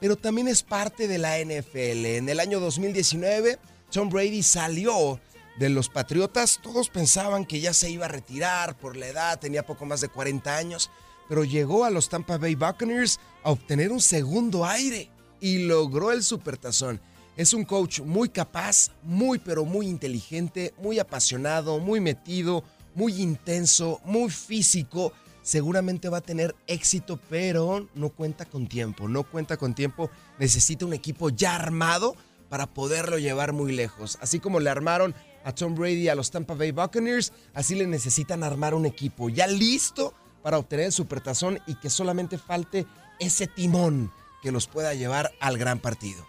pero 0.00 0.16
también 0.16 0.46
es 0.46 0.62
parte 0.62 1.08
de 1.08 1.18
la 1.18 1.38
NFL. 1.40 2.06
En 2.06 2.28
el 2.28 2.38
año 2.38 2.60
2019, 2.60 3.58
Tom 3.90 4.08
Brady 4.08 4.44
salió 4.44 5.20
de 5.58 5.70
los 5.70 5.88
Patriotas. 5.88 6.60
Todos 6.62 6.88
pensaban 6.88 7.44
que 7.44 7.60
ya 7.60 7.74
se 7.74 7.90
iba 7.90 8.06
a 8.06 8.08
retirar 8.08 8.76
por 8.78 8.96
la 8.96 9.08
edad, 9.08 9.40
tenía 9.40 9.66
poco 9.66 9.86
más 9.86 10.00
de 10.00 10.08
40 10.08 10.56
años, 10.56 10.88
pero 11.28 11.42
llegó 11.42 11.84
a 11.84 11.90
los 11.90 12.08
Tampa 12.08 12.38
Bay 12.38 12.54
Buccaneers 12.54 13.18
a 13.42 13.50
obtener 13.50 13.90
un 13.90 14.00
segundo 14.00 14.64
aire 14.64 15.10
y 15.42 15.64
logró 15.64 16.12
el 16.12 16.22
supertazón. 16.22 17.00
Es 17.36 17.52
un 17.52 17.64
coach 17.64 18.00
muy 18.00 18.28
capaz, 18.28 18.90
muy 19.02 19.38
pero 19.38 19.64
muy 19.64 19.88
inteligente, 19.88 20.72
muy 20.78 20.98
apasionado, 20.98 21.80
muy 21.80 22.00
metido, 22.00 22.62
muy 22.94 23.20
intenso, 23.20 24.00
muy 24.04 24.30
físico. 24.30 25.12
Seguramente 25.42 26.08
va 26.08 26.18
a 26.18 26.22
tener 26.22 26.54
éxito, 26.68 27.18
pero 27.28 27.88
no 27.94 28.10
cuenta 28.10 28.44
con 28.44 28.68
tiempo, 28.68 29.08
no 29.08 29.24
cuenta 29.24 29.56
con 29.56 29.74
tiempo. 29.74 30.10
Necesita 30.38 30.86
un 30.86 30.92
equipo 30.92 31.28
ya 31.28 31.56
armado 31.56 32.14
para 32.48 32.72
poderlo 32.72 33.18
llevar 33.18 33.52
muy 33.52 33.72
lejos. 33.72 34.18
Así 34.20 34.38
como 34.38 34.60
le 34.60 34.70
armaron 34.70 35.14
a 35.44 35.52
Tom 35.52 35.74
Brady 35.74 36.08
a 36.08 36.14
los 36.14 36.30
Tampa 36.30 36.54
Bay 36.54 36.70
Buccaneers, 36.70 37.32
así 37.52 37.74
le 37.74 37.88
necesitan 37.88 38.44
armar 38.44 38.74
un 38.74 38.86
equipo 38.86 39.28
ya 39.28 39.48
listo 39.48 40.14
para 40.42 40.58
obtener 40.58 40.86
el 40.86 40.92
supertazón 40.92 41.58
y 41.66 41.74
que 41.74 41.90
solamente 41.90 42.38
falte 42.38 42.86
ese 43.18 43.48
timón 43.48 44.12
que 44.42 44.52
los 44.52 44.66
pueda 44.66 44.92
llevar 44.92 45.32
al 45.40 45.56
gran 45.56 45.78
partido. 45.78 46.26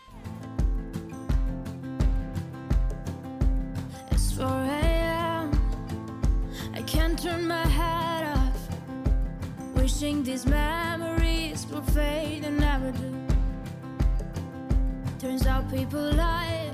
Turns 15.20 15.48
out 15.48 15.70
people 15.72 16.12
lie. 16.12 16.70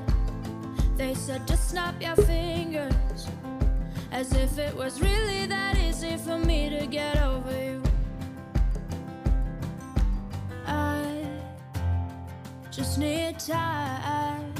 They 0.97 1.13
said 1.13 1.47
just 1.47 1.69
snap 1.69 2.01
your 2.01 2.15
fingers. 2.15 3.27
As 4.11 4.33
if 4.33 4.57
it 4.57 4.75
was 4.75 4.99
really 4.99 5.45
that 5.45 5.77
easy 5.77 6.17
for 6.17 6.39
me 6.39 6.67
to 6.69 6.87
get 6.87 7.21
over 7.21 7.51
you. 7.51 7.88
Just 12.79 12.97
need 12.97 13.37
time. 13.37 14.53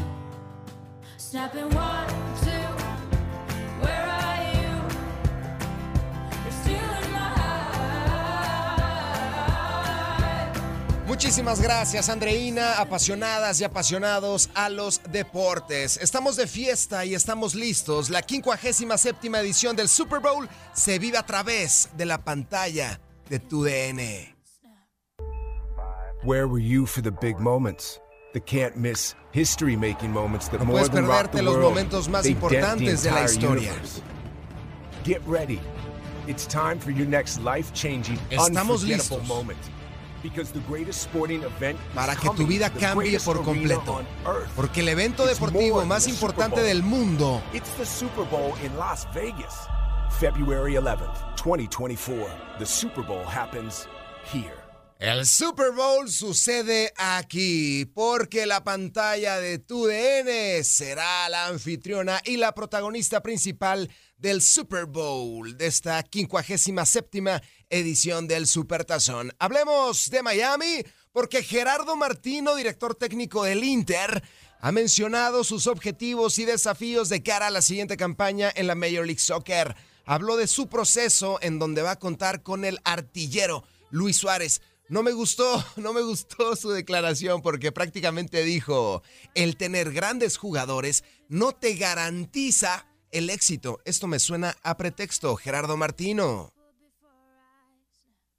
Snapping 1.17 1.69
one, 1.73 2.07
two, 2.43 2.67
where 3.79 4.05
are 4.05 4.43
you? 4.51 4.71
You're 6.43 6.57
stealing 6.61 7.11
my 7.13 7.31
heart. 7.39 7.87
Muchísimas 11.07 11.61
gracias, 11.61 12.09
Andreina, 12.09 12.73
apasionadas 12.77 13.61
y 13.61 13.63
apasionados 13.63 14.49
a 14.53 14.67
los 14.67 15.01
deportes. 15.11 15.95
Estamos 16.01 16.35
de 16.35 16.47
fiesta 16.47 17.05
y 17.05 17.15
estamos 17.15 17.55
listos. 17.55 18.09
La 18.09 18.21
57 18.21 19.29
edición 19.39 19.77
del 19.77 19.87
Super 19.87 20.19
Bowl 20.19 20.49
se 20.73 20.99
vive 20.99 21.17
a 21.17 21.25
través 21.25 21.87
de 21.95 22.05
la 22.05 22.17
pantalla 22.17 22.99
de 23.29 23.39
tu 23.39 23.63
DN. 23.63 24.35
Where 26.25 26.49
were 26.49 26.59
you 26.59 26.85
for 26.85 27.01
the 27.01 27.11
big 27.11 27.39
moments? 27.39 28.01
The 28.33 28.39
can't 28.39 28.75
miss 28.77 29.15
history 29.31 29.75
making 29.75 30.11
moments 30.11 30.47
that 30.49 30.59
no 30.59 30.65
more 30.65 30.79
puedes 30.79 30.89
than 30.91 31.05
rock 31.07 31.31
the 31.31 31.41
los 31.41 31.55
world. 31.55 31.73
momentos 31.75 32.07
más 32.07 32.25
importantes 32.25 33.03
the 33.03 33.09
de 33.09 33.15
la 33.15 33.23
historia. 33.25 33.71
universe. 33.71 34.01
Get 35.03 35.21
ready. 35.25 35.59
It's 36.27 36.45
time 36.45 36.79
for 36.79 36.91
your 36.91 37.07
next 37.07 37.39
life-changing, 37.41 38.17
Estamos 38.29 38.83
unforgettable 38.83 39.17
listos. 39.19 39.27
moment. 39.27 39.57
Because 40.21 40.51
the 40.51 40.59
greatest 40.67 41.01
sporting 41.01 41.43
event 41.43 41.79
para 41.95 42.13
que 42.13 42.29
tu 42.35 42.45
vida 42.45 42.69
cambie 42.69 43.17
por 43.19 43.41
completo. 43.43 44.03
Porque 44.55 44.81
el 44.81 44.89
evento 44.89 45.23
It's 45.23 45.39
deportivo 45.39 45.85
más 45.85 46.07
importante 46.09 46.61
del 46.61 46.83
mundo 46.83 47.41
It's 47.53 47.69
the 47.77 47.85
Super 47.85 48.25
Bowl 48.25 48.53
in 48.63 48.77
Las 48.77 49.07
Vegas. 49.13 49.55
February 50.19 50.73
11th, 50.73 51.35
2024. 51.37 52.27
The 52.59 52.65
Super 52.65 53.01
Bowl 53.01 53.23
happens 53.23 53.87
here. 54.25 54.58
El 54.99 55.25
Super 55.25 55.71
Bowl 55.71 56.11
sucede 56.11 56.91
aquí 56.97 57.85
porque 57.85 58.45
la 58.45 58.65
pantalla 58.65 59.39
de 59.39 59.57
tu 59.57 59.85
DN 59.85 60.61
será 60.65 61.29
la 61.29 61.47
anfitriona 61.47 62.19
y 62.25 62.35
la 62.35 62.53
protagonista 62.53 63.23
principal 63.23 63.89
del 64.17 64.41
Super 64.41 64.87
Bowl 64.87 65.57
de 65.57 65.67
esta 65.67 66.03
57 66.11 67.41
edición 67.69 68.27
del 68.27 68.45
Supertazón. 68.45 69.31
Hablemos 69.39 70.09
de 70.09 70.21
Miami 70.21 70.83
porque 71.13 71.43
Gerardo 71.43 71.95
Martino, 71.95 72.53
director 72.55 72.93
técnico 72.93 73.45
del 73.45 73.63
Inter, 73.63 74.21
ha 74.59 74.71
mencionado 74.73 75.45
sus 75.45 75.67
objetivos 75.67 76.37
y 76.39 76.43
desafíos 76.43 77.07
de 77.07 77.23
cara 77.23 77.47
a 77.47 77.51
la 77.51 77.61
siguiente 77.61 77.95
campaña 77.95 78.51
en 78.53 78.67
la 78.67 78.75
Major 78.75 79.05
League 79.05 79.21
Soccer. 79.21 79.77
Habló 80.03 80.35
de 80.35 80.47
su 80.47 80.67
proceso 80.67 81.39
en 81.41 81.57
donde 81.57 81.83
va 81.83 81.91
a 81.91 81.99
contar 81.99 82.43
con 82.43 82.65
el 82.65 82.81
artillero 82.83 83.63
Luis 83.91 84.17
Suárez. 84.17 84.61
No 84.89 85.03
me 85.03 85.11
gustó, 85.11 85.45
no 85.77 85.93
me 85.93 86.01
gustó 86.01 86.55
su 86.55 86.71
declaración 86.71 87.41
porque 87.41 87.71
prácticamente 87.71 88.43
dijo, 88.43 89.03
el 89.35 89.55
tener 89.55 89.91
grandes 89.91 90.37
jugadores 90.37 91.03
no 91.29 91.51
te 91.51 91.75
garantiza 91.75 92.87
el 93.11 93.29
éxito. 93.29 93.79
Esto 93.85 94.07
me 94.07 94.19
suena 94.19 94.55
a 94.63 94.77
pretexto. 94.77 95.35
Gerardo 95.35 95.77
Martino. 95.77 96.53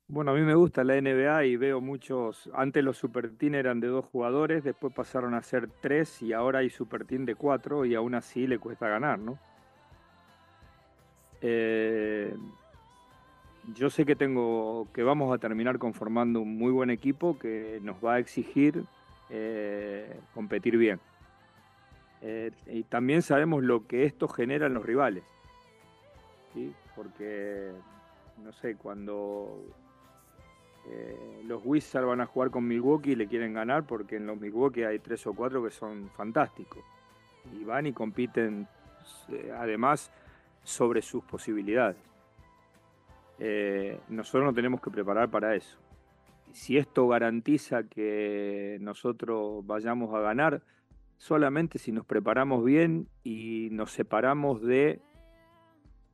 Bueno, 0.09 0.33
a 0.33 0.35
mí 0.35 0.41
me 0.41 0.57
gusta 0.57 0.83
la 0.83 1.01
NBA 1.01 1.45
y 1.45 1.57
veo 1.57 1.81
muchos. 1.81 2.51
Antes 2.53 2.83
los 2.83 2.99
Super 2.99 3.31
Team 3.37 3.55
eran 3.55 3.79
de 3.79 3.87
dos 3.87 4.07
jugadores, 4.07 4.65
después 4.65 4.93
pasaron 4.93 5.35
a 5.35 5.43
ser 5.45 5.69
tres 5.81 6.21
y 6.21 6.33
ahora 6.33 6.59
hay 6.59 6.71
Super 6.71 7.05
Team 7.05 7.25
de 7.27 7.37
cuatro 7.37 7.85
y 7.85 7.95
aún 7.95 8.17
así 8.17 8.49
le 8.49 8.59
cuesta 8.59 8.89
ganar, 8.89 9.21
¿no? 9.21 9.39
Eh, 11.41 12.35
yo 13.75 13.91
sé 13.91 14.05
que 14.05 14.17
tengo 14.17 14.89
que 14.93 15.03
vamos 15.03 15.35
a 15.35 15.39
terminar 15.39 15.79
conformando 15.79 16.41
un 16.41 16.57
muy 16.57 16.73
buen 16.73 16.91
equipo 16.91 17.39
que 17.39 17.81
nos 17.83 17.97
va 18.05 18.15
a 18.15 18.19
exigir 18.19 18.85
eh, 19.29 20.19
competir 20.35 20.77
bien. 20.77 21.01
Eh, 22.23 22.51
y 22.67 22.83
también 22.83 23.23
sabemos 23.23 23.63
lo 23.63 23.87
que 23.87 24.05
esto 24.05 24.29
genera 24.29 24.67
en 24.67 24.75
los 24.75 24.85
rivales, 24.85 25.25
porque 26.95 27.71
no 28.45 28.53
sé 28.53 28.77
cuando 28.77 29.63
eh, 30.89 31.43
los 31.47 31.63
Wizards 31.65 32.07
van 32.07 32.21
a 32.21 32.27
jugar 32.27 32.51
con 32.51 32.67
Milwaukee 32.67 33.13
y 33.13 33.17
le 33.17 33.27
quieren 33.27 33.55
ganar 33.55 33.85
porque 33.85 34.17
en 34.17 34.27
los 34.27 34.39
Milwaukee 34.39 34.83
hay 34.83 34.99
tres 34.99 35.27
o 35.27 35.33
cuatro 35.33 35.63
que 35.63 35.71
son 35.71 36.11
fantásticos. 36.11 36.83
Y 37.59 37.65
van 37.65 37.87
y 37.87 37.93
compiten 37.93 38.67
además 39.57 40.11
sobre 40.63 41.01
sus 41.01 41.25
posibilidades. 41.25 42.10
Eh, 43.43 43.99
nosotros 44.09 44.45
nos 44.45 44.55
tenemos 44.55 44.83
que 44.83 44.91
preparar 44.91 45.31
para 45.31 45.57
eso. 45.57 45.79
Si 46.53 46.77
esto 46.77 47.09
garantiza 47.09 47.85
que 47.85 48.77
nosotros 48.81 49.67
vayamos 49.67 50.15
a 50.15 50.21
ganar, 50.21 50.63
solamente 51.17 51.79
si 51.79 51.91
nos 51.91 52.05
preparamos 52.05 52.63
bien 52.65 53.09
y 53.25 53.69
nos 53.73 53.93
separamos 53.93 54.61
de 54.63 55.01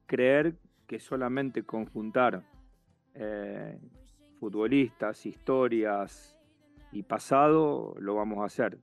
creer 0.06 0.54
que 0.86 1.00
solamente 1.00 1.64
conjuntar 1.64 2.44
eh, 3.14 3.76
futbolistas, 4.38 5.26
historias 5.26 6.38
y 6.92 7.02
pasado, 7.02 7.96
lo 7.98 8.14
vamos 8.14 8.38
a 8.38 8.44
hacer. 8.44 8.78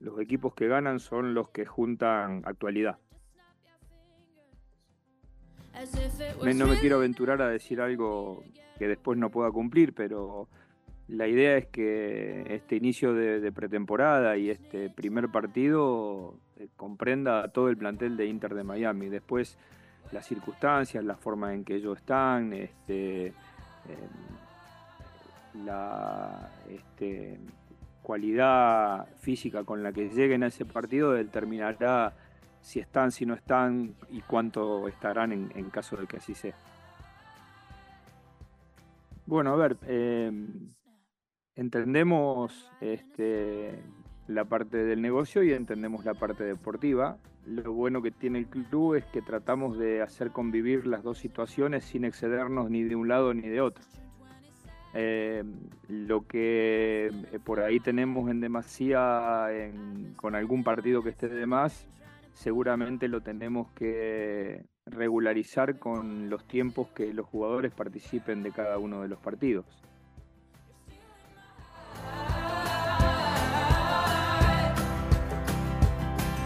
Los 0.00 0.20
equipos 0.20 0.54
que 0.54 0.68
ganan 0.68 1.00
son 1.00 1.32
los 1.32 1.48
que 1.48 1.64
juntan 1.64 2.42
actualidad. 2.44 2.98
No 6.54 6.66
me 6.66 6.78
quiero 6.78 6.96
aventurar 6.96 7.42
a 7.42 7.48
decir 7.48 7.80
algo 7.80 8.42
que 8.78 8.88
después 8.88 9.18
no 9.18 9.30
pueda 9.30 9.50
cumplir, 9.50 9.94
pero 9.94 10.48
la 11.08 11.28
idea 11.28 11.56
es 11.56 11.66
que 11.66 12.44
este 12.54 12.76
inicio 12.76 13.14
de, 13.14 13.52
pretemporada 13.52 14.36
y 14.36 14.50
este 14.50 14.90
primer 14.90 15.28
partido 15.28 16.38
eh, 16.56 16.68
comprenda 16.76 17.48
todo 17.48 17.68
el 17.68 17.76
plantel 17.76 18.16
de 18.16 18.26
Inter 18.26 18.54
de 18.54 18.64
Miami. 18.64 19.08
Después 19.08 19.56
las 20.12 20.26
circunstancias, 20.26 21.04
la 21.04 21.16
forma 21.16 21.54
en 21.54 21.64
que 21.64 21.76
ellos 21.76 21.98
están, 21.98 22.52
este, 22.52 23.26
em, 23.26 23.34
la 25.64 26.50
este, 26.68 27.38
cualidad 28.02 29.06
física 29.20 29.64
con 29.64 29.82
la 29.82 29.92
que 29.92 30.08
lleguen 30.08 30.42
a 30.42 30.48
ese 30.48 30.64
partido 30.64 31.12
determinará 31.12 32.14
si 32.66 32.80
están, 32.80 33.12
si 33.12 33.24
no 33.24 33.34
están 33.34 33.94
y 34.10 34.22
cuánto 34.22 34.88
estarán 34.88 35.30
en, 35.30 35.70
caso 35.70 35.96
de 35.96 36.08
que 36.08 36.16
así 36.16 36.34
sea. 36.34 36.56
Bueno, 39.24 39.52
a 39.52 39.56
ver, 39.56 39.76
em, 39.86 40.72
entendemos 41.54 42.68
este, 42.80 43.78
la 44.26 44.46
parte 44.46 44.78
del 44.78 45.00
negocio 45.00 45.44
y 45.44 45.52
entendemos 45.52 46.04
la 46.04 46.14
parte 46.14 46.42
deportiva. 46.42 47.18
Lo 47.46 47.72
bueno 47.72 48.02
que 48.02 48.10
tiene 48.10 48.40
el 48.40 48.46
club 48.46 48.96
es 48.96 49.04
que 49.04 49.22
tratamos 49.22 49.78
de 49.78 50.02
hacer 50.02 50.32
convivir 50.32 50.88
las 50.88 51.04
dos 51.04 51.18
situaciones 51.18 51.84
sin 51.84 52.04
excedernos 52.04 52.68
ni 52.68 52.82
de 52.82 52.96
un 52.96 53.06
lado 53.06 53.32
ni 53.32 53.46
de 53.46 53.60
otro. 53.60 53.84
Eh, 54.92 55.44
lo 55.86 56.26
que 56.26 57.12
eh, 57.30 57.38
por 57.44 57.60
ahí 57.60 57.78
tenemos 57.78 58.28
en 58.28 58.40
demasía 58.40 59.46
con 60.16 60.34
algún 60.34 60.64
partido 60.64 61.04
que 61.04 61.10
esté 61.10 61.28
de 61.28 61.46
más, 61.46 61.86
seguramente 62.36 63.08
lo 63.08 63.22
tenemos 63.22 63.70
que 63.72 64.64
regularizar 64.84 65.78
con 65.78 66.28
los 66.28 66.46
tiempos 66.46 66.88
que 66.94 67.12
los 67.12 67.26
jugadores 67.26 67.72
participen 67.72 68.42
de 68.42 68.52
cada 68.52 68.78
uno 68.78 69.02
de 69.02 69.08
los 69.08 69.18
partidos. 69.18 69.64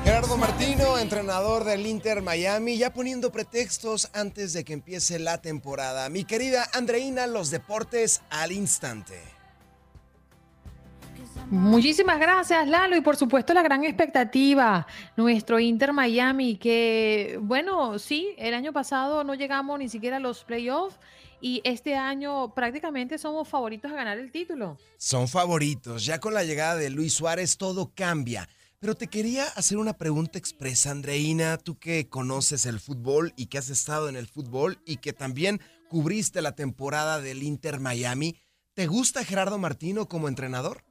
Gerardo 0.04 0.36
Martino, 0.36 0.98
entrenador 0.98 1.64
del 1.64 1.86
Inter 1.86 2.22
Miami, 2.22 2.78
ya 2.78 2.92
poniendo 2.92 3.30
pretextos 3.32 4.10
antes 4.14 4.52
de 4.52 4.64
que 4.64 4.72
empiece 4.72 5.18
la 5.18 5.40
temporada. 5.42 6.08
Mi 6.08 6.24
querida 6.24 6.66
Andreina, 6.72 7.26
los 7.26 7.50
deportes 7.50 8.22
al 8.30 8.52
instante. 8.52 9.39
Muchísimas 11.50 12.20
gracias, 12.20 12.68
Lalo, 12.68 12.96
y 12.96 13.00
por 13.00 13.16
supuesto 13.16 13.52
la 13.54 13.62
gran 13.62 13.82
expectativa, 13.82 14.86
nuestro 15.16 15.58
Inter 15.58 15.92
Miami, 15.92 16.56
que 16.56 17.40
bueno, 17.42 17.98
sí, 17.98 18.36
el 18.38 18.54
año 18.54 18.72
pasado 18.72 19.24
no 19.24 19.34
llegamos 19.34 19.76
ni 19.80 19.88
siquiera 19.88 20.18
a 20.18 20.20
los 20.20 20.44
playoffs 20.44 20.96
y 21.40 21.60
este 21.64 21.96
año 21.96 22.54
prácticamente 22.54 23.18
somos 23.18 23.48
favoritos 23.48 23.90
a 23.90 23.96
ganar 23.96 24.16
el 24.18 24.30
título. 24.30 24.78
Son 24.96 25.26
favoritos, 25.26 26.04
ya 26.06 26.20
con 26.20 26.34
la 26.34 26.44
llegada 26.44 26.76
de 26.76 26.88
Luis 26.88 27.14
Suárez 27.14 27.56
todo 27.56 27.90
cambia. 27.96 28.48
Pero 28.78 28.94
te 28.94 29.08
quería 29.08 29.44
hacer 29.56 29.78
una 29.78 29.94
pregunta 29.94 30.38
expresa, 30.38 30.92
Andreina, 30.92 31.58
tú 31.58 31.80
que 31.80 32.08
conoces 32.08 32.64
el 32.64 32.78
fútbol 32.78 33.32
y 33.36 33.46
que 33.46 33.58
has 33.58 33.70
estado 33.70 34.08
en 34.08 34.14
el 34.14 34.28
fútbol 34.28 34.78
y 34.86 34.98
que 34.98 35.12
también 35.12 35.60
cubriste 35.88 36.42
la 36.42 36.54
temporada 36.54 37.20
del 37.20 37.42
Inter 37.42 37.80
Miami. 37.80 38.36
¿Te 38.74 38.86
gusta 38.86 39.24
Gerardo 39.24 39.58
Martino 39.58 40.08
como 40.08 40.28
entrenador? 40.28 40.84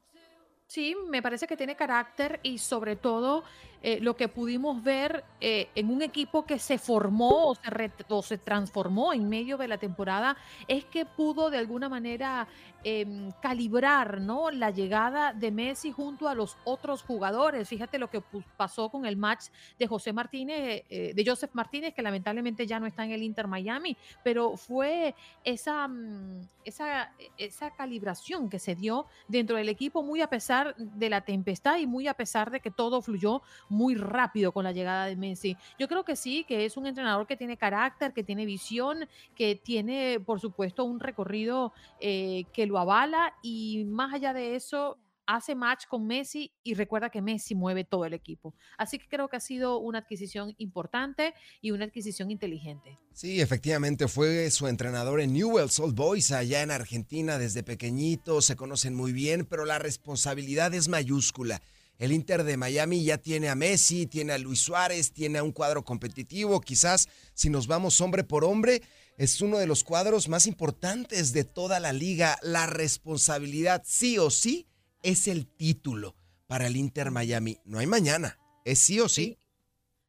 Sí, 0.70 0.94
me 1.08 1.20
parece 1.20 1.48
que 1.48 1.56
tiene 1.56 1.74
carácter 1.74 2.38
y 2.44 2.58
sobre 2.58 2.94
todo 2.94 3.42
eh, 3.82 3.98
lo 4.00 4.14
que 4.14 4.28
pudimos 4.28 4.82
ver 4.82 5.24
eh, 5.40 5.68
en 5.74 5.90
un 5.90 6.02
equipo 6.02 6.44
que 6.44 6.58
se 6.58 6.76
formó 6.76 7.48
o 7.48 7.54
se, 7.54 7.90
se, 8.22 8.38
transformó 8.38 9.14
en 9.14 9.26
medio 9.26 9.56
de 9.56 9.68
la 9.68 9.78
temporada 9.78 10.36
es 10.68 10.84
que 10.84 11.06
pudo 11.06 11.48
de 11.48 11.56
alguna 11.56 11.88
manera 11.88 12.46
em, 12.84 13.30
calibrar 13.40 14.20
¿no? 14.20 14.50
la 14.50 14.70
llegada 14.70 15.32
de 15.32 15.50
Messi 15.50 15.92
junto 15.92 16.28
a 16.28 16.34
los 16.34 16.58
otros 16.64 17.02
jugadores. 17.02 17.68
Fíjate 17.68 17.98
lo 17.98 18.10
que 18.10 18.22
pasó 18.58 18.90
con 18.90 19.06
el 19.06 19.16
match 19.16 19.46
de 19.78 19.86
José 19.86 20.12
Martínez, 20.12 20.84
eh, 20.90 21.12
de 21.14 21.24
Joseph 21.24 21.52
Martínez, 21.54 21.94
que 21.94 22.02
lamentablemente 22.02 22.66
ya 22.66 22.78
no 22.80 22.86
está 22.86 23.04
en 23.04 23.12
el 23.12 23.22
Inter 23.22 23.46
Miami, 23.46 23.96
pero 24.22 24.58
fue 24.58 25.14
esa, 25.42 25.88
mm, 25.88 26.48
esa, 26.66 27.12
esa 27.38 27.70
calibración 27.70 28.50
que 28.50 28.58
se 28.58 28.74
dio 28.74 29.06
dentro 29.26 29.56
del 29.56 29.70
equipo 29.70 30.02
muy 30.02 30.20
a 30.20 30.26
pesar 30.26 30.74
de 30.76 31.08
la 31.08 31.22
tempestad 31.22 31.78
y 31.78 31.86
muy 31.86 32.08
a 32.08 32.14
pesar 32.14 32.50
de 32.50 32.60
que 32.60 32.70
todo 32.70 33.00
fluyó 33.00 33.40
muy 33.70 33.94
rápido 33.94 34.52
con 34.52 34.64
la 34.64 34.72
llegada 34.72 35.06
de 35.06 35.16
Messi. 35.16 35.56
Yo 35.78 35.88
creo 35.88 36.04
que 36.04 36.16
sí, 36.16 36.44
que 36.44 36.64
es 36.64 36.76
un 36.76 36.86
entrenador 36.86 37.26
que 37.26 37.36
tiene 37.36 37.56
carácter, 37.56 38.12
que 38.12 38.24
tiene 38.24 38.44
visión, 38.44 39.08
que 39.34 39.56
tiene, 39.56 40.20
por 40.20 40.40
supuesto, 40.40 40.84
un 40.84 41.00
recorrido 41.00 41.72
eh, 42.00 42.44
que 42.52 42.66
lo 42.66 42.78
avala 42.78 43.34
y 43.42 43.84
más 43.86 44.12
allá 44.12 44.32
de 44.32 44.56
eso, 44.56 44.98
hace 45.26 45.54
match 45.54 45.86
con 45.86 46.06
Messi 46.06 46.52
y 46.64 46.74
recuerda 46.74 47.10
que 47.10 47.22
Messi 47.22 47.54
mueve 47.54 47.84
todo 47.84 48.04
el 48.04 48.14
equipo. 48.14 48.54
Así 48.76 48.98
que 48.98 49.08
creo 49.08 49.28
que 49.28 49.36
ha 49.36 49.40
sido 49.40 49.78
una 49.78 49.98
adquisición 49.98 50.54
importante 50.58 51.34
y 51.60 51.70
una 51.70 51.84
adquisición 51.84 52.30
inteligente. 52.30 52.98
Sí, 53.12 53.40
efectivamente 53.40 54.08
fue 54.08 54.50
su 54.50 54.66
entrenador 54.66 55.20
en 55.20 55.32
Newell's 55.32 55.78
Old 55.78 55.94
Boys 55.94 56.32
allá 56.32 56.62
en 56.62 56.70
Argentina 56.70 57.38
desde 57.38 57.62
pequeñito, 57.62 58.42
se 58.42 58.56
conocen 58.56 58.94
muy 58.94 59.12
bien, 59.12 59.46
pero 59.46 59.64
la 59.64 59.78
responsabilidad 59.78 60.74
es 60.74 60.88
mayúscula. 60.88 61.62
El 62.00 62.12
Inter 62.12 62.44
de 62.44 62.56
Miami 62.56 63.04
ya 63.04 63.18
tiene 63.18 63.50
a 63.50 63.54
Messi, 63.54 64.06
tiene 64.06 64.32
a 64.32 64.38
Luis 64.38 64.60
Suárez, 64.60 65.12
tiene 65.12 65.36
a 65.36 65.42
un 65.42 65.52
cuadro 65.52 65.84
competitivo. 65.84 66.62
Quizás 66.62 67.10
si 67.34 67.50
nos 67.50 67.66
vamos 67.66 68.00
hombre 68.00 68.24
por 68.24 68.42
hombre, 68.42 68.80
es 69.18 69.42
uno 69.42 69.58
de 69.58 69.66
los 69.66 69.84
cuadros 69.84 70.26
más 70.26 70.46
importantes 70.46 71.34
de 71.34 71.44
toda 71.44 71.78
la 71.78 71.92
liga. 71.92 72.38
La 72.40 72.64
responsabilidad, 72.64 73.82
sí 73.84 74.16
o 74.16 74.30
sí, 74.30 74.66
es 75.02 75.28
el 75.28 75.46
título 75.46 76.16
para 76.46 76.68
el 76.68 76.78
Inter 76.78 77.10
Miami. 77.10 77.58
No 77.66 77.80
hay 77.80 77.86
mañana, 77.86 78.38
es 78.64 78.78
sí 78.78 78.98
o 78.98 79.06
sí. 79.06 79.36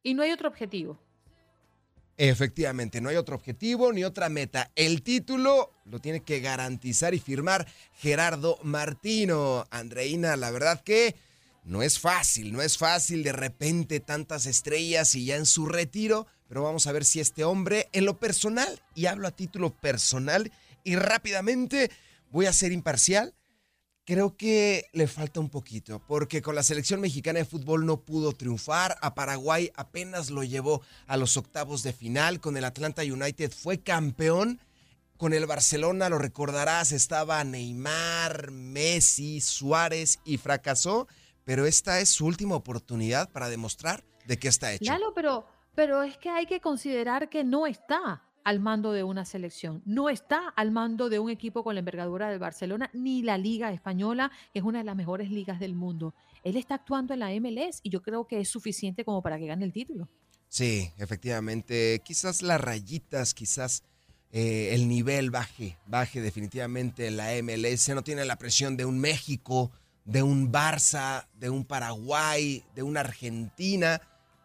Y 0.02 0.14
no 0.14 0.22
hay 0.22 0.30
otro 0.30 0.48
objetivo. 0.48 0.98
Efectivamente, 2.16 3.02
no 3.02 3.10
hay 3.10 3.16
otro 3.16 3.36
objetivo 3.36 3.92
ni 3.92 4.02
otra 4.02 4.30
meta. 4.30 4.72
El 4.76 5.02
título 5.02 5.74
lo 5.84 5.98
tiene 5.98 6.22
que 6.22 6.40
garantizar 6.40 7.12
y 7.12 7.18
firmar 7.18 7.66
Gerardo 7.92 8.58
Martino. 8.62 9.66
Andreina, 9.70 10.36
la 10.36 10.50
verdad 10.50 10.80
que 10.82 11.16
no 11.62 11.82
es 11.82 11.98
fácil, 11.98 12.52
no 12.52 12.62
es 12.62 12.78
fácil 12.78 13.22
de 13.22 13.32
repente 13.32 14.00
tantas 14.00 14.46
estrellas 14.46 15.14
y 15.14 15.26
ya 15.26 15.36
en 15.36 15.46
su 15.46 15.66
retiro, 15.66 16.26
pero 16.48 16.62
vamos 16.62 16.86
a 16.86 16.92
ver 16.92 17.04
si 17.04 17.20
este 17.20 17.44
hombre, 17.44 17.88
en 17.92 18.04
lo 18.04 18.18
personal, 18.18 18.82
y 18.94 19.06
hablo 19.06 19.28
a 19.28 19.36
título 19.36 19.74
personal, 19.74 20.52
y 20.84 20.96
rápidamente 20.96 21.90
voy 22.30 22.46
a 22.46 22.52
ser 22.52 22.72
imparcial, 22.72 23.34
Creo 24.04 24.36
que 24.36 24.86
le 24.92 25.06
falta 25.06 25.38
un 25.38 25.48
poquito, 25.48 26.02
porque 26.08 26.42
con 26.42 26.56
la 26.56 26.64
selección 26.64 27.00
mexicana 27.00 27.38
de 27.38 27.44
fútbol 27.44 27.86
no 27.86 28.00
pudo 28.00 28.32
triunfar. 28.32 28.96
A 29.00 29.14
Paraguay 29.14 29.70
apenas 29.76 30.28
lo 30.28 30.42
llevó 30.42 30.82
a 31.06 31.16
los 31.16 31.36
octavos 31.36 31.84
de 31.84 31.92
final. 31.92 32.40
Con 32.40 32.56
el 32.56 32.64
Atlanta 32.64 33.02
United 33.02 33.52
fue 33.52 33.80
campeón. 33.80 34.60
Con 35.18 35.32
el 35.32 35.46
Barcelona, 35.46 36.08
lo 36.08 36.18
recordarás, 36.18 36.90
estaba 36.90 37.44
Neymar, 37.44 38.50
Messi, 38.50 39.40
Suárez 39.40 40.18
y 40.24 40.36
fracasó. 40.36 41.06
Pero 41.44 41.66
esta 41.66 42.00
es 42.00 42.10
su 42.10 42.26
última 42.26 42.54
oportunidad 42.54 43.30
para 43.30 43.48
demostrar 43.48 44.04
de 44.26 44.38
qué 44.38 44.48
está 44.48 44.72
hecho. 44.72 44.90
Lalo, 44.90 45.12
pero, 45.14 45.46
pero 45.74 46.02
es 46.02 46.16
que 46.18 46.28
hay 46.28 46.46
que 46.46 46.60
considerar 46.60 47.28
que 47.28 47.44
no 47.44 47.66
está 47.66 48.22
al 48.44 48.60
mando 48.60 48.92
de 48.92 49.04
una 49.04 49.24
selección, 49.24 49.82
no 49.84 50.08
está 50.08 50.48
al 50.48 50.70
mando 50.70 51.08
de 51.08 51.18
un 51.18 51.30
equipo 51.30 51.62
con 51.62 51.74
la 51.74 51.78
envergadura 51.80 52.28
del 52.28 52.38
Barcelona 52.38 52.90
ni 52.92 53.22
la 53.22 53.38
Liga 53.38 53.72
Española, 53.72 54.32
que 54.52 54.58
es 54.58 54.64
una 54.64 54.78
de 54.78 54.84
las 54.84 54.96
mejores 54.96 55.30
ligas 55.30 55.60
del 55.60 55.74
mundo. 55.74 56.14
Él 56.42 56.56
está 56.56 56.74
actuando 56.76 57.14
en 57.14 57.20
la 57.20 57.30
MLS 57.40 57.80
y 57.82 57.90
yo 57.90 58.02
creo 58.02 58.26
que 58.26 58.40
es 58.40 58.48
suficiente 58.48 59.04
como 59.04 59.22
para 59.22 59.38
que 59.38 59.46
gane 59.46 59.64
el 59.64 59.72
título. 59.72 60.08
Sí, 60.48 60.90
efectivamente, 60.98 62.02
quizás 62.04 62.42
las 62.42 62.60
rayitas, 62.60 63.32
quizás 63.32 63.84
eh, 64.32 64.70
el 64.74 64.88
nivel 64.88 65.30
baje, 65.30 65.78
baje 65.86 66.20
definitivamente 66.20 67.06
en 67.06 67.16
la 67.16 67.30
MLS, 67.42 67.88
no 67.90 68.02
tiene 68.02 68.24
la 68.24 68.36
presión 68.36 68.76
de 68.76 68.84
un 68.84 68.98
México, 68.98 69.70
de 70.04 70.22
un 70.22 70.52
Barça, 70.52 71.28
de 71.38 71.50
un 71.50 71.64
Paraguay, 71.64 72.64
de 72.74 72.82
una 72.82 73.00
Argentina, 73.00 74.00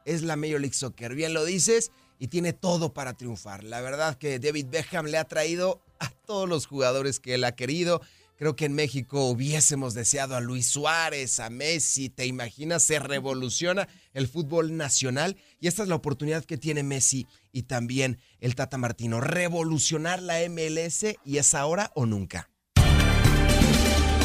es 0.05 0.21
la 0.21 0.35
Major 0.35 0.61
League 0.61 0.75
Soccer, 0.75 1.15
bien 1.15 1.33
lo 1.33 1.45
dices, 1.45 1.91
y 2.19 2.27
tiene 2.27 2.53
todo 2.53 2.93
para 2.93 3.13
triunfar. 3.15 3.63
La 3.63 3.81
verdad 3.81 4.17
que 4.17 4.39
David 4.39 4.67
Beckham 4.69 5.05
le 5.07 5.17
ha 5.17 5.25
traído 5.25 5.81
a 5.99 6.09
todos 6.09 6.47
los 6.47 6.65
jugadores 6.65 7.19
que 7.19 7.35
él 7.35 7.43
ha 7.43 7.55
querido. 7.55 8.01
Creo 8.37 8.55
que 8.55 8.65
en 8.65 8.73
México 8.73 9.25
hubiésemos 9.25 9.95
deseado 9.95 10.35
a 10.35 10.41
Luis 10.41 10.67
Suárez, 10.67 11.39
a 11.39 11.49
Messi, 11.49 12.09
¿te 12.09 12.27
imaginas? 12.27 12.83
Se 12.83 12.99
revoluciona 12.99 13.87
el 14.13 14.27
fútbol 14.27 14.77
nacional 14.77 15.37
y 15.59 15.67
esta 15.67 15.81
es 15.81 15.89
la 15.89 15.95
oportunidad 15.95 16.45
que 16.45 16.57
tiene 16.57 16.83
Messi 16.83 17.25
y 17.51 17.63
también 17.63 18.19
el 18.39 18.53
Tata 18.53 18.77
Martino, 18.77 19.21
revolucionar 19.21 20.21
la 20.21 20.37
MLS 20.49 21.03
y 21.25 21.37
es 21.37 21.55
ahora 21.55 21.91
o 21.95 22.05
nunca. 22.05 22.49